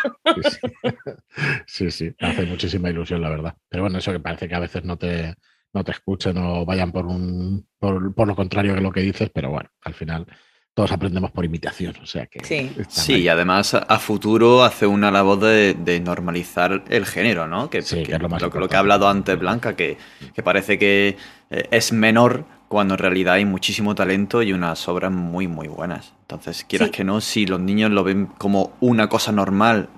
Sí, 1.66 1.90
sí, 1.90 2.14
hace 2.20 2.46
muchísima 2.46 2.90
ilusión, 2.90 3.22
la 3.22 3.30
verdad. 3.30 3.56
Pero 3.70 3.84
bueno, 3.84 3.98
eso 3.98 4.12
que 4.12 4.20
parece 4.20 4.48
que 4.48 4.56
a 4.56 4.60
veces 4.60 4.84
no 4.84 4.98
te, 4.98 5.34
no 5.74 5.84
te 5.84 5.92
escuchen 5.92 6.38
o 6.38 6.66
vayan 6.66 6.92
por 6.92 7.08
un 7.08 7.68
por, 7.80 8.14
por 8.14 8.28
lo 8.28 8.36
contrario 8.36 8.76
que 8.76 8.82
lo 8.82 8.92
que 8.92 9.02
dices, 9.02 9.32
pero 9.34 9.50
bueno, 9.50 9.70
al 9.82 9.94
final 9.94 10.28
todos 10.74 10.92
aprendemos 10.92 11.30
por 11.32 11.46
imitación, 11.46 11.96
o 12.02 12.06
sea 12.06 12.26
que... 12.26 12.44
Sí, 12.44 12.72
sí 12.88 13.22
y 13.22 13.28
además 13.28 13.76
a 13.76 14.00
futuro 14.00 14.64
hace 14.64 14.88
una 14.88 15.12
labor 15.12 15.40
de, 15.40 16.02
normalizar 16.04 16.84
el 16.90 17.06
género, 17.06 17.48
¿no? 17.48 17.70
Que, 17.70 17.84
sí, 17.84 18.02
que 18.04 18.14
es 18.14 18.22
lo, 18.22 18.28
más 18.28 18.42
lo, 18.42 18.50
que 18.68 18.76
ha 18.76 18.80
hablado 18.80 19.08
antes 19.08 19.38
Blanca, 19.38 19.76
que, 19.76 19.98
parece 20.44 20.80
que 20.80 21.16
eh, 21.52 21.68
es 21.70 21.94
menor 21.94 22.46
cuando 22.68 22.96
en 22.96 22.98
realidad 22.98 23.36
hay 23.36 23.46
muchísimo 23.46 23.94
talento 23.94 24.42
y 24.42 24.52
unas 24.52 24.88
obras 24.88 25.12
muy, 25.12 25.48
muy 25.48 25.68
buenas. 25.68 26.14
Entonces, 26.22 26.66
quieras 26.68 26.90
que 26.90 27.04
no, 27.04 27.22
si 27.22 27.46
los 27.46 27.60
niños 27.60 27.92
lo 27.92 28.04
ven 28.04 28.26
como 28.26 28.74
una 28.80 29.10
cosa 29.10 29.32
normal 29.32 29.90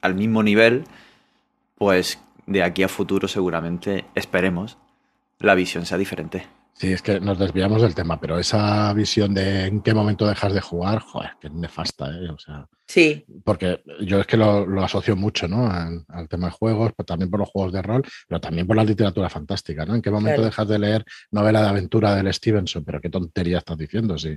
al 0.00 0.14
mismo 0.14 0.42
nivel, 0.42 0.84
pues 1.74 2.18
de 2.46 2.62
aquí 2.62 2.82
a 2.82 2.88
futuro 2.88 3.28
seguramente, 3.28 4.06
esperemos, 4.14 4.78
la 5.40 5.54
visión 5.54 5.84
sea 5.84 5.98
diferente. 5.98 6.46
Sí, 6.78 6.92
es 6.92 7.00
que 7.00 7.20
nos 7.20 7.38
desviamos 7.38 7.80
del 7.80 7.94
tema, 7.94 8.20
pero 8.20 8.38
esa 8.38 8.92
visión 8.92 9.32
de 9.32 9.64
en 9.64 9.80
qué 9.80 9.94
momento 9.94 10.26
dejas 10.26 10.52
de 10.52 10.60
jugar, 10.60 10.98
joder, 11.00 11.30
que 11.40 11.46
es 11.46 11.52
nefasta, 11.54 12.10
¿eh? 12.10 12.28
O 12.28 12.38
sea, 12.38 12.68
sí. 12.86 13.24
Porque 13.44 13.82
yo 14.02 14.20
es 14.20 14.26
que 14.26 14.36
lo, 14.36 14.82
asocio 14.84 15.16
mucho, 15.16 15.48
¿no? 15.48 15.70
Al, 15.70 16.28
tema 16.28 16.48
de 16.48 16.52
juegos, 16.52 16.92
pero 16.94 17.06
también 17.06 17.30
por 17.30 17.40
los 17.40 17.48
juegos 17.48 17.72
de 17.72 17.80
rol, 17.80 18.04
pero 18.28 18.42
también 18.42 18.66
por 18.66 18.76
la 18.76 18.84
literatura 18.84 19.30
fantástica, 19.30 19.86
¿no? 19.86 19.94
¿En 19.94 20.02
qué 20.02 20.10
momento 20.10 20.42
dejas 20.42 20.68
de 20.68 20.78
leer 20.78 21.04
novela 21.30 21.62
de 21.62 21.68
aventura 21.68 22.14
del 22.14 22.32
Stevenson? 22.32 22.84
Pero 22.84 23.00
qué 23.00 23.08
tontería 23.08 23.58
estás 23.58 23.78
diciendo, 23.78 24.18
sí. 24.18 24.36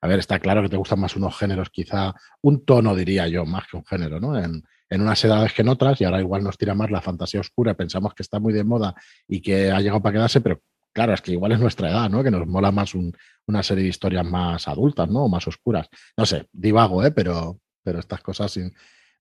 A 0.00 0.08
ver, 0.08 0.18
está 0.18 0.40
claro 0.40 0.62
que 0.62 0.68
te 0.68 0.76
gustan 0.76 0.98
más 0.98 1.14
unos 1.14 1.38
géneros, 1.38 1.70
quizá 1.70 2.12
un 2.42 2.64
tono, 2.64 2.96
diría 2.96 3.28
yo, 3.28 3.46
más 3.46 3.64
que 3.70 3.76
un 3.76 3.84
género, 3.84 4.18
¿no? 4.18 4.36
En, 4.36 4.60
en 4.90 5.00
unas 5.02 5.24
edades 5.24 5.52
que 5.52 5.62
en 5.62 5.68
otras, 5.68 6.00
y 6.00 6.04
ahora 6.04 6.20
igual 6.20 6.42
nos 6.42 6.58
tira 6.58 6.74
más 6.74 6.90
la 6.90 7.00
fantasía 7.00 7.38
oscura, 7.38 7.74
pensamos 7.74 8.12
que 8.12 8.24
está 8.24 8.40
muy 8.40 8.52
de 8.52 8.64
moda 8.64 8.92
y 9.28 9.40
que 9.40 9.70
ha 9.70 9.80
llegado 9.80 10.02
para 10.02 10.14
quedarse, 10.14 10.40
pero 10.40 10.60
claro, 10.96 11.12
es 11.12 11.20
que 11.20 11.32
igual 11.32 11.52
es 11.52 11.60
nuestra 11.60 11.90
edad, 11.90 12.08
¿no? 12.08 12.24
Que 12.24 12.30
nos 12.30 12.46
mola 12.46 12.72
más 12.72 12.94
una 12.94 13.62
serie 13.62 13.84
de 13.84 13.90
historias 13.90 14.24
más 14.24 14.66
adultas, 14.66 15.06
¿no? 15.10 15.24
O 15.24 15.28
más 15.28 15.46
oscuras. 15.46 15.88
No 16.16 16.24
sé, 16.24 16.46
divago, 16.52 17.04
¿eh? 17.04 17.10
Pero, 17.10 17.60
pero 17.82 17.98
estas 17.98 18.22
cosas, 18.22 18.58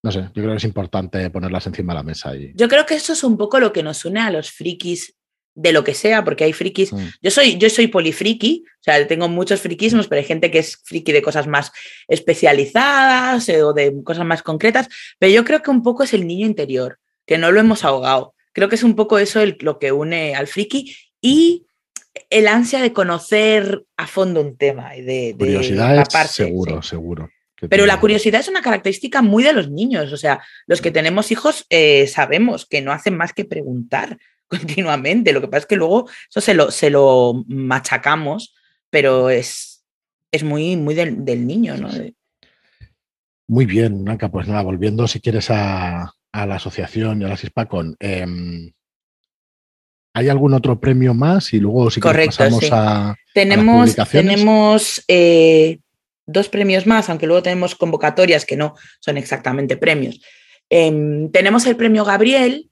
no 0.02 0.10
sé, 0.10 0.22
yo 0.22 0.42
creo 0.42 0.52
que 0.52 0.56
es 0.56 0.64
importante 0.64 1.30
ponerlas 1.30 1.68
encima 1.68 1.92
de 1.92 1.98
la 1.98 2.04
mesa. 2.04 2.34
Y... 2.34 2.54
Yo 2.56 2.70
creo 2.70 2.86
que 2.86 2.96
eso 2.96 3.12
es 3.12 3.26
un 3.26 3.36
poco 3.36 3.60
lo 3.60 3.74
que 3.74 3.84
nos 3.84 4.06
une 4.06 4.22
a 4.22 4.32
los 4.32 4.52
frikis 4.52 5.18
de 5.54 5.74
lo 5.74 5.84
que 5.84 5.94
sea, 5.94 6.24
porque 6.24 6.46
hay 6.46 6.54
frikis. 6.54 6.94
Mm. 6.94 7.08
Yo 7.22 7.30
soy, 7.30 7.58
yo 7.58 7.70
soy 7.70 7.88
polifriki, 7.88 8.64
o 8.66 8.84
sea, 8.84 9.06
tengo 9.06 9.28
muchos 9.28 9.60
frikismos, 9.60 10.08
pero 10.08 10.20
hay 10.20 10.26
gente 10.26 10.50
que 10.50 10.60
es 10.60 10.78
friki 10.82 11.12
de 11.12 11.22
cosas 11.22 11.46
más 11.46 11.74
especializadas 12.08 13.50
eh, 13.50 13.64
o 13.64 13.74
de 13.74 14.02
cosas 14.02 14.26
más 14.26 14.44
concretas. 14.44 14.88
Pero 15.20 15.34
yo 15.34 15.44
creo 15.44 15.62
que 15.62 15.72
un 15.72 15.84
poco 15.84 16.04
es 16.04 16.14
el 16.14 16.26
niño 16.26 16.46
interior, 16.46 17.00
que 17.26 17.38
no 17.38 17.52
lo 17.52 17.60
hemos 17.60 17.84
ahogado. 17.84 18.34
Creo 18.54 18.70
que 18.70 18.76
es 18.76 18.84
un 18.84 18.96
poco 18.96 19.20
eso 19.20 19.42
lo 19.60 19.78
que 19.78 19.92
une 19.92 20.36
al 20.36 20.48
friki 20.48 20.96
y 21.20 21.65
el 22.30 22.48
ansia 22.48 22.82
de 22.82 22.94
conocer 22.94 23.86
a 23.98 24.08
fondo 24.08 24.42
un 24.42 24.58
tema 24.58 24.96
y 24.96 25.02
de, 25.02 25.36
curiosidad 25.38 26.06
seguro, 26.28 26.82
seguro. 26.82 27.30
Pero 27.70 27.86
la 27.86 28.00
curiosidad 28.00 28.42
es 28.42 28.48
una 28.48 28.62
característica 28.62 29.22
muy 29.22 29.44
de 29.44 29.54
los 29.54 29.70
niños. 29.70 30.12
O 30.12 30.18
sea, 30.18 30.42
los 30.68 30.82
que 30.82 30.92
tenemos 30.92 31.32
hijos 31.32 31.66
eh, 31.70 32.08
sabemos 32.08 32.66
que 32.66 32.82
no 32.82 32.92
hacen 32.92 33.16
más 33.16 33.34
que 33.34 33.46
preguntar 33.46 34.18
continuamente. 34.48 35.34
Lo 35.34 35.42
que 35.42 35.48
pasa 35.48 35.60
es 35.60 35.66
que 35.66 35.78
luego 35.78 36.10
eso 36.30 36.42
se 36.42 36.54
lo, 36.54 36.72
se 36.72 36.90
lo 36.90 37.46
machacamos, 37.48 38.56
pero 38.90 39.30
es, 39.30 39.86
es 40.32 40.44
muy, 40.44 40.76
muy 40.76 40.96
del, 40.96 41.48
niño, 41.48 41.78
¿no? 41.78 41.90
Muy 43.48 43.66
bien, 43.66 44.04
Blanca. 44.04 44.30
Pues 44.30 44.48
nada, 44.48 44.62
volviendo 44.64 45.08
si 45.08 45.20
quieres 45.22 45.50
a, 45.50 46.14
la 46.34 46.56
asociación 46.56 47.22
y 47.22 47.26
a 47.26 47.30
la 47.30 47.38
CISPACON. 47.38 47.96
Em, 48.00 48.72
¿Hay 50.16 50.30
algún 50.30 50.54
otro 50.54 50.80
premio 50.80 51.14
más? 51.14 51.54
Y 51.54 51.60
luego 51.60 51.92
si 51.92 52.00
Correcto, 52.00 52.38
pasamos 52.38 52.70
a, 52.72 53.18
tenemos, 53.34 53.98
tenemos 54.10 55.04
eh, 55.10 55.80
dos 56.26 56.48
premios 56.48 56.88
más, 56.88 57.10
aunque 57.10 57.28
luego 57.28 57.44
tenemos 57.44 57.76
convocatorias 57.76 58.46
que 58.46 58.56
no 58.56 58.76
son 59.02 59.18
exactamente 59.18 59.76
premios. 59.76 60.22
Em, 60.70 61.30
tenemos 61.32 61.66
el 61.66 61.76
premio 61.76 62.06
Gabriel, 62.06 62.70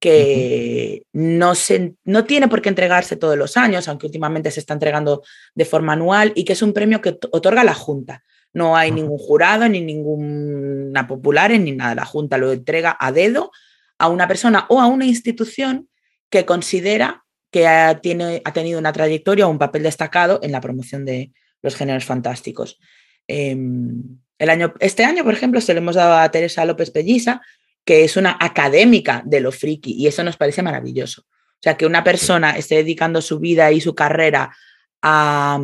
que 0.00 1.04
no, 1.12 1.54
se, 1.54 1.94
no 2.02 2.24
tiene 2.24 2.48
por 2.48 2.60
qué 2.60 2.70
entregarse 2.70 3.14
todos 3.14 3.38
los 3.38 3.56
años, 3.56 3.86
aunque 3.86 4.06
últimamente 4.06 4.50
se 4.50 4.58
está 4.58 4.74
entregando 4.74 5.22
de 5.54 5.64
forma 5.64 5.92
anual, 5.92 6.32
y 6.34 6.44
que 6.44 6.54
es 6.54 6.62
un 6.62 6.72
premio 6.72 7.00
que 7.00 7.16
otorga 7.30 7.62
la 7.62 7.74
Junta. 7.74 8.24
No 8.52 8.76
hay 8.76 8.90
ningún 8.90 9.18
jurado, 9.18 9.68
ni 9.68 9.80
ninguna 9.82 11.06
popular, 11.06 11.52
ni 11.52 11.70
nada. 11.70 11.94
La 11.94 12.04
Junta 12.04 12.38
lo 12.38 12.50
entrega 12.50 12.96
a 12.98 13.12
dedo 13.12 13.52
a 13.98 14.08
una 14.08 14.26
persona 14.26 14.66
o 14.68 14.80
a 14.80 14.86
una 14.86 15.06
institución 15.06 15.88
que 16.32 16.46
considera 16.46 17.24
que 17.52 17.68
ha, 17.68 18.00
tiene, 18.00 18.40
ha 18.44 18.52
tenido 18.54 18.78
una 18.78 18.92
trayectoria 18.92 19.46
o 19.46 19.50
un 19.50 19.58
papel 19.58 19.82
destacado 19.82 20.40
en 20.42 20.50
la 20.50 20.62
promoción 20.62 21.04
de 21.04 21.32
los 21.60 21.76
géneros 21.76 22.06
fantásticos. 22.06 22.80
Em, 23.28 24.18
el 24.38 24.50
año, 24.50 24.72
este 24.80 25.04
año, 25.04 25.22
por 25.24 25.34
ejemplo, 25.34 25.60
se 25.60 25.74
lo 25.74 25.78
hemos 25.78 25.94
dado 25.94 26.16
a 26.16 26.30
Teresa 26.30 26.64
López 26.64 26.90
Pelliza, 26.90 27.42
que 27.84 28.02
es 28.04 28.16
una 28.16 28.38
académica 28.40 29.22
de 29.26 29.40
lo 29.40 29.52
friki, 29.52 29.92
y 29.92 30.06
eso 30.06 30.24
nos 30.24 30.38
parece 30.38 30.62
maravilloso. 30.62 31.22
O 31.22 31.62
sea, 31.62 31.76
que 31.76 31.84
una 31.84 32.02
persona 32.02 32.52
esté 32.52 32.76
dedicando 32.76 33.20
su 33.20 33.38
vida 33.38 33.70
y 33.70 33.82
su 33.82 33.94
carrera 33.94 34.56
a, 35.02 35.60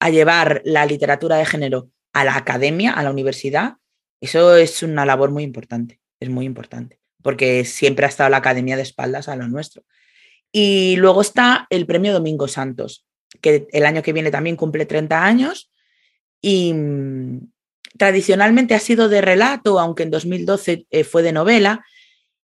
a 0.00 0.10
llevar 0.10 0.62
la 0.64 0.86
literatura 0.86 1.36
de 1.36 1.44
género 1.44 1.90
a 2.14 2.24
la 2.24 2.36
academia, 2.36 2.92
a 2.92 3.02
la 3.02 3.10
universidad, 3.10 3.74
eso 4.22 4.56
es 4.56 4.82
una 4.82 5.04
labor 5.04 5.30
muy 5.30 5.44
importante, 5.44 6.00
es 6.18 6.30
muy 6.30 6.46
importante, 6.46 6.99
porque 7.22 7.64
siempre 7.64 8.06
ha 8.06 8.08
estado 8.08 8.30
la 8.30 8.38
academia 8.38 8.76
de 8.76 8.82
espaldas 8.82 9.28
a 9.28 9.36
lo 9.36 9.48
nuestro. 9.48 9.82
Y 10.52 10.96
luego 10.96 11.20
está 11.20 11.66
el 11.70 11.86
premio 11.86 12.12
Domingo 12.12 12.48
Santos, 12.48 13.06
que 13.40 13.68
el 13.72 13.86
año 13.86 14.02
que 14.02 14.12
viene 14.12 14.30
también 14.30 14.56
cumple 14.56 14.86
30 14.86 15.24
años 15.24 15.70
y 16.40 16.72
mm, 16.72 17.50
tradicionalmente 17.96 18.74
ha 18.74 18.80
sido 18.80 19.08
de 19.08 19.20
relato, 19.20 19.78
aunque 19.78 20.02
en 20.02 20.10
2012 20.10 20.86
eh, 20.90 21.04
fue 21.04 21.22
de 21.22 21.32
novela. 21.32 21.84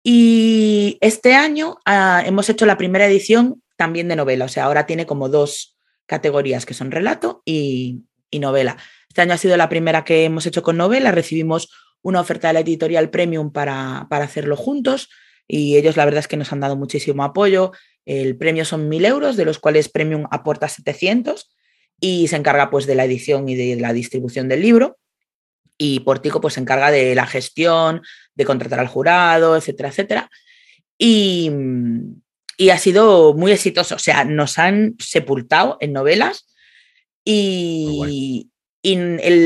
Y 0.03 0.97
este 1.01 1.33
año 1.35 1.77
ah, 1.85 2.21
hemos 2.25 2.49
hecho 2.49 2.65
la 2.65 2.77
primera 2.77 3.05
edición 3.05 3.61
también 3.77 4.07
de 4.07 4.15
novela, 4.15 4.45
o 4.45 4.49
sea, 4.49 4.65
ahora 4.65 4.85
tiene 4.85 5.05
como 5.05 5.29
dos 5.29 5.77
categorías 6.05 6.65
que 6.65 6.73
son 6.73 6.91
relato 6.91 7.41
y, 7.45 8.03
y 8.29 8.39
novela. 8.39 8.77
Este 9.09 9.21
año 9.21 9.33
ha 9.33 9.37
sido 9.37 9.57
la 9.57 9.69
primera 9.69 10.03
que 10.03 10.25
hemos 10.25 10.45
hecho 10.45 10.61
con 10.61 10.77
novela, 10.77 11.11
recibimos 11.11 11.69
una 12.05 12.21
oferta 12.21 12.49
de 12.49 12.53
la 12.53 12.59
editorial 12.59 13.09
Premium 13.09 13.51
para, 13.51 14.05
para 14.11 14.25
hacerlo 14.25 14.55
juntos 14.55 15.09
y 15.47 15.75
ellos 15.75 15.97
la 15.97 16.05
verdad 16.05 16.19
es 16.19 16.27
que 16.27 16.37
nos 16.37 16.53
han 16.53 16.59
dado 16.59 16.75
muchísimo 16.75 17.23
apoyo. 17.23 17.71
El 18.05 18.37
premio 18.37 18.63
son 18.63 18.91
1.000 18.91 19.07
euros, 19.07 19.37
de 19.37 19.45
los 19.45 19.57
cuales 19.57 19.89
Premium 19.89 20.27
aporta 20.29 20.69
700 20.69 21.51
y 21.99 22.27
se 22.27 22.35
encarga 22.35 22.69
pues 22.69 22.85
de 22.85 22.93
la 22.93 23.05
edición 23.05 23.49
y 23.49 23.55
de 23.55 23.75
la 23.77 23.91
distribución 23.91 24.47
del 24.47 24.61
libro. 24.61 24.99
Y 25.79 26.01
Portico 26.01 26.39
pues 26.39 26.53
se 26.53 26.59
encarga 26.59 26.91
de 26.91 27.15
la 27.15 27.25
gestión, 27.25 28.03
de 28.35 28.45
contratar 28.45 28.79
al 28.79 28.87
jurado, 28.87 29.57
etcétera, 29.57 29.89
etcétera. 29.89 30.29
Y, 30.99 31.49
y 32.55 32.69
ha 32.69 32.77
sido 32.77 33.33
muy 33.33 33.51
exitoso. 33.51 33.95
O 33.95 33.99
sea, 33.99 34.25
nos 34.25 34.59
han 34.59 34.95
sepultado 34.99 35.77
en 35.81 35.91
novelas 35.91 36.47
y, 37.23 38.51
y 38.85 38.97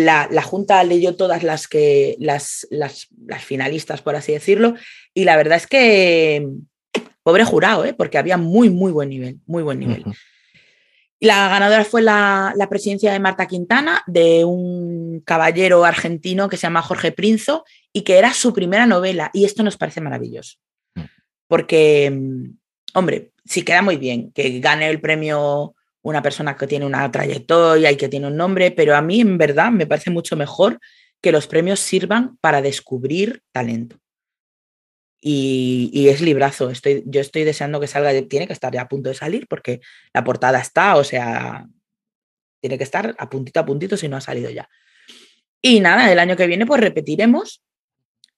la, 0.03 0.27
la, 0.29 0.41
Junta 0.41 0.83
leyó 0.83 1.15
todas 1.15 1.43
las, 1.43 1.69
que, 1.69 2.17
las, 2.19 2.67
las, 2.71 3.07
las, 3.25 3.41
finalistas, 3.41 4.01
por 4.01 4.17
así 4.17 4.33
decirlo, 4.33 4.75
y 5.13 5.23
la 5.23 5.37
verdad 5.37 5.55
es 5.55 5.65
que 5.65 6.45
pobre 7.23 7.45
jurado, 7.45 7.85
¿eh? 7.85 7.93
porque 7.93 8.17
había 8.17 8.35
muy, 8.35 8.69
muy 8.69 8.91
buen 8.91 9.07
nivel, 9.07 9.39
muy 9.45 9.63
buen 9.63 9.79
nivel. 9.79 10.03
La 11.21 11.47
ganadora 11.47 11.85
fue 11.85 12.01
la, 12.01 12.51
la, 12.57 12.67
presidencia 12.67 13.13
de 13.13 13.19
Marta 13.21 13.47
Quintana, 13.47 14.03
de 14.07 14.43
un 14.43 15.21
caballero 15.25 15.85
argentino 15.85 16.49
que 16.49 16.57
se 16.57 16.63
llama 16.63 16.81
Jorge 16.81 17.13
Prinzo, 17.13 17.63
y 17.93 18.01
que 18.01 18.17
era 18.17 18.33
su 18.33 18.51
primera 18.51 18.85
novela, 18.85 19.31
y 19.33 19.45
esto 19.45 19.63
nos 19.63 19.77
parece 19.77 20.01
maravilloso, 20.01 20.57
mm. 20.95 21.03
porque, 21.47 22.13
hombre, 22.93 23.31
sí 23.45 23.61
queda 23.61 23.81
muy 23.81 23.95
bien 23.95 24.33
que 24.33 24.59
gane 24.59 24.89
el 24.89 24.99
premio 24.99 25.75
una 26.01 26.21
persona 26.21 26.55
que 26.55 26.67
tiene 26.67 26.85
una 26.85 27.11
trayectoria 27.11 27.91
y 27.91 27.97
que 27.97 28.09
tiene 28.09 28.27
un 28.27 28.37
nombre, 28.37 28.71
pero 28.71 28.95
a 28.95 29.01
mí 29.01 29.21
en 29.21 29.37
verdad 29.37 29.71
me 29.71 29.85
parece 29.85 30.11
mucho 30.11 30.35
mejor 30.35 30.79
que 31.21 31.31
los 31.31 31.47
premios 31.47 31.79
sirvan 31.79 32.37
para 32.37 32.61
descubrir 32.61 33.41
talento. 33.51 33.97
Y, 35.21 36.07
es 36.07 36.21
librazo. 36.21 36.69
Estoy, 36.69 37.03
yo 37.05 37.19
estoy 37.19 37.43
deseando 37.43 37.81
que 37.81 37.87
salga, 37.87 38.11
tiene 38.27 38.47
que 38.47 38.53
estar 38.53 38.73
ya 38.73 38.83
a 38.83 38.87
punto 38.87 39.09
de 39.09 39.15
salir 39.15 39.47
porque 39.49 39.81
la 40.13 40.23
portada 40.23 40.59
está, 40.61 40.95
o 40.95 41.03
sea, 41.03 41.67
tiene 42.61 42.77
que 42.77 42.85
estar 42.85 43.15
a 43.17 43.29
puntito 43.29 43.59
a 43.59 43.65
puntito 43.65 43.97
si 43.97 44.07
no 44.07 44.15
ha 44.15 44.21
salido 44.21 44.49
ya. 44.49 44.69
Y 45.61 45.81
nada, 45.81 46.09
el 46.09 46.19
año 46.19 46.37
que 46.37 46.47
viene 46.47 46.65
pues 46.65 46.79
repetiremos. 46.79 47.61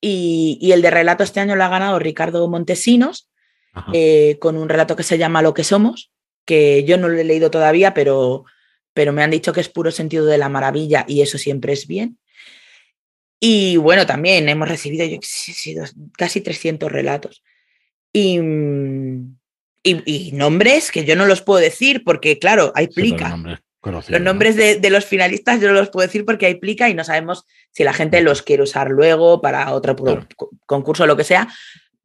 Y, 0.04 0.58
y 0.60 0.72
el 0.72 0.82
de 0.82 0.90
relato 0.90 1.24
este 1.24 1.40
año 1.40 1.56
lo 1.56 1.64
ha 1.64 1.70
ganado 1.70 2.00
Ricardo 2.00 2.48
Montesinos 2.50 3.32
eh, 3.94 4.38
con 4.40 4.58
un 4.58 4.68
relato 4.68 4.96
que 4.96 5.04
se 5.04 5.18
llama 5.18 5.42
Lo 5.42 5.54
que 5.54 5.64
somos, 5.64 6.11
que 6.46 6.84
yo 6.84 6.98
no 6.98 7.10
lo 7.10 7.18
he 7.18 7.24
leído 7.24 7.52
todavía, 7.52 7.94
pero, 7.94 8.46
pero 8.94 9.14
me 9.14 9.24
han 9.24 9.32
dicho 9.32 9.54
que 9.54 9.62
es 9.62 9.70
puro 9.70 9.92
sentido 9.92 10.26
de 10.26 10.38
la 10.38 10.50
maravilla 10.50 11.06
y 11.08 11.22
eso 11.22 11.38
siempre 11.38 11.74
es 11.74 11.88
bien. 11.88 12.18
Y 13.40 13.78
bueno, 13.78 14.06
también 14.06 14.48
hemos 14.50 14.70
recibido 14.70 15.04
yo, 15.06 15.18
casi 16.16 16.42
300 16.42 16.92
relatos. 16.92 17.44
Y, 18.14 18.40
y, 19.84 20.32
nombres 20.34 20.92
que 20.92 21.06
yo 21.06 21.16
no 21.16 21.26
los 21.26 21.42
puedo 21.42 21.60
decir 21.60 22.04
porque, 22.04 22.38
claro, 22.38 22.72
hay 22.76 22.88
plica. 22.88 23.36
los 23.82 24.22
nombres 24.22 24.56
de, 24.56 24.90
los 24.92 25.06
finalistas 25.06 25.60
yo 25.60 25.70
no 25.70 25.74
los 25.74 25.90
puedo 25.90 26.06
decir 26.06 26.24
porque 26.24 26.46
hay 26.46 26.56
plica 26.56 26.88
y 26.88 26.94
no 26.94 27.04
sabemos 27.04 27.48
si 27.72 27.84
la 27.84 27.94
gente 27.94 28.22
los 28.22 28.44
quiere 28.44 28.62
usar 28.62 28.92
luego 28.92 29.42
para 29.42 29.74
otro 29.74 29.96
concurso 30.68 31.04
o 31.04 31.08
lo 31.08 31.18
que 31.18 31.24
sea, 31.24 31.48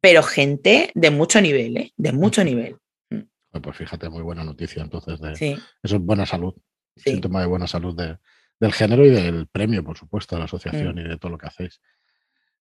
pero 0.01 0.23
gente 0.23 0.91
de 0.95 1.11
mucho 1.11 1.39
nivel, 1.39 1.77
¿eh? 1.77 1.93
de 1.97 2.13
mucho 2.13 2.43
nivel. 2.43 2.77
Pues 3.61 3.77
fíjate, 3.77 4.09
muy 4.09 4.21
buena 4.21 4.43
noticia 4.43 4.81
entonces. 4.81 5.19
De, 5.19 5.33
Eso 5.33 5.61
es 5.81 5.99
buena 5.99 6.25
salud, 6.25 6.53
síntoma 6.95 7.41
de 7.41 7.47
buena 7.47 7.67
salud 7.67 7.95
del 8.59 8.73
género 8.73 9.05
y 9.05 9.09
del 9.09 9.47
premio, 9.47 9.83
por 9.83 9.97
supuesto, 9.97 10.35
de 10.35 10.39
la 10.39 10.45
asociación 10.45 10.95
mm. 10.95 10.99
y 10.99 11.03
de 11.03 11.17
todo 11.17 11.31
lo 11.31 11.37
que 11.37 11.47
hacéis. 11.47 11.79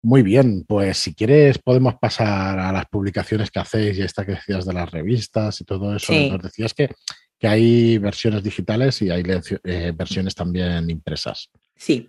Muy 0.02 0.22
bien, 0.22 0.64
pues 0.68 0.98
si 0.98 1.14
quieres 1.14 1.58
podemos 1.58 1.94
pasar 1.96 2.58
a 2.58 2.70
las 2.70 2.86
publicaciones 2.86 3.50
que 3.50 3.58
hacéis 3.58 3.98
y 3.98 4.02
esta 4.02 4.24
que 4.24 4.32
decías 4.32 4.64
de 4.64 4.72
las 4.72 4.90
revistas 4.90 5.60
y 5.60 5.64
todo 5.64 5.96
eso. 5.96 6.12
Nos 6.12 6.42
decías 6.42 6.74
que, 6.74 6.90
que, 7.38 7.48
hay 7.48 7.98
versiones 7.98 8.42
digitales 8.42 9.02
y 9.02 9.10
hay 9.10 9.24
eh, 9.64 9.92
versiones 9.96 10.34
también 10.34 10.90
impresas. 10.90 11.50
Sí. 11.74 12.08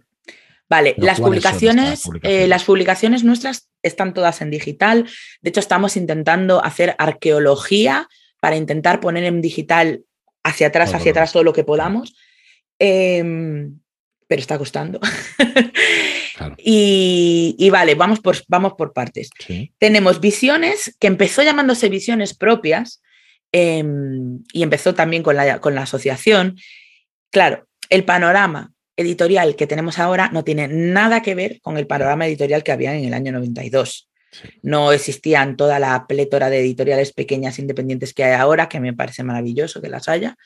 Vale, 0.70 0.96
las 0.98 1.20
publicaciones, 1.20 2.04
eh, 2.24 2.46
las 2.46 2.66
publicaciones 2.66 3.24
nuestras 3.24 3.70
están 3.82 4.14
todas 4.14 4.42
en 4.42 4.52
digital. 4.52 5.10
De 5.42 5.50
hecho, 5.50 5.62
estamos 5.62 5.96
intentando 5.96 6.64
hacer 6.64 6.96
arqueología 7.00 8.08
para 8.40 8.56
intentar 8.56 9.00
poner 9.00 9.24
en 9.24 9.42
digital 9.42 10.04
hacia 10.44 10.68
atrás, 10.68 10.94
hacia 10.94 11.12
atrás 11.12 11.32
todo 11.32 11.44
lo 11.44 11.54
que 11.54 11.64
podamos. 11.64 12.16
Em, 12.80 13.80
pero 14.28 14.42
está 14.42 14.58
costando. 14.58 15.00
y, 16.58 17.70
vale, 17.72 17.96
vamos 17.96 18.20
por, 18.20 18.36
vamos 18.48 18.74
por 18.74 18.94
partes. 18.94 19.30
Tenemos 19.80 20.20
visiones, 20.20 20.96
que 21.00 21.08
empezó 21.08 21.44
llamándose 21.44 21.90
visiones 21.90 22.34
propias 22.36 23.02
em, 23.52 24.44
y 24.52 24.64
empezó 24.64 24.94
también 24.94 25.24
con 25.24 25.36
la, 25.36 25.60
con 25.60 25.76
la 25.76 25.84
asociación. 25.84 26.58
Claro, 27.32 27.68
el 27.90 28.04
panorama 28.04 28.74
editorial 28.98 29.56
que 29.56 29.68
tenemos 29.68 30.00
ahora 30.00 30.30
no 30.30 30.44
tiene 30.44 30.68
nada 30.68 31.22
que 31.22 31.36
ver 31.36 31.62
con 31.62 31.78
el 31.78 31.88
panorama 31.88 32.28
editorial 32.28 32.64
que 32.64 32.72
había 32.72 32.96
en 32.96 33.06
el 33.06 33.14
año 33.14 33.32
92. 33.32 34.07
No 34.62 34.92
existían 34.92 35.58
toda 35.58 35.80
la 35.80 36.06
plétora 36.08 36.50
de 36.50 36.60
editoriales 36.60 37.14
pequeñas 37.14 37.60
independientes 37.60 38.14
que 38.14 38.24
hay 38.24 38.34
ahora, 38.34 38.70
que 38.70 38.80
me 38.80 38.94
parece 38.94 39.24
maravilloso 39.24 39.82
que 39.82 39.90
las 39.90 40.08
haya. 40.08 40.38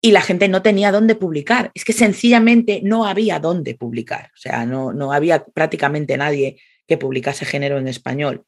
Y 0.00 0.12
la 0.12 0.20
gente 0.20 0.48
no 0.48 0.62
tenía 0.62 0.92
dónde 0.92 1.14
publicar. 1.14 1.70
Es 1.74 1.84
que 1.84 1.92
sencillamente 1.92 2.80
no 2.82 3.06
había 3.06 3.40
dónde 3.40 3.74
publicar. 3.74 4.30
O 4.34 4.36
sea, 4.36 4.66
no, 4.66 4.92
no 4.92 5.12
había 5.12 5.44
prácticamente 5.44 6.16
nadie 6.16 6.60
que 6.86 6.98
publicase 6.98 7.44
género 7.44 7.78
en 7.78 7.88
español. 7.88 8.44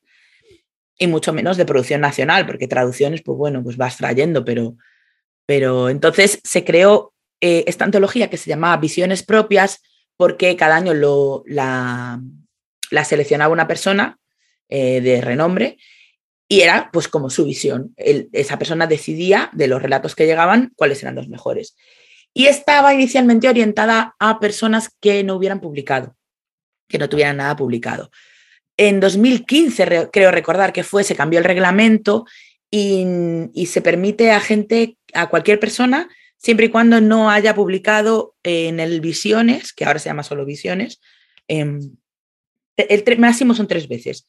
Y 0.98 1.06
mucho 1.06 1.32
menos 1.32 1.56
de 1.56 1.64
producción 1.64 2.00
nacional, 2.00 2.46
porque 2.46 2.68
traducciones, 2.68 3.22
pues 3.22 3.38
bueno, 3.38 3.62
pues 3.62 3.76
vas 3.76 3.96
trayendo, 3.96 4.44
pero, 4.44 4.76
pero 5.46 5.88
entonces 5.88 6.40
se 6.44 6.64
creó 6.64 7.14
eh, 7.40 7.64
esta 7.66 7.84
antología 7.84 8.28
que 8.28 8.36
se 8.36 8.50
llamaba 8.50 8.76
Visiones 8.76 9.22
Propias, 9.22 9.80
porque 10.16 10.56
cada 10.56 10.76
año 10.76 10.94
lo, 10.94 11.44
la, 11.46 12.20
la 12.90 13.04
seleccionaba 13.04 13.52
una 13.52 13.68
persona 13.68 14.18
eh, 14.68 15.00
de 15.00 15.20
renombre 15.20 15.78
y 16.48 16.60
era 16.60 16.90
pues 16.92 17.08
como 17.08 17.30
su 17.30 17.44
visión. 17.44 17.94
esa 17.96 18.58
persona 18.58 18.86
decidía 18.86 19.50
de 19.52 19.68
los 19.68 19.82
relatos 19.82 20.14
que 20.14 20.26
llegaban 20.26 20.72
cuáles 20.76 21.02
eran 21.02 21.14
los 21.14 21.28
mejores. 21.28 21.76
Y 22.32 22.46
estaba 22.46 22.94
inicialmente 22.94 23.48
orientada 23.48 24.14
a 24.18 24.40
personas 24.40 24.90
que 25.00 25.22
no 25.24 25.36
hubieran 25.36 25.60
publicado, 25.60 26.16
que 26.88 26.98
no 26.98 27.08
tuvieran 27.08 27.36
nada 27.36 27.56
publicado. 27.56 28.10
En 28.76 29.00
2015, 29.00 30.08
creo 30.12 30.30
recordar 30.30 30.72
que 30.72 30.84
fue, 30.84 31.04
se 31.04 31.16
cambió 31.16 31.38
el 31.38 31.44
reglamento 31.44 32.24
y, 32.70 33.66
se 33.66 33.82
permite 33.82 34.30
a 34.30 34.40
gente, 34.40 34.96
a 35.14 35.28
cualquier 35.28 35.58
persona, 35.58 36.08
siempre 36.36 36.66
y 36.66 36.68
cuando 36.70 37.00
no 37.00 37.30
haya 37.30 37.54
publicado 37.54 38.36
en 38.42 38.78
el 38.78 39.00
Visiones, 39.00 39.72
que 39.72 39.84
ahora 39.84 39.98
se 39.98 40.08
llama 40.08 40.22
solo 40.22 40.44
Visiones, 40.44 41.00
em, 41.48 41.96
el 42.78 43.18
máximo 43.18 43.54
son 43.54 43.66
tres 43.66 43.88
veces. 43.88 44.26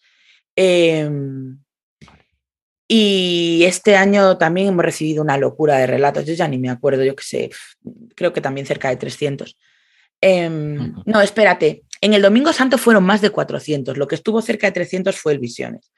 Em, 0.56 1.60
y 2.88 3.64
este 3.66 3.96
año 3.96 4.38
también 4.38 4.70
hemos 4.70 4.84
recibido 4.84 5.22
una 5.22 5.38
locura 5.38 5.78
de 5.78 5.88
relatos, 5.88 6.26
yo 6.26 6.34
ya 6.34 6.48
ni 6.48 6.58
me 6.58 6.70
acuerdo, 6.70 7.04
yo 7.04 7.16
qué 7.16 7.24
sé, 7.24 7.50
creo 8.16 8.34
que 8.34 8.42
también 8.42 8.66
cerca 8.66 8.90
de 8.90 8.98
300. 8.98 9.56
Em, 10.22 10.96
no, 11.06 11.22
espérate. 11.22 11.84
En 12.02 12.14
el 12.14 12.22
Domingo 12.22 12.52
Santo 12.52 12.78
fueron 12.78 13.04
más 13.06 13.22
de 13.22 13.30
400. 13.30 13.98
Lo 13.98 14.08
que 14.08 14.16
estuvo 14.16 14.42
cerca 14.42 14.68
de 14.68 14.74
300 14.74 15.16
fue 15.18 15.34
el 15.34 15.40
Visiones. 15.40 15.92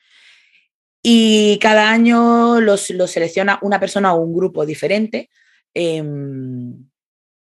Y 1.03 1.57
cada 1.59 1.89
año 1.89 2.59
los, 2.61 2.81
selecciona 3.07 3.59
una 3.61 3.79
persona 3.79 4.13
o 4.13 4.19
un 4.19 4.33
grupo 4.35 4.65
diferente. 4.65 5.29
Em, 5.73 6.85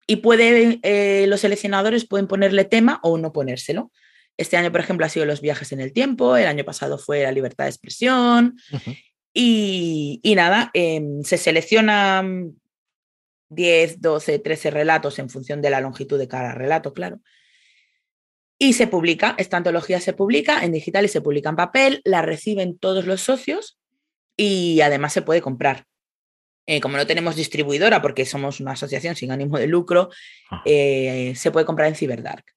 y 0.07 0.17
puede, 0.17 0.81
eh, 0.83 1.27
los 1.29 1.41
seleccionadores 1.41 2.07
pueden 2.07 2.27
ponerle 2.27 2.65
tema 2.65 3.01
o 3.03 3.19
no 3.19 3.33
ponérselo. 3.33 3.91
Este 4.37 4.57
año, 4.57 4.71
por 4.71 4.81
ejemplo, 4.81 5.07
ha 5.07 5.09
sido 5.09 5.25
los 5.25 5.41
viajes 5.41 5.73
en 5.73 5.81
el 5.81 5.93
tiempo, 5.93 6.37
el 6.37 6.47
año 6.47 6.65
pasado 6.65 6.99
fue 6.99 7.23
la 7.23 7.33
libertad 7.33 7.65
de 7.65 7.71
expresión. 7.71 8.59
y, 9.33 10.21
nada, 10.37 10.71
em, 10.75 11.23
se 11.23 11.39
seleccionan 11.39 12.55
10, 13.51 14.01
12, 14.01 14.39
13 14.39 14.71
relatos 14.71 15.19
en 15.19 15.31
función 15.31 15.63
de 15.63 15.71
la 15.71 15.81
longitud 15.81 16.19
de 16.19 16.29
cada 16.29 16.53
relato, 16.53 16.93
claro. 16.93 17.21
Y 18.59 18.73
se 18.73 18.87
publica, 18.87 19.35
esta 19.39 19.59
antología 19.59 20.01
se 20.01 20.15
publica 20.15 20.65
en 20.65 20.73
digital 20.73 21.05
y 21.05 21.09
se 21.09 21.21
publica 21.21 21.51
en 21.51 21.57
papel, 21.57 22.01
la 22.05 22.23
reciben 22.23 22.79
todos 22.79 23.05
los 23.05 23.21
socios 23.21 23.79
y 24.37 24.81
además 24.81 25.13
se 25.13 25.23
puede 25.23 25.43
comprar. 25.43 25.85
Eh, 26.67 26.81
como 26.81 26.97
no 26.97 27.07
tenemos 27.07 27.37
distribuidora 27.37 28.03
porque 28.03 28.25
somos 28.25 28.59
una 28.59 28.73
asociación 28.73 29.15
sin 29.15 29.31
ánimo 29.31 29.59
de 29.59 29.69
lucro, 29.69 30.09
ah. 30.51 30.63
eh, 30.65 31.35
se 31.37 31.51
puede 31.51 31.67
comprar 31.67 31.89
en 31.89 31.95
Cyberdark. 31.95 32.56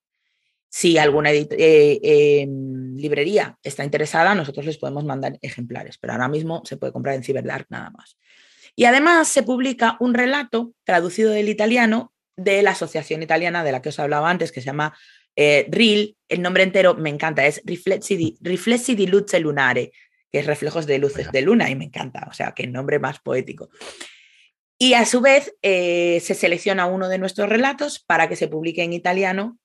Si 0.70 0.98
alguna 1.00 1.32
eh, 1.32 2.00
em, 2.04 2.96
librería 2.96 3.58
está 3.64 3.84
interesada, 3.84 4.36
nosotros 4.36 4.66
les 4.66 4.78
podemos 4.78 5.04
mandar 5.04 5.38
ejemplares, 5.42 5.98
pero 5.98 6.14
ahora 6.14 6.28
mismo 6.28 6.62
se 6.66 6.78
puede 6.78 6.94
comprar 6.94 7.16
en 7.16 7.24
Cyberdark 7.24 7.66
nada 7.70 7.90
más. 7.90 8.18
Y 8.76 8.86
además 8.86 9.28
se 9.28 9.44
publica 9.44 9.98
un 10.00 10.14
relato 10.14 10.74
traducido 10.84 11.32
del 11.32 11.50
italiano 11.50 12.14
de 12.38 12.62
la 12.62 12.72
asociación 12.72 13.22
italiana 13.24 13.64
de 13.64 13.72
la 13.72 13.82
que 13.82 13.90
os 13.90 14.00
hablaba 14.00 14.30
antes, 14.30 14.52
que 14.52 14.62
se 14.62 14.68
llama 14.68 14.96
eh, 15.36 15.68
RIL. 15.70 16.16
El 16.30 16.42
nombre 16.42 16.64
entero 16.64 16.94
me 16.94 17.10
encanta, 17.10 17.46
es 17.46 17.62
Riflessi 17.66 18.16
di, 18.16 18.38
Riflessi 18.40 18.96
di 18.96 19.08
Luce 19.08 19.40
Lunare, 19.40 19.92
que 20.32 20.40
es 20.40 20.46
reflejos 20.46 20.86
de 20.86 21.00
luces 21.00 21.32
de 21.32 21.42
luna, 21.42 21.70
y 21.70 21.76
me 21.76 21.86
encanta, 21.86 22.28
o 22.30 22.34
sea, 22.34 22.54
qué 22.54 22.68
nombre 22.68 23.00
más 23.00 23.20
poético. 23.20 23.70
Y 24.78 24.94
a 24.94 25.06
su 25.06 25.20
vez 25.20 25.54
eh, 25.62 26.22
se 26.22 26.36
selecciona 26.36 26.86
uno 26.86 27.10
de 27.10 27.18
nuestros 27.18 27.50
relatos 27.50 28.00
para 28.00 28.30
que 28.30 28.36
se 28.36 28.48
publique 28.48 28.84
en 28.84 28.94
italiano 28.94 29.58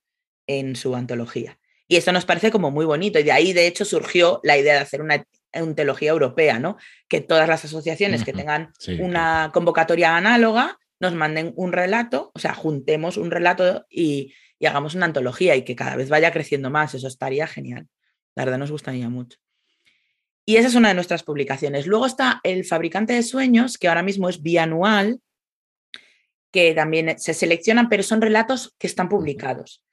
en 0.47 0.76
su 0.76 0.95
antología. 0.95 1.59
Y 1.86 1.97
esto 1.97 2.12
nos 2.12 2.24
parece 2.24 2.51
como 2.51 2.70
muy 2.70 2.86
bonito 2.86 3.18
y 3.18 3.22
de 3.22 3.32
ahí 3.32 3.53
de 3.53 3.66
hecho 3.66 3.84
surgió 3.84 4.40
la 4.42 4.57
idea 4.57 4.74
de 4.74 4.80
hacer 4.80 5.03
una 5.03 5.24
antología 5.53 6.11
europea, 6.11 6.59
¿no? 6.59 6.76
Que 7.09 7.20
todas 7.20 7.49
las 7.49 7.64
asociaciones 7.64 8.24
que 8.24 8.32
tengan 8.32 8.72
una 9.01 9.51
convocatoria 9.53 10.16
análoga 10.16 10.78
nos 11.01 11.14
manden 11.14 11.53
un 11.57 11.72
relato, 11.72 12.32
o 12.34 12.38
sea, 12.38 12.55
juntemos 12.55 13.16
un 13.16 13.30
relato 13.30 13.86
y, 13.90 14.32
hagamos 14.64 14.95
una 14.95 15.05
antología 15.05 15.55
y 15.57 15.62
que 15.62 15.76
cada 15.76 15.95
vez 15.95 16.09
vaya 16.09 16.32
creciendo 16.32 16.70
más, 16.70 16.95
eso 16.95 17.07
estaría 17.07 17.47
genial. 17.47 17.86
La 18.34 18.47
verdad 18.47 18.57
nos 18.57 18.70
gustaría 18.70 19.11
mucho. 19.11 19.36
Y 20.47 20.57
esa 20.57 20.68
es 20.68 20.74
una 20.74 20.88
de 20.88 20.95
nuestras 20.95 21.22
publicaciones. 21.22 21.86
Luego 21.86 22.07
está 22.07 22.40
El 22.45 22.64
Fabricante 22.64 23.12
de 23.12 23.22
Sueños, 23.22 23.76
que 23.76 23.88
ahora 23.88 24.03
mismo 24.03 24.30
es 24.30 24.40
bianual, 24.40 25.20
que 26.51 26.72
también 26.72 27.18
se 27.18 27.34
seleccionan, 27.34 27.90
pero 27.90 28.03
son 28.03 28.22
relatos 28.22 28.74
que 28.78 28.86
están 28.86 29.11
publicados. 29.11 29.84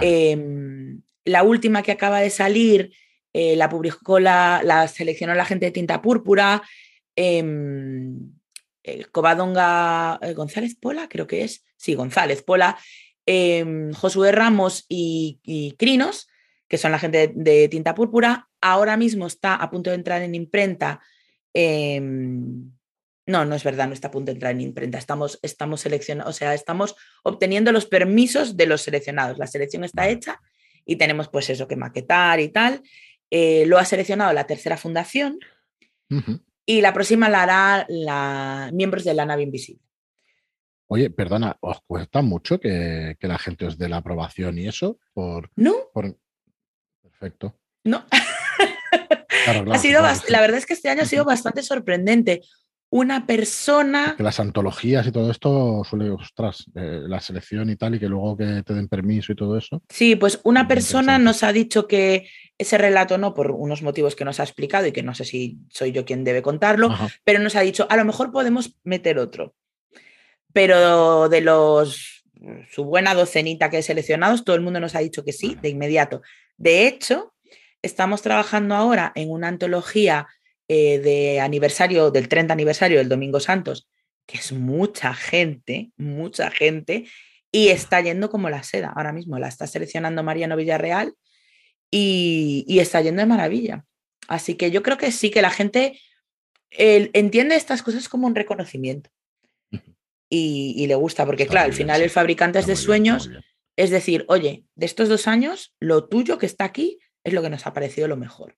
Em, 0.00 1.02
la 1.24 1.42
última 1.42 1.82
que 1.82 1.92
acaba 1.92 2.20
de 2.20 2.30
salir 2.30 2.92
eh, 3.32 3.56
la 3.56 3.68
publicó, 3.68 4.18
la, 4.20 4.88
seleccionó 4.88 5.34
la 5.34 5.44
gente 5.44 5.66
de 5.66 5.72
Tinta 5.72 6.02
Púrpura, 6.02 6.62
em, 7.16 8.32
eh, 8.82 9.04
Covadonga 9.12 10.18
González 10.34 10.76
Pola, 10.76 11.08
creo 11.08 11.26
que 11.26 11.44
es, 11.44 11.64
sí, 11.76 11.94
González 11.94 12.42
Pola, 12.42 12.78
em, 13.26 13.92
Josué 13.92 14.32
Ramos 14.32 14.84
y, 14.88 15.74
Crinos, 15.78 16.28
que 16.68 16.78
son 16.78 16.92
la 16.92 16.98
gente 16.98 17.32
de, 17.34 17.68
Tinta 17.68 17.94
Púrpura. 17.94 18.48
Ahora 18.60 18.96
mismo 18.96 19.26
está 19.26 19.54
a 19.54 19.70
punto 19.70 19.90
de 19.90 19.96
entrar 19.96 20.22
en 20.22 20.34
imprenta. 20.34 21.00
No, 23.26 23.44
no 23.44 23.54
es 23.54 23.62
verdad, 23.62 23.86
no 23.86 23.94
está 23.94 24.08
a 24.08 24.10
punto 24.10 24.30
de 24.30 24.34
entrar 24.34 24.52
en 24.52 24.60
imprenta. 24.60 24.98
Estamos, 24.98 25.38
estamos 25.42 25.80
seleccionando, 25.80 26.28
o 26.28 26.32
sea, 26.32 26.54
estamos 26.54 26.96
obteniendo 27.22 27.70
los 27.70 27.86
permisos 27.86 28.56
de 28.56 28.66
los 28.66 28.82
seleccionados. 28.82 29.38
La 29.38 29.46
selección 29.46 29.84
está 29.84 30.08
hecha 30.08 30.40
y 30.84 30.96
tenemos 30.96 31.28
pues 31.28 31.48
eso 31.50 31.68
que 31.68 31.76
maquetar 31.76 32.40
y 32.40 32.48
tal. 32.48 32.82
Eh, 33.30 33.64
lo 33.66 33.78
ha 33.78 33.84
seleccionado 33.84 34.32
la 34.32 34.46
tercera 34.46 34.76
fundación 34.76 35.38
y 36.66 36.80
la 36.82 36.92
próxima 36.92 37.28
la 37.28 37.42
hará 37.42 37.86
la, 37.88 38.70
miembros 38.72 39.04
de 39.04 39.14
la 39.14 39.24
nave 39.24 39.42
invisible. 39.42 39.82
Oye, 40.88 41.08
perdona, 41.08 41.56
¿os 41.60 41.80
cuesta 41.86 42.20
mucho 42.20 42.60
que, 42.60 43.16
la 43.18 43.38
gente 43.38 43.64
os 43.64 43.78
dé 43.78 43.88
la 43.88 43.98
aprobación 43.98 44.58
y 44.58 44.68
eso? 44.68 44.98
Por, 45.14 45.50
no. 45.56 45.90
Perfecto. 47.00 47.58
No. 47.84 48.04
ha 49.72 49.78
sido 49.78 50.02
la 50.28 50.40
verdad 50.40 50.58
es 50.58 50.66
que 50.66 50.74
este 50.74 50.90
año 50.90 51.02
ha 51.02 51.06
sido 51.06 51.24
bastante 51.24 51.62
sorprendente 51.62 52.42
una 52.92 53.26
persona. 53.26 54.14
Que 54.18 54.22
las 54.22 54.38
antologías 54.38 55.06
y 55.06 55.12
todo 55.12 55.30
esto 55.30 55.82
suele, 55.82 56.10
ostras, 56.10 56.66
eh, 56.74 57.00
la 57.06 57.20
selección 57.20 57.70
y 57.70 57.76
tal, 57.76 57.94
y 57.94 57.98
que 57.98 58.06
luego 58.06 58.36
que 58.36 58.62
te 58.62 58.74
den 58.74 58.86
permiso 58.86 59.32
y 59.32 59.34
todo 59.34 59.56
eso. 59.56 59.82
Sí, 59.88 60.14
pues 60.14 60.40
una 60.44 60.68
persona 60.68 61.18
nos 61.18 61.42
ha 61.42 61.54
dicho 61.54 61.88
que 61.88 62.28
ese 62.58 62.76
relato 62.76 63.16
no, 63.16 63.32
por 63.32 63.50
unos 63.50 63.80
motivos 63.80 64.14
que 64.14 64.26
nos 64.26 64.40
ha 64.40 64.42
explicado 64.42 64.86
y 64.86 64.92
que 64.92 65.02
no 65.02 65.14
sé 65.14 65.24
si 65.24 65.56
soy 65.70 65.92
yo 65.92 66.04
quien 66.04 66.22
debe 66.22 66.42
contarlo, 66.42 66.94
pero 67.24 67.38
nos 67.38 67.56
ha 67.56 67.62
dicho, 67.62 67.86
a 67.88 67.96
lo 67.96 68.04
mejor 68.04 68.30
podemos 68.30 68.76
meter 68.84 69.18
otro. 69.18 69.54
Pero 70.52 71.30
de 71.30 71.40
los, 71.40 72.26
su 72.70 72.84
buena 72.84 73.14
docenita 73.14 73.70
que 73.70 73.78
he 73.78 73.82
seleccionado, 73.82 74.44
todo 74.44 74.54
el 74.54 74.62
mundo 74.62 74.80
nos 74.80 74.94
ha 74.94 74.98
dicho 74.98 75.24
que 75.24 75.32
sí, 75.32 75.56
de 75.62 75.70
inmediato. 75.70 76.20
De 76.58 76.86
hecho, 76.86 77.32
estamos 77.80 78.20
trabajando 78.20 78.74
ahora 78.74 79.12
en 79.14 79.30
una 79.30 79.48
antología 79.48 80.28
eh, 80.74 81.00
de 81.00 81.38
aniversario, 81.38 82.10
del 82.10 82.28
30 82.28 82.54
aniversario 82.54 82.96
del 82.96 83.10
Domingo 83.10 83.40
Santos, 83.40 83.90
que 84.24 84.38
es 84.38 84.52
mucha 84.52 85.12
gente, 85.12 85.92
mucha 85.98 86.50
gente, 86.50 87.04
y 87.52 87.68
está 87.68 88.00
yendo 88.00 88.30
como 88.30 88.48
la 88.48 88.62
seda 88.62 88.90
ahora 88.96 89.12
mismo. 89.12 89.38
La 89.38 89.48
está 89.48 89.66
seleccionando 89.66 90.22
Mariano 90.22 90.56
Villarreal 90.56 91.12
y, 91.90 92.64
está 92.80 93.02
yendo 93.02 93.20
de 93.20 93.26
maravilla. 93.26 93.84
Así 94.28 94.54
que 94.54 94.70
yo 94.70 94.82
creo 94.82 94.96
que 94.96 95.12
sí, 95.12 95.30
que 95.30 95.42
la 95.42 95.50
gente 95.50 96.00
entiende 96.70 97.54
estas 97.56 97.82
cosas 97.82 98.08
como 98.08 98.26
un 98.26 98.34
reconocimiento. 98.34 99.10
Y, 100.30 100.86
le 100.86 100.94
gusta, 100.94 101.26
porque 101.26 101.46
claro, 101.46 101.66
al 101.66 101.74
final 101.74 102.00
el 102.00 102.08
fabricante 102.08 102.60
es 102.60 102.66
de 102.66 102.76
sueños, 102.76 103.28
es 103.76 103.90
decir, 103.90 104.24
oye, 104.28 104.64
de 104.74 104.86
estos 104.86 105.10
dos 105.10 105.28
años, 105.28 105.74
lo 105.80 106.08
tuyo 106.08 106.38
que 106.38 106.46
está 106.46 106.64
aquí 106.64 106.98
es 107.24 107.34
lo 107.34 107.42
que 107.42 107.50
nos 107.50 107.66
ha 107.66 107.74
parecido 107.74 108.08
lo 108.08 108.16
mejor 108.16 108.56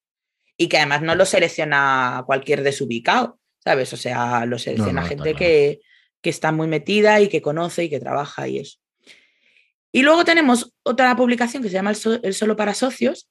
y 0.57 0.69
que 0.69 0.77
además 0.77 1.03
no 1.03 1.15
lo 1.15 1.27
selecciona 1.27 2.23
cualquier 2.27 2.63
desubicado, 2.63 3.39
¿sabes? 3.63 3.93
O 3.93 3.97
sea, 3.97 4.47
lo 4.47 4.59
selecciona 4.59 5.05
gente 5.05 5.35
que, 5.35 5.81
está 6.23 6.53
muy 6.53 6.67
metida 6.67 7.21
y 7.21 7.29
que 7.29 7.43
conoce 7.43 7.85
y 7.85 7.91
que 7.91 8.01
trabaja 8.01 8.49
y 8.49 8.59
eso. 8.59 8.79
Y 9.93 10.03
luego 10.03 10.25
tenemos 10.25 10.73
otra 10.83 11.15
publicación 11.17 11.63
que 11.63 11.69
se 11.69 11.75
llama 11.75 11.93
El, 12.23 12.35
Solo 12.35 12.57
para 12.57 12.73
Socios, 12.73 13.29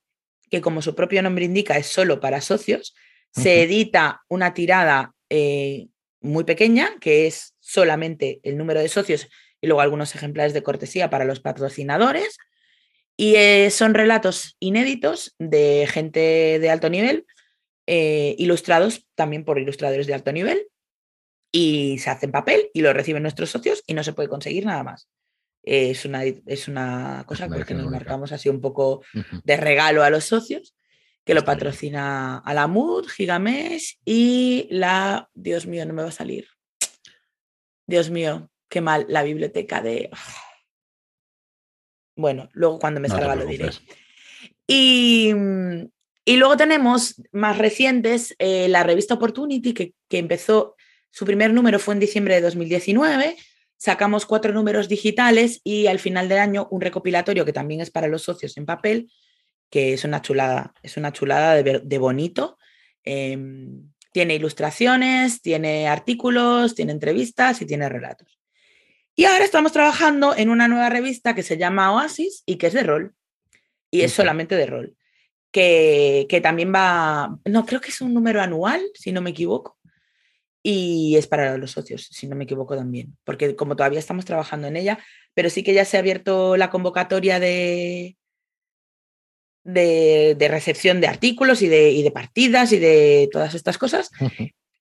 que 0.51 0.61
como 0.61 0.84
su 0.84 0.93
propio 0.93 1.24
nombre 1.24 1.45
indica 1.45 1.76
es 1.78 1.88
solo 1.88 2.19
para 2.19 2.39
socios. 2.39 2.93
Se 3.32 3.63
edita 3.63 4.21
una 4.30 4.53
tirada 4.53 5.15
eh, 5.30 5.88
muy 6.21 6.43
pequeña, 6.43 6.91
que 7.01 7.26
es 7.26 7.55
solamente 7.59 8.39
el 8.43 8.57
número 8.57 8.80
de 8.80 8.89
socios 8.89 9.28
y 9.59 9.65
luego 9.65 9.82
algunos 9.82 10.13
ejemplares 10.13 10.53
de 10.53 10.61
cortesía 10.61 11.09
para 11.09 11.26
los 11.26 11.39
patrocinadores. 11.39 12.38
Y 13.16 13.36
eh, 13.36 13.70
son 13.70 13.93
relatos 13.93 14.55
inéditos 14.59 15.36
de 15.38 15.88
gente 15.89 16.59
de 16.59 16.70
alto 16.70 16.89
nivel, 16.89 17.26
eh, 17.86 18.36
ilustrados 18.39 19.07
también 19.16 19.45
por 19.45 19.59
ilustradores 19.59 20.07
de 20.07 20.14
alto 20.14 20.32
nivel, 20.32 20.68
y 21.51 21.99
se 21.99 22.09
hacen 22.09 22.32
papel 22.32 22.70
y 22.74 22.82
lo 22.82 22.93
reciben 22.93 23.22
nuestros 23.22 23.51
socios 23.51 23.84
y 23.86 23.93
no 23.93 24.03
se 24.03 24.14
puede 24.14 24.30
conseguir 24.30 24.66
nada 24.66 24.84
más. 24.84 25.07
es, 25.61 26.03
una, 26.03 26.24
es 26.24 26.68
una 26.68 27.24
cosa 27.28 27.47
que 27.47 27.74
nos 27.74 27.89
marcamos 27.89 28.32
así 28.32 28.49
un 28.49 28.59
poco 28.59 29.03
de 29.43 29.57
regalo 29.57 30.03
a 30.03 30.09
los 30.09 30.26
socios, 30.26 30.76
que 31.24 31.34
lo 31.34 31.45
patrocina 31.45 32.39
Alamud, 32.39 33.07
Gigamesh 33.07 33.99
y 34.03 34.68
la, 34.72 35.30
Dios 35.34 35.68
mío, 35.68 35.86
no 35.86 35.93
me 35.93 36.03
va 36.03 36.09
a 36.09 36.11
salir. 36.11 36.47
Dios 37.86 38.09
mío, 38.09 38.49
qué 38.70 38.82
mal, 38.82 39.05
la 39.07 39.24
biblioteca 39.24 39.82
de... 39.82 40.09
Bueno, 42.16 42.49
luego 42.53 42.80
cuando 42.80 42.99
me 42.99 43.09
salga 43.09 43.36
lo 43.36 43.45
diré. 43.45 43.70
Y, 44.68 45.34
luego 46.26 46.57
tenemos 46.57 47.22
más 47.32 47.57
recientes 47.57 48.36
eh, 48.39 48.68
la 48.70 48.84
revista 48.84 49.16
Opportunity, 49.16 49.74
que, 49.74 49.93
empezó, 50.09 50.76
su 51.09 51.26
primer 51.26 51.53
número 51.53 51.80
fue 51.80 51.93
en 51.93 51.99
diciembre 51.99 52.36
de 52.36 52.41
2019. 52.41 53.36
Sacamos 53.78 54.26
cuatro 54.26 54.53
números 54.53 54.88
digitales 54.88 55.59
y 55.64 55.88
al 55.88 55.99
final 55.99 56.30
del 56.30 56.39
año 56.39 56.68
un 56.72 56.82
recopilatorio 56.82 57.43
que 57.43 57.51
también 57.53 57.82
es 57.82 57.91
para 57.91 58.07
los 58.07 58.24
socios 58.24 58.55
en 58.57 58.66
papel, 58.66 59.11
que 59.70 59.93
es 59.93 60.05
una 60.05 60.22
chulada, 60.22 60.74
es 60.82 60.95
una 60.95 61.11
chulada 61.11 61.61
de, 61.61 61.97
bonito. 61.97 62.57
Em, 63.03 63.91
tiene 64.14 64.36
ilustraciones, 64.36 65.41
tiene 65.41 65.89
artículos, 65.89 66.76
tiene 66.76 66.93
entrevistas 66.93 67.61
y 67.61 67.66
tiene 67.66 67.89
relatos. 67.89 68.39
Y 69.16 69.26
ahora 69.26 69.45
estamos 69.45 69.72
trabajando 69.72 70.36
en 70.36 70.49
una 70.49 70.68
nueva 70.68 70.89
revista 70.89 71.36
que 71.36 71.43
se 71.43 71.57
llama 71.57 71.93
Oasis 71.93 72.43
y 72.45 72.57
que 72.57 72.68
es 72.68 72.74
de 72.74 72.84
rol. 72.84 73.14
Y 73.91 74.01
es 74.01 74.11
solamente 74.11 74.55
de 74.55 74.66
rol. 74.66 74.97
Que, 75.51 76.26
que, 76.28 76.41
también 76.41 76.74
va, 76.74 77.38
no, 77.45 77.66
creo 77.66 77.80
que 77.80 77.89
es 77.89 78.01
un 78.01 78.11
número 78.11 78.41
anual, 78.41 78.82
si 78.95 79.11
no 79.11 79.22
me 79.22 79.30
equivoco. 79.30 79.78
Y 80.64 81.16
es 81.16 81.28
para 81.28 81.57
los 81.57 81.72
socios, 81.72 82.07
si 82.09 82.26
no 82.26 82.36
me 82.36 82.45
equivoco 82.45 82.76
también. 82.76 83.16
Porque 83.24 83.55
como 83.55 83.76
todavía 83.76 83.99
estamos 83.99 84.26
trabajando 84.26 84.68
en 84.68 84.78
ella, 84.78 84.97
pero 85.36 85.51
sí 85.51 85.61
que 85.61 85.76
ya 85.76 85.86
se 85.86 85.97
ha 85.97 85.99
abierto 85.99 86.57
la 86.57 86.72
convocatoria 86.72 87.39
de, 87.39 88.18
de, 89.64 90.47
recepción 90.49 91.01
de 91.01 91.07
artículos 91.07 91.61
y 91.61 91.68
de, 91.68 91.91
y 91.91 92.01
de, 92.01 92.11
partidas 92.11 92.72
y 92.72 92.80
de 92.80 93.30
todas 93.32 93.53
estas 93.53 93.78
cosas. 93.78 94.09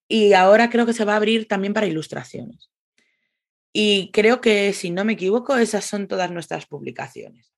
Y 0.09 0.33
ahora 0.33 0.70
creo 0.70 0.87
que 0.87 0.93
se 0.95 1.05
va 1.05 1.14
a 1.14 1.16
abrir 1.16 1.49
también 1.49 1.74
para 1.74 1.87
ilustraciones. 1.87 2.72
Y 3.73 4.11
creo 4.12 4.41
que, 4.41 4.73
si 4.73 4.91
no 4.91 5.05
me 5.05 5.14
equivoco, 5.14 5.57
esas 5.57 5.85
son 5.85 6.07
todas 6.07 6.31
nuestras 6.31 6.66
publicaciones. 6.66 7.53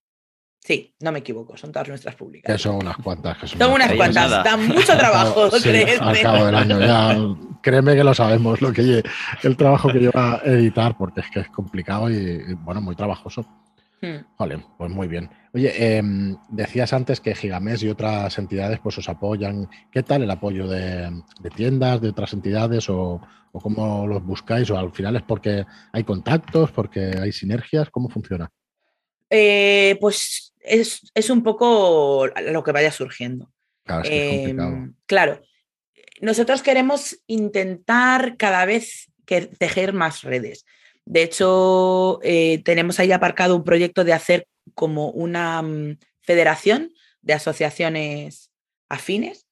Sí, 0.65 0.95
no 1.01 1.13
me 1.13 1.19
equivoco, 1.19 1.59
son 1.59 1.73
todas 1.73 1.89
nuestras 1.89 2.15
publicaciones. 2.15 2.63
son 2.63 2.77
unas 2.77 2.97
cuantas. 2.97 3.37
Que 3.37 3.47
son, 3.49 3.71
unas 3.71 3.93
cuantas, 3.93 4.45
dan 4.45 4.67
mucho 4.67 4.97
trabajo. 4.99 5.51
al 5.53 6.23
cabo 6.23 6.47
del 6.47 6.55
año 6.55 6.81
ya, 6.81 7.19
créeme 7.61 7.95
que 7.95 8.03
lo 8.03 8.15
sabemos, 8.15 8.63
lo 8.63 8.73
que 8.73 9.03
el 9.43 9.57
trabajo 9.59 9.93
que 9.93 9.99
lleva 9.99 10.37
a 10.37 10.43
editar, 10.45 10.97
porque 10.97 11.21
es 11.21 11.31
que 11.31 11.41
es 11.41 11.49
complicado 11.51 12.11
y, 12.11 12.55
bueno, 12.55 12.81
muy 12.81 12.97
trabajoso. 12.97 13.45
Vale, 14.39 14.57
hmm. 14.57 14.65
pues 14.79 14.91
muy 14.91 15.09
bien. 15.09 15.31
Oye, 15.53 15.97
em, 15.97 16.37
decías 16.49 16.93
antes 16.93 17.21
que 17.21 17.35
Gigamés 17.35 17.83
y 17.83 17.89
otras 17.89 18.39
entidades 18.39 18.81
pues 18.81 18.99
os 18.99 19.09
apoyan. 19.09 19.69
¿Qué 19.93 20.03
tal 20.03 20.23
el 20.23 20.31
apoyo 20.31 20.67
de, 20.67 21.11
de 21.41 21.51
tiendas, 21.51 22.01
de 22.01 22.09
otras 22.09 22.33
entidades 22.33 22.89
o, 22.91 23.21
o 23.53 23.61
cómo 23.61 24.07
los 24.07 24.25
buscáis? 24.25 24.71
¿O 24.71 24.79
al 24.79 24.93
final 24.93 25.17
es 25.17 25.23
porque 25.23 25.65
hay 25.93 26.05
contactos, 26.05 26.73
porque 26.73 27.13
hay 27.21 27.33
sinergias? 27.33 27.91
¿Cómo 27.91 28.09
funciona? 28.09 28.51
Eh, 29.31 29.97
pues 30.01 30.55
es, 30.61 31.31
un 31.31 31.43
poco 31.43 32.27
lo 32.27 32.63
que 32.63 32.73
vaya 32.73 32.91
surgiendo. 32.91 33.51
Em, 34.05 34.95
claro, 35.07 35.41
nosotros 36.21 36.63
queremos 36.63 37.19
intentar 37.27 38.37
cada 38.37 38.65
vez 38.65 39.11
que 39.27 39.43
tejer 39.43 39.93
más 39.93 40.23
redes. 40.23 40.65
De 41.07 41.23
hecho, 41.23 42.21
eh, 42.23 42.63
tenemos 42.65 42.99
ahí 43.01 43.13
aparcado 43.13 43.57
un 43.57 43.65
proyecto 43.65 44.05
de 44.05 44.13
hacer 44.13 44.47
como 44.75 45.11
una 45.11 45.63
mm, 45.63 45.99
federación 46.23 46.93
de 47.23 47.35
asociaciones 47.35 48.51
afines 48.89 49.47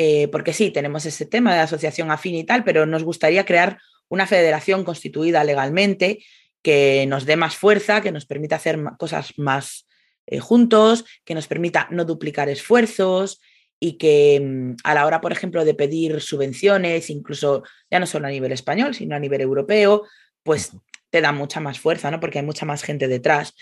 eh, 0.00 0.28
porque 0.28 0.52
sí, 0.52 0.70
tenemos 0.70 1.06
ese 1.06 1.26
tema 1.26 1.52
de 1.52 1.58
asociación 1.58 2.12
afín 2.12 2.36
y 2.36 2.44
tal, 2.44 2.62
pero 2.62 2.86
nos 2.86 3.02
gustaría 3.02 3.44
crear 3.44 3.78
una 4.08 4.28
federación 4.28 4.84
constituida 4.84 5.42
legalmente 5.42 6.20
que 6.62 7.04
nos 7.08 7.26
dé 7.26 7.34
más 7.34 7.56
fuerza, 7.56 8.00
que 8.00 8.12
nos 8.12 8.24
permita 8.24 8.54
hacer 8.54 8.78
cosas 8.96 9.32
más 9.38 9.88
eh, 10.28 10.38
juntos, 10.38 11.04
que 11.24 11.34
nos 11.34 11.48
permita 11.48 11.88
no 11.90 12.04
duplicar 12.04 12.48
esfuerzos 12.48 13.40
y 13.80 13.98
que 13.98 14.40
mm, 14.40 14.76
a 14.84 14.94
la 14.94 15.04
hora, 15.04 15.20
por 15.20 15.32
ejemplo, 15.32 15.64
de 15.64 15.74
pedir 15.74 16.20
subvenciones, 16.20 17.10
incluso 17.10 17.64
ya 17.90 17.98
no 17.98 18.06
solo 18.06 18.28
a 18.28 18.30
nivel 18.30 18.52
español, 18.52 18.94
sino 18.94 19.16
a 19.16 19.18
nivel 19.18 19.40
europeo, 19.40 20.06
pues 20.44 20.76
te 21.10 21.20
da 21.20 21.32
mucha 21.32 21.60
más 21.60 21.80
fuerza, 21.80 22.10
¿no? 22.10 22.20
Porque 22.20 22.38
hay 22.38 22.44
mucha 22.44 22.66
más 22.66 22.82
gente 22.82 23.08
detrás. 23.08 23.54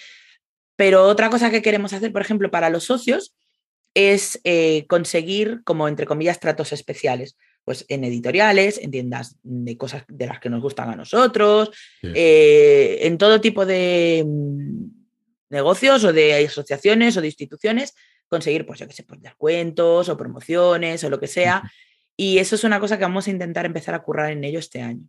Pero 0.77 1.05
otra 1.05 1.31
cosa 1.31 1.51
que 1.51 1.63
queremos 1.63 1.93
hacer, 1.93 2.13
por 2.13 2.23
ejemplo, 2.23 2.51
para 2.51 2.71
los 2.71 2.85
socios 2.85 3.35
es 3.95 4.41
eh, 4.45 4.85
conseguir, 4.89 5.63
como 5.65 5.89
entre 5.89 6.07
comillas, 6.07 6.39
tratos 6.39 6.73
especiales, 6.73 7.37
pues 7.65 7.87
en 7.89 8.05
editoriales, 8.05 8.79
en 8.79 8.91
tiendas 8.91 9.37
de 9.43 9.77
cosas 9.77 10.05
de 10.07 10.27
las 10.27 10.39
que 10.39 10.51
nos 10.51 10.61
gustan 10.61 10.91
a 10.91 10.97
nosotros, 10.97 11.71
eh, 12.03 12.99
en 13.03 13.17
todo 13.17 13.41
tipo 13.41 13.65
de 13.65 14.23
mm, 14.27 14.85
negocios 15.49 16.05
o 16.05 16.13
de 16.13 16.45
asociaciones 16.45 17.17
o 17.17 17.23
de 17.23 17.29
instituciones, 17.29 17.95
conseguir, 18.29 18.67
pues 18.67 18.81
yo 18.81 18.87
qué 18.87 18.93
sé, 18.93 19.03
pues 19.03 19.21
descuentos 19.23 20.09
o 20.09 20.17
promociones 20.17 21.03
o 21.03 21.11
lo 21.11 21.19
que 21.19 21.27
sea. 21.27 21.63
Y 22.17 22.39
eso 22.39 22.55
es 22.55 22.65
una 22.65 22.81
cosa 22.81 22.99
que 22.99 23.05
vamos 23.05 23.27
a 23.27 23.31
intentar 23.31 23.67
empezar 23.67 23.95
a 23.95 24.03
currar 24.03 24.31
en 24.31 24.45
ello 24.45 24.59
este 24.59 24.83
año. 24.83 25.09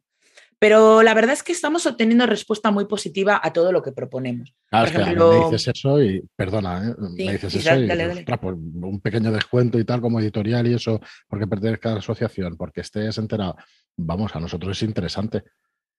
Pero 0.60 1.04
la 1.04 1.14
verdad 1.14 1.34
es 1.34 1.44
que 1.44 1.52
estamos 1.52 1.86
obteniendo 1.86 2.26
respuesta 2.26 2.72
muy 2.72 2.86
positiva 2.86 3.40
a 3.42 3.54
todo 3.54 3.72
lo 3.72 3.84
que 3.84 3.92
proponemos. 3.92 4.56
Claro, 4.70 4.86
es 4.88 4.92
que 4.92 5.16
me 5.16 5.46
dices 5.46 5.68
eso 5.68 6.02
y, 6.02 6.24
perdona, 6.36 6.90
¿eh? 6.90 6.96
me 6.98 7.34
dices 7.34 7.56
eso 7.56 7.76
y, 7.76 7.88
pues, 8.24 8.56
un 8.56 9.00
pequeño 9.02 9.32
descuento 9.32 9.78
y 9.78 9.86
tal 9.86 10.02
como 10.02 10.20
editorial 10.20 10.68
y 10.68 10.74
eso, 10.74 11.00
porque 11.28 11.46
pertenezca 11.46 11.90
a 11.90 11.94
la 11.94 12.00
asociación, 12.00 12.58
porque 12.58 12.82
estés 12.82 13.18
enterado. 13.20 13.56
Vamos, 13.96 14.36
a 14.36 14.40
nosotros 14.40 14.78
es 14.78 14.84
interesante. 14.84 15.44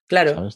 Claro. 0.08 0.48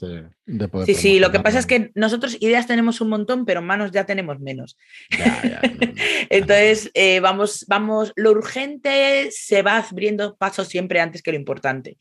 sí, 0.86 0.94
sí, 0.94 1.18
lo 1.18 1.30
que 1.30 1.38
pasa 1.38 1.59
es 1.59 1.66
que 1.66 1.92
nosotros 1.94 2.38
ideas 2.40 2.66
tenemos 2.66 3.03
un 3.03 3.11
montón, 3.11 3.44
pero 3.44 3.61
manos 3.61 3.92
ya 3.92 4.07
tenemos 4.07 4.40
menos. 4.40 4.78
Entonces, 6.30 6.90
eh, 6.94 7.20
vamos, 7.20 7.66
vamos, 7.68 8.14
lo 8.16 8.30
urgente 8.30 9.28
se 9.30 9.61
va 9.61 9.76
abriendo 9.76 10.36
paso 10.36 10.64
siempre 10.64 11.00
antes 11.00 11.22
que 11.22 11.32
lo 11.32 11.36
importante. 11.36 11.98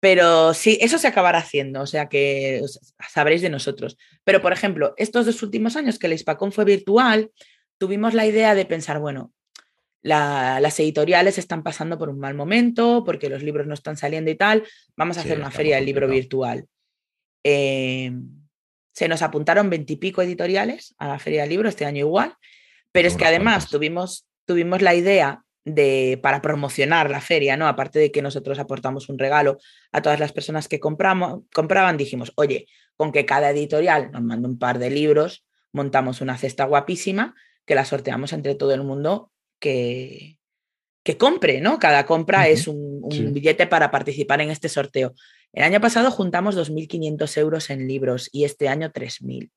Pero 0.00 0.54
sí, 0.54 0.78
eso 0.80 0.98
se 0.98 1.08
acabará 1.08 1.38
haciendo, 1.38 1.82
o 1.82 1.86
sea 1.86 2.08
que 2.08 2.62
sabréis 3.08 3.42
de 3.42 3.50
nosotros. 3.50 3.98
Pero, 4.24 4.40
por 4.40 4.52
ejemplo, 4.52 4.94
estos 4.96 5.26
dos 5.26 5.42
últimos 5.42 5.76
años 5.76 5.98
que 5.98 6.06
el 6.06 6.14
Hispacón 6.14 6.52
fue 6.52 6.64
virtual, 6.64 7.30
tuvimos 7.78 8.14
la 8.14 8.26
idea 8.26 8.54
de 8.54 8.64
pensar, 8.64 8.98
bueno, 8.98 9.32
las 10.02 10.80
editoriales 10.80 11.36
están 11.36 11.62
pasando 11.62 11.98
por 11.98 12.08
un 12.08 12.18
mal 12.18 12.34
momento 12.34 13.04
porque 13.04 13.28
los 13.28 13.42
libros 13.42 13.66
no 13.66 13.74
están 13.74 13.98
saliendo 13.98 14.30
y 14.30 14.34
tal, 14.34 14.64
vamos 14.96 15.18
a 15.18 15.20
hacer 15.20 15.38
una 15.38 15.50
feria 15.50 15.76
del 15.76 15.84
libro 15.84 16.08
virtual. 16.08 16.66
Em, 17.42 18.26
se 18.94 19.08
nos 19.08 19.22
apuntaron 19.22 19.70
veintipico 19.70 20.22
editoriales 20.22 20.94
a 20.98 21.08
la 21.08 21.18
feria 21.18 21.42
del 21.42 21.50
libro 21.50 21.68
este 21.68 21.84
año 21.84 22.00
igual, 22.00 22.34
pero 22.92 23.08
es 23.08 23.16
que 23.16 23.26
además 23.26 23.68
tuvimos, 23.68 24.26
tuvimos 24.46 24.80
la 24.80 24.94
idea 24.94 25.44
de, 25.64 26.18
para 26.22 26.42
promocionar 26.42 27.10
la 27.10 27.20
feria, 27.20 27.56
¿no? 27.56 27.68
Aparte 27.68 27.98
de 27.98 28.10
que 28.10 28.22
nosotros 28.22 28.58
aportamos 28.58 29.08
un 29.08 29.18
regalo 29.18 29.58
a 29.92 30.02
todas 30.02 30.20
las 30.20 30.32
personas 30.32 30.68
que 30.68 30.80
compramos, 30.80 31.42
compraban, 31.54 31.96
dijimos, 31.96 32.32
oye, 32.36 32.66
con 32.96 33.12
que 33.12 33.26
cada 33.26 33.50
editorial 33.50 34.10
nos 34.10 34.22
mande 34.22 34.48
un 34.48 34.58
par 34.58 34.78
de 34.78 34.90
libros, 34.90 35.44
montamos 35.72 36.20
una 36.20 36.36
cesta 36.36 36.64
guapísima 36.64 37.34
que 37.64 37.74
la 37.74 37.84
sorteamos 37.84 38.32
entre 38.32 38.54
todo 38.54 38.74
el 38.74 38.82
mundo 38.82 39.30
que, 39.58 40.38
que 41.02 41.16
compre, 41.16 41.60
¿no? 41.60 41.78
Cada 41.78 42.06
compra 42.06 42.48
es 42.48 42.66
un, 42.66 43.00
billete 43.32 43.66
para 43.66 43.90
participar 43.90 44.40
en 44.40 44.50
este 44.50 44.68
sorteo. 44.68 45.14
El 45.52 45.64
año 45.64 45.80
pasado 45.80 46.10
juntamos 46.10 46.56
2.500 46.56 47.38
euros 47.38 47.70
en 47.70 47.86
libros 47.86 48.28
y 48.32 48.44
este 48.44 48.68
año 48.68 48.90
3.000 48.90 49.50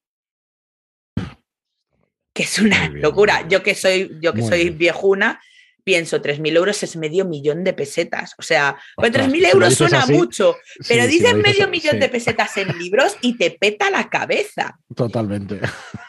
que 2.35 2.43
es 2.43 2.57
una 2.57 2.89
locura. 2.89 3.47
Yo 3.47 3.61
que 3.61 3.75
soy, 3.75 4.17
yo 4.19 4.33
que 4.33 4.41
soy 4.41 4.71
viejuna, 4.71 5.39
pienso, 5.83 6.21
3.000 6.21 6.55
euros 6.55 6.83
es 6.83 6.95
medio 6.95 7.25
millón 7.25 7.63
de 7.63 7.73
pesetas. 7.73 8.33
O 8.37 8.41
sea, 8.41 8.77
pues 8.95 9.11
3.000 9.11 9.53
euros 9.53 9.75
suena 9.75 10.05
mucho, 10.05 10.55
pero 10.87 11.07
dices 11.07 11.35
medio 11.35 11.67
millón 11.67 11.99
de 11.99 12.09
pesetas 12.09 12.55
en 12.57 12.77
libros 12.77 13.17
y 13.21 13.37
te 13.37 13.51
peta 13.51 13.89
la 13.89 14.09
cabeza. 14.09 14.79
Totalmente. 14.95 15.59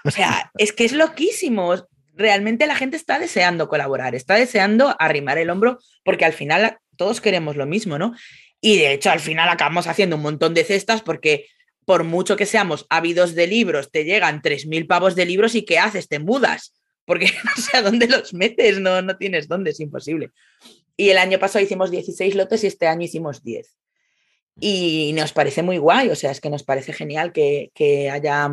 O 0.05 0.11
sea, 0.11 0.51
es 0.59 0.73
que 0.73 0.85
es 0.85 0.93
loquísimo. 0.93 1.75
Realmente 2.15 2.67
la 2.67 2.77
gente 2.77 2.97
está 2.97 3.19
deseando 3.19 3.69
colaborar, 3.69 4.15
está 4.15 4.35
deseando 4.35 4.95
arrimar 4.99 5.39
el 5.39 5.51
hombro, 5.51 5.79
porque 6.05 6.25
al 6.25 6.33
final 6.33 6.79
todos 6.97 7.21
queremos 7.21 7.57
lo 7.57 7.67
mismo, 7.67 7.99
¿no? 7.99 8.15
Y 8.61 8.79
de 8.79 8.93
hecho, 8.93 9.11
al 9.11 9.21
final 9.21 9.49
acabamos 9.49 9.87
haciendo 9.89 10.17
un 10.17 10.23
montón 10.23 10.55
de 10.55 10.65
cestas 10.65 11.03
porque 11.03 11.47
por 11.85 12.05
mucho 12.05 12.37
que 12.37 12.47
seamos 12.47 12.87
ávidos 12.89 13.35
de 13.35 13.47
libros, 13.47 13.91
te 13.91 14.05
llegan 14.05 14.41
3.000 14.41 14.87
pavos 14.87 15.15
de 15.15 15.27
libros 15.27 15.55
y 15.55 15.65
¿qué 15.65 15.79
haces? 15.79 16.09
Te 16.09 16.19
mudas 16.19 16.73
porque 17.05 17.27
no 17.45 17.63
sé 17.63 17.77
a 17.77 17.83
dónde 17.83 18.09
los 18.09 18.35
metes, 18.35 18.81
no, 18.81 19.03
no 19.03 19.17
tienes 19.17 19.49
dónde, 19.49 19.71
es 19.71 19.81
imposible. 19.81 20.31
Y 20.97 21.11
el 21.11 21.19
año 21.19 21.39
pasado 21.39 21.65
hicimos 21.65 21.91
16 21.91 22.35
lotes 22.35 22.65
y 22.65 22.69
este 22.69 22.87
año 22.87 23.03
hicimos 23.03 23.43
10. 23.43 23.77
Y 24.61 25.13
nos 25.15 25.33
parece 25.33 25.63
muy 25.63 25.79
guay, 25.79 26.11
o 26.11 26.15
sea, 26.15 26.31
es 26.31 26.41
que 26.41 26.51
nos 26.51 26.63
parece 26.63 26.93
genial 26.93 27.33
que, 27.33 27.71
haya, 28.13 28.51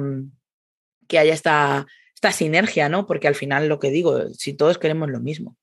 que 1.08 1.20
haya 1.20 1.34
esta, 1.34 1.86
esta 2.16 2.32
sinergia, 2.32 2.90
¿no? 2.90 3.06
Porque 3.06 3.28
al 3.28 3.36
final 3.36 3.68
lo 3.68 3.80
que 3.80 3.92
digo, 3.92 4.30
si 4.30 4.54
todos 4.54 4.80
queremos 4.80 5.10
lo 5.12 5.20
mismo. 5.20 5.58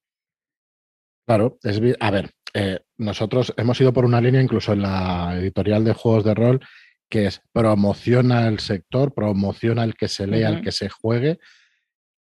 Claro, 1.26 1.58
es, 1.64 1.80
a 1.98 2.10
ver, 2.10 2.30
eh, 2.54 2.78
nosotros 2.96 3.52
hemos 3.56 3.80
ido 3.80 3.92
por 3.92 4.04
una 4.04 4.20
línea 4.20 4.40
incluso 4.40 4.72
en 4.72 4.82
la 4.82 5.34
editorial 5.36 5.84
de 5.84 5.92
juegos 5.92 6.24
de 6.24 6.34
rol 6.34 6.60
que 7.08 7.26
es 7.26 7.42
promociona 7.52 8.46
el 8.48 8.58
sector, 8.58 9.14
promociona 9.14 9.84
el 9.84 9.94
que 9.94 10.08
se 10.08 10.26
lea, 10.26 10.50
el 10.50 10.62
que 10.62 10.72
se 10.72 10.88
juegue 10.88 11.38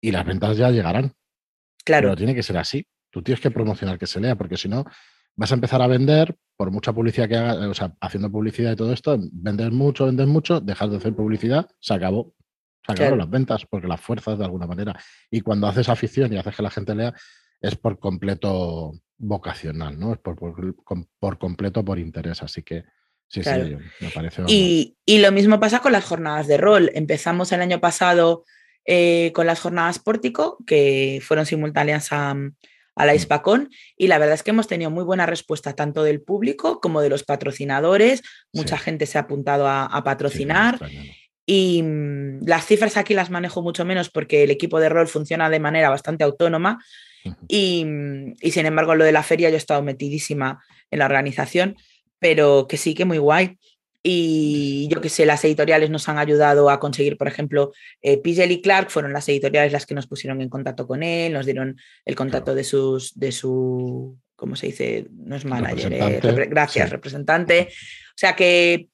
y 0.05 0.12
las 0.12 0.26
ventas 0.26 0.57
ya 0.59 0.70
llegarán. 0.70 1.14
Claro. 1.82 2.09
Pero 2.09 2.16
tiene 2.16 2.34
que 2.34 2.42
ser 2.42 2.59
así. 2.59 2.86
Tú 3.11 3.22
tienes 3.22 3.40
que 3.40 3.50
promocionar 3.50 3.98
que 3.98 4.07
se 4.07 4.20
lea, 4.20 4.36
porque 4.36 4.59
si 4.59 4.68
no, 4.68 4.84
vas 5.34 5.50
a 5.50 5.55
empezar 5.55 5.80
a 5.80 5.86
vender, 5.86 6.36
por 6.57 6.70
mucha 6.70 6.92
publicidad 6.92 7.26
que 7.26 7.36
hagas, 7.36 7.57
o 7.57 7.72
sea, 7.72 7.94
haciendo 8.02 8.30
publicidad 8.30 8.72
y 8.72 8.76
todo 8.76 8.92
esto, 8.92 9.16
vendes 9.32 9.70
mucho, 9.72 10.05
vendes 10.05 10.26
mucho, 10.26 10.61
dejas 10.61 10.90
de 10.90 10.98
hacer 10.98 11.14
publicidad, 11.14 11.66
se 11.80 11.94
acabó. 11.94 12.34
Se 12.86 12.92
acabaron 12.92 13.18
las 13.18 13.30
ventas, 13.30 13.64
porque 13.64 13.88
las 13.88 13.98
fuerzas 13.98 14.38
de 14.38 14.44
alguna 14.44 14.66
manera. 14.66 14.94
Y 15.30 15.40
cuando 15.40 15.66
haces 15.68 15.88
afición 15.88 16.30
y 16.34 16.36
haces 16.36 16.55
que 16.55 16.62
la 16.62 16.70
gente 16.70 16.94
lea, 16.94 17.14
es 17.62 17.74
por 17.74 17.98
completo 17.98 18.92
vocacional, 19.16 19.98
¿no? 19.98 20.12
Es 20.12 20.18
por, 20.18 20.36
por, 20.36 20.76
por 21.18 21.38
completo 21.38 21.82
por 21.82 21.98
interés. 21.98 22.42
Así 22.42 22.62
que 22.62 22.84
Sí, 23.26 23.42
sí, 23.42 23.50
me 24.00 24.11
parece. 24.11 24.42
Y, 24.48 24.98
y, 25.07 25.18
lo 25.18 25.32
mismo 25.32 25.59
pasa 25.59 25.80
con 25.80 25.92
las 25.92 26.05
jornadas 26.05 26.46
de 26.46 26.59
rol. 26.59 26.90
Empezamos 26.94 27.50
el 27.52 27.62
año 27.62 27.80
pasado 27.80 28.44
eh, 28.87 29.32
con 29.35 29.47
las 29.47 29.61
jornadas 29.61 29.99
Pórtico, 29.99 30.59
que 30.66 31.20
fueron 31.22 31.47
simultáneas 31.47 32.12
a, 32.12 32.35
a 32.97 33.07
la 33.07 33.12
mm. 33.12 33.16
Ispacón 33.16 33.70
y 33.97 34.07
la 34.09 34.18
verdad 34.18 34.35
es 34.35 34.43
que 34.43 34.51
hemos 34.51 34.66
tenido 34.66 34.91
muy 34.91 35.05
buena 35.05 35.26
respuesta 35.26 35.74
tanto 35.74 36.03
del 36.03 36.22
público 36.22 36.80
como 36.80 37.01
de 37.01 37.09
los 37.09 37.24
patrocinadores. 37.24 38.22
Mucha 38.53 38.78
gente 38.78 39.07
se 39.07 39.18
ha 39.18 39.22
apuntado 39.22 39.68
a, 39.68 40.03
patrocinar. 40.05 40.78
y 41.47 41.82
mm, 41.82 42.47
las 42.47 42.66
cifras 42.66 42.97
aquí 42.97 43.14
las 43.14 43.30
manejo 43.30 43.62
mucho 43.62 43.85
menos 43.85 44.11
porque 44.11 44.45
el 44.45 44.51
equipo 44.51 44.80
de 44.80 44.89
rol 44.89 45.09
funciona 45.09 45.51
de 45.51 45.61
manera 45.61 45.91
bastante 45.91 46.24
autónoma 46.24 46.82
y, 47.49 47.85
mm, 47.85 48.35
y, 48.41 48.51
sin 48.51 48.66
embargo 48.66 48.95
lo 48.95 49.05
de 49.05 49.12
la 49.12 49.22
feria 49.22 49.51
yo 49.51 49.57
he 49.57 49.59
estado 49.59 49.82
metidísima 49.82 50.62
en 50.91 50.99
la 51.01 51.07
organización, 51.07 51.76
pero 52.18 52.66
que 52.68 52.76
sí 52.76 52.95
que 52.95 53.05
muy 53.05 53.18
guay. 53.18 53.59
Y 54.07 54.86
yo 54.90 55.00
que 55.00 55.09
sé, 55.09 55.24
las 55.24 55.42
editoriales 55.46 55.88
nos 55.88 56.11
han 56.11 56.18
ayudado 56.18 56.68
a 56.68 56.78
conseguir, 56.78 57.16
por 57.16 57.26
ejemplo, 57.26 57.72
eh, 58.02 58.20
y 58.22 58.61
Clark 58.61 58.90
fueron 58.90 59.14
las 59.14 59.26
editoriales 59.30 59.72
las 59.72 59.86
que 59.86 59.94
nos 59.94 60.07
pusieron 60.07 60.42
en 60.42 60.50
contacto 60.50 60.86
con 60.86 61.02
él, 61.02 61.32
nos 61.32 61.46
dieron 61.46 61.78
el 62.05 62.14
contacto 62.14 62.55
de 62.55 62.64
sus, 62.64 63.18
de 63.18 63.32
su, 63.32 64.18
¿cómo 64.36 64.57
se 64.57 64.66
dice? 64.66 65.07
No 65.11 65.36
es 65.36 65.46
manager, 65.46 65.94
eh, 65.94 66.20
gracias, 66.50 66.90
representante. 66.90 67.68
O 67.70 68.16
sea 68.18 68.36
que 68.36 68.88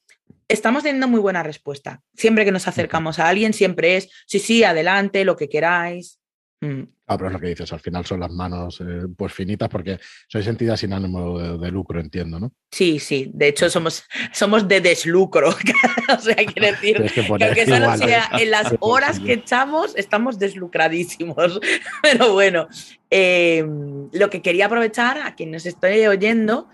estamos 0.47 0.83
teniendo 0.83 1.09
muy 1.09 1.19
buena 1.19 1.43
respuesta. 1.43 2.01
Siempre 2.15 2.45
que 2.45 2.53
nos 2.53 2.69
acercamos 2.69 3.19
a 3.19 3.27
alguien, 3.27 3.51
siempre 3.51 3.97
es, 3.97 4.09
sí, 4.25 4.39
sí, 4.39 4.63
adelante, 4.63 5.25
lo 5.25 5.35
que 5.35 5.49
queráis. 5.49 6.20
Mm. 6.61 6.83
Ah, 7.07 7.17
pero 7.17 7.27
es 7.27 7.33
lo 7.33 7.39
que 7.39 7.47
dices, 7.47 7.73
al 7.73 7.79
final 7.79 8.05
son 8.05 8.19
las 8.19 8.31
manos 8.31 8.79
eh, 8.81 9.07
pues 9.17 9.33
finitas 9.33 9.67
porque 9.67 9.99
sois 10.27 10.45
entidades 10.45 10.81
sin 10.81 10.93
ánimo 10.93 11.57
de, 11.57 11.71
lucro, 11.71 11.99
entiendo, 11.99 12.39
¿no? 12.39 12.53
Sí, 12.71 12.99
sí, 12.99 13.31
de 13.33 13.47
hecho 13.47 13.67
somos, 13.67 14.03
somos 14.31 14.67
de 14.67 14.79
deslucro, 14.79 15.49
o 16.17 16.19
sea, 16.19 16.35
quiere 16.53 16.71
decir 16.73 17.01
que, 17.11 17.25
aunque 17.27 17.65
solo 17.67 17.97
sea 17.97 18.29
en 18.39 18.51
las 18.51 18.75
horas 18.79 19.19
que 19.19 19.33
echamos, 19.33 19.95
estamos 19.97 20.37
deslucradísimos. 20.37 21.59
Pero 22.03 22.31
bueno, 22.33 22.67
em, 23.09 24.07
lo 24.13 24.29
que 24.29 24.43
quería 24.43 24.67
aprovechar 24.67 25.17
a 25.17 25.35
quien 25.35 25.51
nos 25.51 25.65
estoy 25.65 26.05
oyendo, 26.05 26.69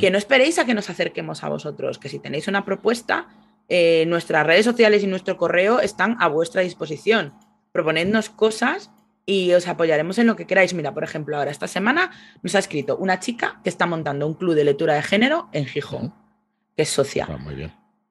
que 0.00 0.10
no 0.10 0.18
esperéis 0.18 0.58
a 0.58 0.66
que 0.66 0.74
nos 0.74 0.90
acerquemos 0.90 1.44
a 1.44 1.48
vosotros, 1.48 1.98
que 1.98 2.08
si 2.08 2.18
tenéis 2.18 2.48
una 2.48 2.64
propuesta, 2.64 3.28
eh, 3.68 4.04
nuestras 4.08 4.44
redes 4.44 4.64
sociales 4.64 5.04
y 5.04 5.06
nuestro 5.06 5.36
correo 5.36 5.78
están 5.78 6.16
a 6.18 6.26
vuestra 6.26 6.62
disposición. 6.62 7.32
Proponednos 7.70 8.28
cosas 8.28 8.90
y 9.28 9.52
os 9.52 9.68
apoyaremos 9.68 10.16
en 10.16 10.26
lo 10.26 10.36
que 10.36 10.46
queráis. 10.46 10.72
Mira, 10.72 10.94
por 10.94 11.04
ejemplo, 11.04 11.36
ahora 11.36 11.50
esta 11.50 11.68
semana 11.68 12.10
nos 12.42 12.54
ha 12.54 12.60
escrito 12.60 12.96
una 12.96 13.20
chica 13.20 13.60
que 13.62 13.68
está 13.68 13.84
montando 13.84 14.26
un 14.26 14.32
club 14.32 14.54
de 14.54 14.64
lectura 14.64 14.94
de 14.94 15.02
género 15.02 15.50
en 15.52 15.66
Gijón, 15.66 16.14
que 16.74 16.84
es 16.84 16.88
socia. 16.88 17.28
Ah, 17.28 17.38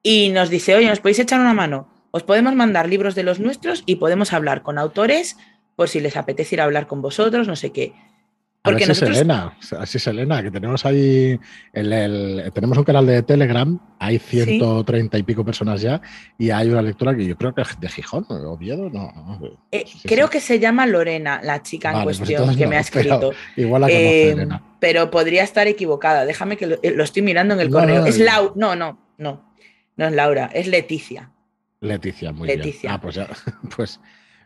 y 0.00 0.28
nos 0.28 0.48
dice, 0.48 0.76
oye, 0.76 0.88
¿nos 0.88 1.00
podéis 1.00 1.18
echar 1.18 1.40
una 1.40 1.54
mano? 1.54 1.88
Os 2.12 2.22
podemos 2.22 2.54
mandar 2.54 2.88
libros 2.88 3.16
de 3.16 3.24
los 3.24 3.40
nuestros 3.40 3.82
y 3.84 3.96
podemos 3.96 4.32
hablar 4.32 4.62
con 4.62 4.78
autores 4.78 5.36
por 5.74 5.88
si 5.88 5.98
les 5.98 6.16
apetece 6.16 6.54
ir 6.54 6.60
a 6.60 6.64
hablar 6.64 6.86
con 6.86 7.02
vosotros, 7.02 7.48
no 7.48 7.56
sé 7.56 7.72
qué. 7.72 7.94
Porque 8.70 8.84
así 8.84 8.92
es 8.92 9.02
Elena, 9.02 9.56
así 9.78 9.98
es 9.98 10.06
Elena, 10.06 10.42
que 10.42 10.50
tenemos 10.50 10.84
ahí 10.84 11.38
el, 11.72 12.50
tenemos 12.54 12.78
un 12.78 12.84
canal 12.84 13.06
de 13.06 13.22
Telegram, 13.22 13.78
hay 13.98 14.18
130 14.18 15.18
y 15.18 15.22
pico 15.22 15.44
personas 15.44 15.80
ya, 15.80 16.00
y 16.38 16.50
hay 16.50 16.68
una 16.68 16.82
lectura 16.82 17.14
que 17.14 17.26
yo 17.26 17.36
creo 17.36 17.54
que 17.54 17.62
es 17.62 17.80
de 17.80 17.88
Gijón, 17.88 18.26
Oviedo, 18.28 18.90
no. 18.90 19.40
Eh, 19.72 19.84
creo 20.04 20.28
que 20.30 20.40
se 20.40 20.58
llama 20.58 20.86
Lorena, 20.86 21.40
la 21.42 21.62
chica 21.62 21.92
en 21.92 22.04
pues 22.04 22.18
cuestión 22.18 22.56
que 22.56 22.66
me 22.66 22.76
ha 22.76 22.80
escrito. 22.88 23.32
igual 23.56 23.82
la 23.82 23.88
conoce, 23.88 24.28
eh, 24.28 24.30
Elena. 24.32 24.62
Pero 24.80 25.10
podría 25.10 25.42
estar 25.42 25.66
equivocada, 25.66 26.24
déjame 26.24 26.56
que 26.56 26.66
lo, 26.66 26.74
eh, 26.76 26.96
estoy 27.02 27.22
mirando 27.22 27.54
en 27.54 27.60
el 27.60 27.70
correo. 27.70 28.06
es 28.06 28.18
Lau, 28.18 28.52
no, 28.54 28.76
no, 28.76 28.98
no, 29.18 29.52
no 29.96 30.06
es 30.06 30.12
Laura, 30.12 30.50
es 30.52 30.66
Leticia. 30.66 31.30
Leticia, 31.80 32.32
muy 32.32 32.48
Leticia. 32.48 32.90
bien. 32.90 32.92
Ah, 32.92 33.00
pues 33.00 33.14
ya, 33.14 33.28
pues 33.76 34.00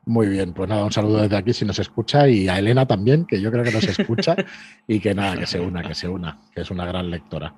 muy 0.05 0.29
bien, 0.29 0.53
pues 0.53 0.69
nada, 0.69 0.85
un 0.85 0.93
saludo 0.93 1.23
desde 1.23 1.37
aquí 1.37 1.53
si 1.53 1.65
nos 1.65 1.79
escucha 1.79 2.29
y 2.29 2.49
a 2.49 2.59
Elena 2.59 2.87
también, 2.87 3.25
que 3.25 3.41
yo 3.41 3.53
creo 3.53 3.63
que 3.63 3.71
nos 3.71 3.85
escucha 3.85 4.35
y 4.89 4.99
que 4.99 5.15
nada, 5.15 5.37
que 5.37 5.47
se 5.47 5.61
una, 5.61 5.83
que 5.83 5.95
se 5.95 6.09
una, 6.09 6.41
que 6.55 6.63
es 6.63 6.71
una 6.71 6.85
gran 6.87 7.11
lectora. 7.11 7.55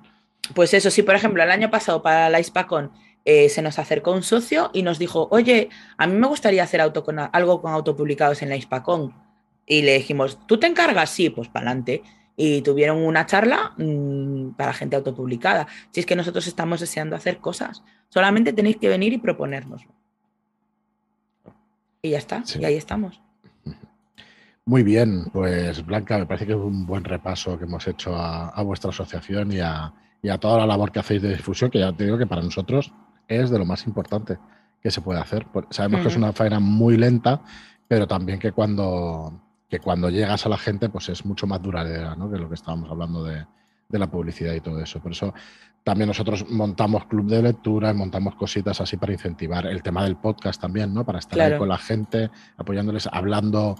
Pues 0.53 0.73
eso, 0.75 0.91
sí, 0.91 1.01
por 1.01 1.15
ejemplo, 1.15 1.41
el 1.41 1.49
año 1.49 1.71
pasado 1.71 2.03
para 2.03 2.29
la 2.29 2.39
ISPACON 2.39 2.91
eh, 3.23 3.49
se 3.49 3.63
nos 3.63 3.79
acercó 3.79 4.11
un 4.11 4.21
socio 4.21 4.69
y 4.73 4.83
nos 4.83 4.99
dijo, 4.99 5.27
oye, 5.31 5.69
a 5.97 6.05
mí 6.05 6.13
me 6.13 6.27
gustaría 6.27 6.63
hacer 6.63 6.81
auto 6.81 7.03
con, 7.03 7.17
algo 7.19 7.61
con 7.61 7.73
autopublicados 7.73 8.43
en 8.43 8.49
la 8.49 8.55
ISPACON. 8.55 9.13
Y 9.65 9.81
le 9.81 9.95
dijimos, 9.95 10.37
¿tú 10.45 10.59
te 10.59 10.67
encargas? 10.67 11.09
Sí, 11.09 11.31
pues 11.31 11.47
para 11.47 11.65
adelante. 11.65 12.03
Y 12.37 12.61
tuvieron 12.61 12.97
una 12.99 13.25
charla 13.25 13.73
mm, 13.77 14.51
para 14.51 14.73
gente 14.73 14.95
autopublicada. 14.95 15.65
Si 15.89 16.01
es 16.01 16.05
que 16.05 16.15
nosotros 16.15 16.45
estamos 16.45 16.79
deseando 16.79 17.15
hacer 17.15 17.39
cosas, 17.39 17.81
solamente 18.09 18.53
tenéis 18.53 18.77
que 18.77 18.89
venir 18.89 19.13
y 19.13 19.17
proponérnoslo. 19.17 19.94
Y 22.05 22.11
ya 22.11 22.19
está, 22.19 22.43
y 22.59 22.63
ahí 22.63 22.75
estamos. 22.75 23.19
Muy 24.63 24.83
bien, 24.83 25.25
pues 25.33 25.83
Blanca, 25.83 26.19
me 26.19 26.27
parece 26.27 26.45
que 26.45 26.51
es 26.51 26.57
un 26.57 26.85
buen 26.85 27.03
repaso 27.03 27.57
que 27.57 27.65
hemos 27.65 27.87
hecho 27.87 28.15
a, 28.15 28.61
vuestra 28.61 28.91
asociación 28.91 29.51
y 29.51 29.59
a, 29.59 29.91
toda 30.39 30.59
la 30.59 30.67
labor 30.67 30.91
que 30.91 30.99
hacéis 30.99 31.23
de 31.23 31.35
difusión, 31.35 31.71
que 31.71 31.79
ya 31.79 31.91
te 31.93 32.03
digo 32.03 32.17
que 32.17 32.27
para 32.27 32.43
nosotros 32.43 32.93
es 33.27 33.49
de 33.49 33.57
lo 33.57 33.65
más 33.65 33.87
importante 33.87 34.37
que 34.81 34.91
se 34.91 35.01
puede 35.01 35.19
hacer. 35.19 35.47
Sabemos 35.71 36.01
que 36.01 36.07
es 36.09 36.15
una 36.15 36.31
faena 36.31 36.59
muy 36.59 36.95
lenta, 36.95 37.41
pero 37.87 38.07
también 38.07 38.37
que 38.37 38.51
cuando, 38.51 39.41
que 39.67 39.79
cuando 39.79 40.11
llegas 40.11 40.45
a 40.45 40.49
la 40.49 40.59
gente, 40.59 40.89
pues 40.89 41.09
es 41.09 41.25
mucho 41.25 41.47
más 41.47 41.59
duradera, 41.59 42.15
¿no? 42.15 42.29
Que 42.29 42.37
lo 42.37 42.47
que 42.47 42.55
estábamos 42.55 42.89
hablando 42.91 43.23
de, 43.23 43.45
de 43.89 43.99
la 43.99 44.07
publicidad 44.11 44.53
y 44.53 44.61
todo 44.61 44.79
eso. 44.79 44.99
Por 44.99 45.11
eso 45.11 45.33
también 45.85 46.07
nosotros 46.07 46.49
montamos 46.49 47.05
club 47.05 47.27
de 47.27 47.43
lectura, 47.43 47.93
montamos 47.93 48.33
cositas 48.33 48.81
así 48.81 48.97
para 48.97 49.13
incentivar 49.13 49.67
el 49.67 49.83
tema 49.83 50.03
del 50.03 50.15
podcast 50.15 50.59
también, 50.59 50.91
¿no? 50.91 51.05
Para 51.05 51.19
estar 51.19 51.39
ahí 51.39 51.59
con 51.59 51.69
la 51.69 51.77
gente, 51.77 52.31
apoyándoles, 52.57 53.07
hablando, 53.11 53.75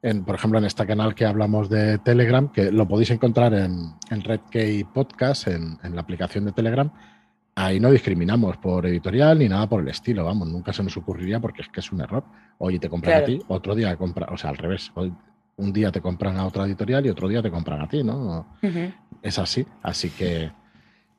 en, 0.00 0.24
por 0.24 0.36
ejemplo, 0.36 0.58
en 0.58 0.64
este 0.64 0.86
canal 0.86 1.14
que 1.14 1.26
hablamos 1.26 1.68
de 1.68 1.98
Telegram, 1.98 2.50
que 2.50 2.72
lo 2.72 2.88
podéis 2.88 3.10
encontrar 3.10 3.52
en, 3.52 3.92
en 4.08 4.22
Red 4.22 4.40
Podcast, 4.94 5.48
en, 5.48 5.76
la 5.82 6.00
aplicación 6.00 6.46
de 6.46 6.52
Telegram. 6.52 6.90
Ahí 7.56 7.78
no 7.78 7.90
discriminamos 7.90 8.56
por 8.56 8.86
editorial 8.86 9.38
ni 9.38 9.50
nada 9.50 9.68
por 9.68 9.82
el 9.82 9.88
estilo, 9.88 10.24
vamos, 10.24 10.48
nunca 10.48 10.72
se 10.72 10.82
nos 10.82 10.96
ocurriría 10.96 11.40
porque 11.40 11.60
es 11.60 11.68
que 11.68 11.80
es 11.80 11.92
un 11.92 12.00
error. 12.00 12.24
Hoy 12.56 12.78
te 12.78 12.88
compran 12.88 13.22
a 13.22 13.24
ti, 13.26 13.38
otro 13.48 13.74
día 13.74 13.94
compra, 13.96 14.28
o 14.32 14.38
sea, 14.38 14.48
al 14.48 14.56
revés, 14.56 14.90
hoy 14.94 15.12
un 15.56 15.74
día 15.74 15.92
te 15.92 16.00
compran 16.00 16.38
a 16.38 16.46
otra 16.46 16.64
editorial 16.64 17.04
y 17.04 17.10
otro 17.10 17.28
día 17.28 17.42
te 17.42 17.50
compran 17.50 17.82
a 17.82 17.86
ti, 17.86 18.02
¿no? 18.02 18.46
Es 19.20 19.38
así, 19.38 19.66
así 19.82 20.08
que 20.08 20.58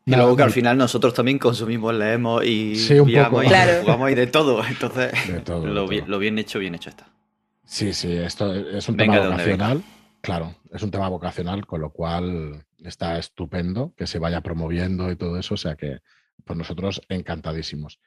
y 0.05 0.15
luego 0.15 0.35
que 0.35 0.43
al 0.43 0.51
final 0.51 0.77
nosotros 0.77 1.13
también 1.13 1.37
consumimos, 1.37 1.93
leemos 1.93 2.43
y, 2.45 2.75
sí, 2.75 2.99
un 2.99 3.11
poco. 3.11 3.43
y 3.43 3.47
jugamos 3.81 4.11
y 4.11 4.15
de 4.15 4.27
todo. 4.27 4.63
Entonces, 4.67 5.11
lo, 6.07 6.19
Bien, 6.19 6.39
hecho, 6.39 6.59
bien 6.59 6.75
hecho 6.75 6.89
está. 6.89 7.07
Sí, 7.63 7.93
sí, 7.93 8.11
esto 8.13 8.53
es 8.53 8.89
un 8.89 8.97
tema 8.97 9.19
vocacional. 9.19 9.83
Claro, 10.21 10.55
es 10.71 10.83
un 10.83 10.91
tema 10.91 11.09
vocacional, 11.09 11.65
con 11.65 11.81
lo 11.81 11.91
cual 11.91 12.65
está 12.83 13.17
estupendo 13.17 13.93
que 13.95 14.07
se 14.07 14.19
vaya 14.19 14.41
promoviendo 14.41 15.11
y 15.11 15.15
todo 15.15 15.37
eso. 15.37 15.53
O 15.53 15.57
sea 15.57 15.75
que, 15.75 15.99
pues 16.45 16.57
nosotros 16.57 17.01
encantadísimos. 17.09 17.99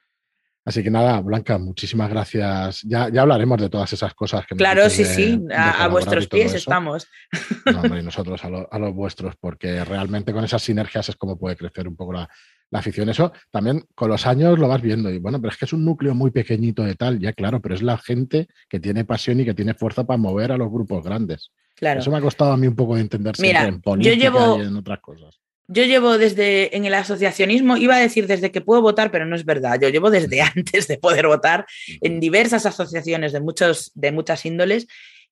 Así 0.67 0.83
que 0.83 0.91
nada, 0.91 1.21
Blanca, 1.21 1.59
muchísimas 1.59 2.09
gracias. 2.09 2.81
Ya, 2.83 3.11
ya 3.11 3.23
hablaremos 3.23 3.61
de 3.61 3.69
todas 3.69 3.93
esas 3.93 4.15
cosas 4.15 4.47
que 4.47 4.57
Claro, 4.57 4.89
sí, 4.89 5.05
sí, 5.05 5.39
a, 5.55 5.89
vuestros 5.89 6.27
pies 6.27 6.55
estamos. 6.55 7.07
y 7.67 8.03
nosotros 8.03 8.41
a, 8.45 8.79
los 8.79 8.95
vuestros, 8.95 9.37
porque 9.37 9.85
realmente 9.85 10.33
con 10.33 10.43
esas 10.43 10.63
sinergias 10.63 11.11
es 11.11 11.17
como 11.17 11.39
puede 11.39 11.57
crecer 11.57 11.87
un 11.87 11.97
poco 11.97 12.15
la, 12.15 12.29
afición. 12.73 13.09
Eso 13.11 13.33
también 13.51 13.85
con 13.95 14.09
los 14.09 14.27
años 14.27 14.59
lo 14.59 14.67
vas 14.67 14.81
viendo. 14.81 15.11
Y 15.11 15.19
bueno, 15.19 15.39
pero 15.41 15.53
es 15.53 15.59
que 15.59 15.67
es 15.67 15.73
un 15.75 15.85
núcleo 15.85 16.15
muy 16.15 16.31
pequeñito 16.31 16.83
de 16.83 16.95
tal, 16.95 17.21
ya 17.21 17.33
claro, 17.35 17.61
pero 17.61 17.75
es 17.75 17.83
la 17.83 17.99
gente 17.99 18.49
que 18.69 18.81
tiene 18.81 19.05
pasión 19.05 19.39
y 19.41 19.45
que 19.45 19.55
tiene 19.55 19.75
fuerza 19.75 20.05
para 20.05 20.17
mover 20.17 20.51
a 20.51 20.57
los 20.57 20.71
grupos 20.71 21.05
grandes. 21.05 21.53
Claro. 21.77 22.01
Eso 22.01 22.11
me 22.11 22.17
ha 22.17 22.21
costado 22.21 22.53
a 22.53 22.57
mí 22.57 22.67
un 22.67 22.75
poco 22.75 22.95
de 22.95 23.03
entender 23.03 23.35
Mira, 23.39 23.67
en 23.67 23.81
política 23.81 24.15
yo 24.15 24.21
llevo, 24.21 24.59
y 24.59 24.67
en 24.67 24.77
otras 24.77 25.01
cosas. 25.01 25.41
Yo 25.67 25.85
llevo 25.85 26.19
desde, 26.19 26.77
en 26.77 26.85
el 26.85 26.93
asociacionismo, 26.95 27.79
iba 27.79 27.97
a 27.97 28.01
decir 28.01 28.27
desde 28.27 28.53
que 28.53 28.61
puedo 28.61 28.83
votar, 28.83 29.11
pero 29.11 29.25
no 29.25 29.35
es 29.35 29.47
verdad. 29.47 29.79
Yo 29.81 29.89
llevo 29.89 30.11
desde 30.11 30.41
antes 30.43 30.89
de 30.89 30.99
poder 30.99 31.27
votar 31.27 31.67
en 32.01 32.21
diversas 32.21 32.67
asociaciones 32.67 33.33
de, 33.33 33.41
muchos, 33.41 33.91
de 33.95 34.13
muchas 34.13 34.45
índoles. 34.45 34.87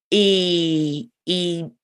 Y, 0.09 1.11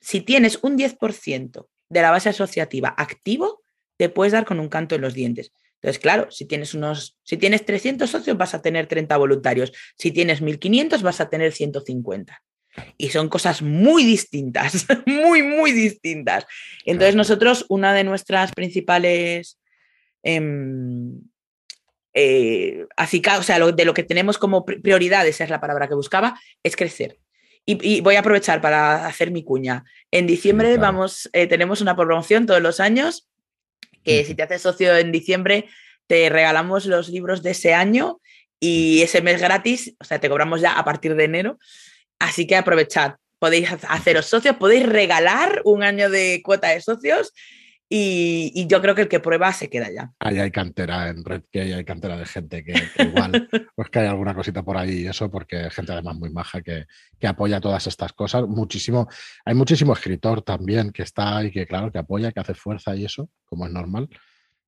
si 0.00 0.20
tienes 0.22 0.58
un 0.62 0.76
10% 0.76 1.66
de 1.88 2.02
la 2.02 2.10
base 2.10 2.28
asociativa 2.28 2.94
activo, 2.96 3.62
te 3.96 4.08
puedes 4.08 4.32
dar 4.32 4.44
con 4.44 4.60
un 4.60 4.68
canto 4.68 4.94
en 4.94 5.00
los 5.02 5.14
dientes. 5.14 5.52
Entonces, 5.74 6.00
claro, 6.00 6.30
si 6.30 6.44
tienes 6.44 6.74
unos, 6.74 7.16
si 7.22 7.36
tienes 7.36 7.64
300 7.64 8.10
socios, 8.10 8.36
vas 8.36 8.54
a 8.54 8.62
tener 8.62 8.86
30 8.86 9.16
voluntarios. 9.16 9.72
Si 9.96 10.10
tienes 10.10 10.42
1500, 10.42 11.02
vas 11.02 11.20
a 11.20 11.30
tener 11.30 11.52
150 11.52 12.42
y 12.96 13.10
son 13.10 13.28
cosas 13.28 13.62
muy 13.62 14.04
distintas, 14.04 14.86
muy, 15.06 15.42
muy 15.42 15.72
distintas. 15.72 16.46
Entonces 16.84 17.14
nosotros, 17.14 17.66
una 17.68 17.92
de 17.92 18.04
nuestras 18.04 18.52
principales... 18.52 19.58
Em, 20.22 21.20
eh, 22.14 22.86
o 23.38 23.42
sea, 23.42 23.60
de 23.60 23.84
lo 23.84 23.94
que 23.94 24.02
tenemos 24.02 24.38
como 24.38 24.64
prioridades, 24.64 25.40
es 25.40 25.50
la 25.50 25.60
palabra 25.60 25.86
que 25.86 25.94
buscaba, 25.94 26.38
es 26.64 26.74
crecer. 26.74 27.18
Y, 27.64 28.00
voy 28.00 28.16
a 28.16 28.20
aprovechar 28.20 28.62
para 28.62 29.06
hacer 29.06 29.30
mi 29.30 29.44
cuña. 29.44 29.84
En 30.10 30.26
diciembre 30.26 30.78
vamos, 30.78 31.28
eh, 31.34 31.46
tenemos 31.46 31.82
una 31.82 31.94
promoción 31.94 32.46
todos 32.46 32.62
los 32.62 32.80
años, 32.80 33.28
que 34.02 34.24
si 34.24 34.34
te 34.34 34.42
haces 34.42 34.62
socio 34.62 34.96
en 34.96 35.12
diciembre, 35.12 35.66
te 36.06 36.30
regalamos 36.30 36.86
los 36.86 37.10
libros 37.10 37.42
de 37.42 37.50
ese 37.50 37.74
año 37.74 38.20
y 38.58 39.02
ese 39.02 39.20
mes 39.20 39.40
gratis, 39.40 39.94
o 40.00 40.04
sea, 40.04 40.18
te 40.18 40.30
cobramos 40.30 40.62
ya 40.62 40.72
a 40.72 40.84
partir 40.84 41.14
de 41.14 41.24
enero. 41.24 41.58
Así 42.18 42.46
que 42.46 42.56
aprovechad, 42.56 43.16
podéis 43.38 43.70
haceros 43.88 44.26
socios, 44.26 44.56
podéis 44.56 44.86
regalar 44.86 45.62
un 45.64 45.82
año 45.82 46.10
de 46.10 46.40
cuota 46.44 46.68
de 46.68 46.80
socios 46.80 47.32
y, 47.90 48.66
yo 48.66 48.82
creo 48.82 48.94
que 48.94 49.02
el 49.02 49.08
que 49.08 49.20
prueba 49.20 49.50
se 49.52 49.70
queda 49.70 49.90
ya. 49.90 50.12
Ahí 50.18 50.38
hay 50.38 50.50
cantera 50.50 51.08
en 51.08 51.24
Red, 51.24 51.44
que 51.50 51.62
hay 51.62 51.84
cantera 51.84 52.18
de 52.18 52.26
gente 52.26 52.62
que, 52.62 52.74
igual, 53.02 53.48
pues 53.76 53.88
que 53.88 54.00
hay 54.00 54.08
alguna 54.08 54.34
cosita 54.34 54.62
por 54.62 54.76
ahí 54.76 55.02
y 55.02 55.06
eso, 55.06 55.30
porque 55.30 55.70
gente 55.70 55.92
además 55.92 56.16
muy 56.16 56.30
maja 56.30 56.60
que, 56.60 56.84
que, 57.18 57.26
apoya 57.26 57.60
todas 57.60 57.86
estas 57.86 58.12
cosas. 58.12 58.46
Muchísimo, 58.46 59.08
hay 59.44 59.54
muchísimo 59.54 59.94
escritor 59.94 60.42
también 60.42 60.92
que 60.92 61.02
está 61.02 61.42
y 61.42 61.50
que, 61.50 61.66
claro, 61.66 61.90
que 61.90 61.98
apoya, 61.98 62.30
que 62.30 62.40
hace 62.40 62.54
fuerza 62.54 62.94
y 62.94 63.06
eso, 63.06 63.30
como 63.46 63.66
es 63.66 63.72
normal. 63.72 64.08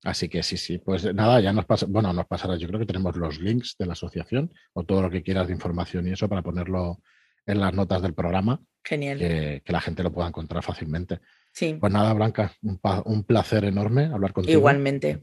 Así 0.02 0.30
que 0.30 0.42
sí, 0.42 0.56
sí, 0.56 0.78
pues 0.78 1.12
nada, 1.14 1.40
ya 1.40 1.52
nos 1.52 1.66
pasa, 1.66 1.84
bueno, 1.86 2.10
nos 2.14 2.26
pasará, 2.26 2.56
yo 2.56 2.66
creo 2.68 2.80
que 2.80 2.86
tenemos 2.86 3.16
los 3.16 3.38
links 3.38 3.76
de 3.78 3.84
la 3.84 3.92
asociación 3.92 4.50
o 4.72 4.84
todo 4.84 5.02
lo 5.02 5.10
que 5.10 5.22
quieras 5.22 5.48
de 5.48 5.52
información 5.52 6.06
y 6.06 6.12
eso 6.12 6.26
para 6.26 6.40
ponerlo 6.40 7.02
en 7.50 7.60
las 7.60 7.74
notas 7.74 8.02
del 8.02 8.14
programa. 8.14 8.60
Genial. 8.82 9.18
Que, 9.18 9.62
que 9.64 9.72
la 9.72 9.80
gente 9.80 10.02
lo 10.02 10.12
pueda 10.12 10.28
encontrar 10.28 10.62
fácilmente. 10.62 11.20
Sí. 11.52 11.76
Pues 11.78 11.92
nada, 11.92 12.12
Blanca, 12.12 12.52
un, 12.62 13.24
placer 13.24 13.64
enorme 13.64 14.06
hablar 14.06 14.32
contigo. 14.32 14.58
Igualmente. 14.58 15.18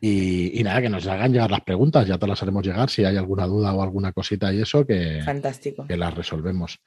Y, 0.00 0.60
nada, 0.64 0.80
que 0.80 0.88
nos 0.88 1.06
hagan 1.06 1.32
llegar 1.32 1.50
las 1.50 1.60
preguntas, 1.60 2.06
ya 2.06 2.18
te 2.18 2.26
las 2.26 2.42
haremos 2.42 2.64
llegar 2.64 2.90
si 2.90 3.04
hay 3.04 3.16
alguna 3.16 3.46
duda 3.46 3.72
o 3.74 3.82
alguna 3.82 4.12
cosita 4.12 4.52
y 4.52 4.60
eso, 4.60 4.86
que, 4.86 5.20
Fantástico. 5.24 5.86
que 5.86 5.96
las 5.96 6.14
resolvemos. 6.14 6.80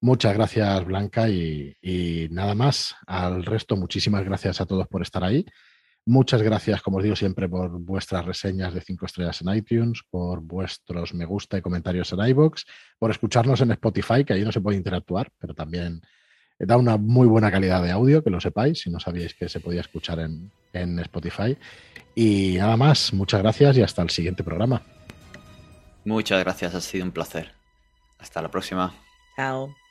Muchas 0.00 0.34
gracias, 0.34 0.84
Blanca, 0.84 1.28
y, 1.28 1.74
y, 1.80 2.28
nada 2.30 2.54
más. 2.54 2.94
Al 3.06 3.44
resto, 3.44 3.76
muchísimas 3.76 4.24
gracias 4.24 4.60
a 4.60 4.66
todos 4.66 4.86
por 4.88 5.02
estar 5.02 5.24
ahí. 5.24 5.46
Muchas 6.04 6.42
gracias, 6.42 6.82
como 6.82 6.96
os 6.96 7.04
digo 7.04 7.14
siempre, 7.14 7.48
por 7.48 7.70
vuestras 7.78 8.24
reseñas 8.24 8.74
de 8.74 8.80
5 8.80 9.06
estrellas 9.06 9.40
en 9.40 9.54
iTunes, 9.54 10.02
por 10.10 10.40
vuestros 10.40 11.14
me 11.14 11.24
gusta 11.24 11.58
y 11.58 11.62
comentarios 11.62 12.12
en 12.12 12.26
iBox, 12.26 12.64
por 12.98 13.12
escucharnos 13.12 13.60
en 13.60 13.70
Spotify, 13.70 14.24
que 14.24 14.32
ahí 14.32 14.44
no 14.44 14.50
se 14.50 14.60
puede 14.60 14.76
interactuar, 14.76 15.30
pero 15.38 15.54
también 15.54 16.02
da 16.58 16.76
una 16.76 16.96
muy 16.96 17.26
buena 17.26 17.50
calidad 17.50 17.82
de 17.82 17.92
audio, 17.92 18.22
que 18.22 18.30
lo 18.30 18.40
sepáis, 18.40 18.80
si 18.80 18.90
no 18.90 18.98
sabíais 18.98 19.34
que 19.34 19.48
se 19.48 19.60
podía 19.60 19.80
escuchar 19.80 20.18
en, 20.20 20.50
en 20.72 20.98
Spotify. 21.00 21.56
Y 22.14 22.56
nada 22.58 22.76
más, 22.76 23.12
muchas 23.12 23.40
gracias 23.40 23.76
y 23.78 23.82
hasta 23.82 24.02
el 24.02 24.10
siguiente 24.10 24.42
programa. 24.42 24.82
Muchas 26.04 26.40
gracias, 26.40 26.74
ha 26.74 26.80
sido 26.80 27.04
un 27.04 27.12
placer. 27.12 27.52
Hasta 28.18 28.42
la 28.42 28.50
próxima. 28.50 28.94
Chao. 29.36 29.81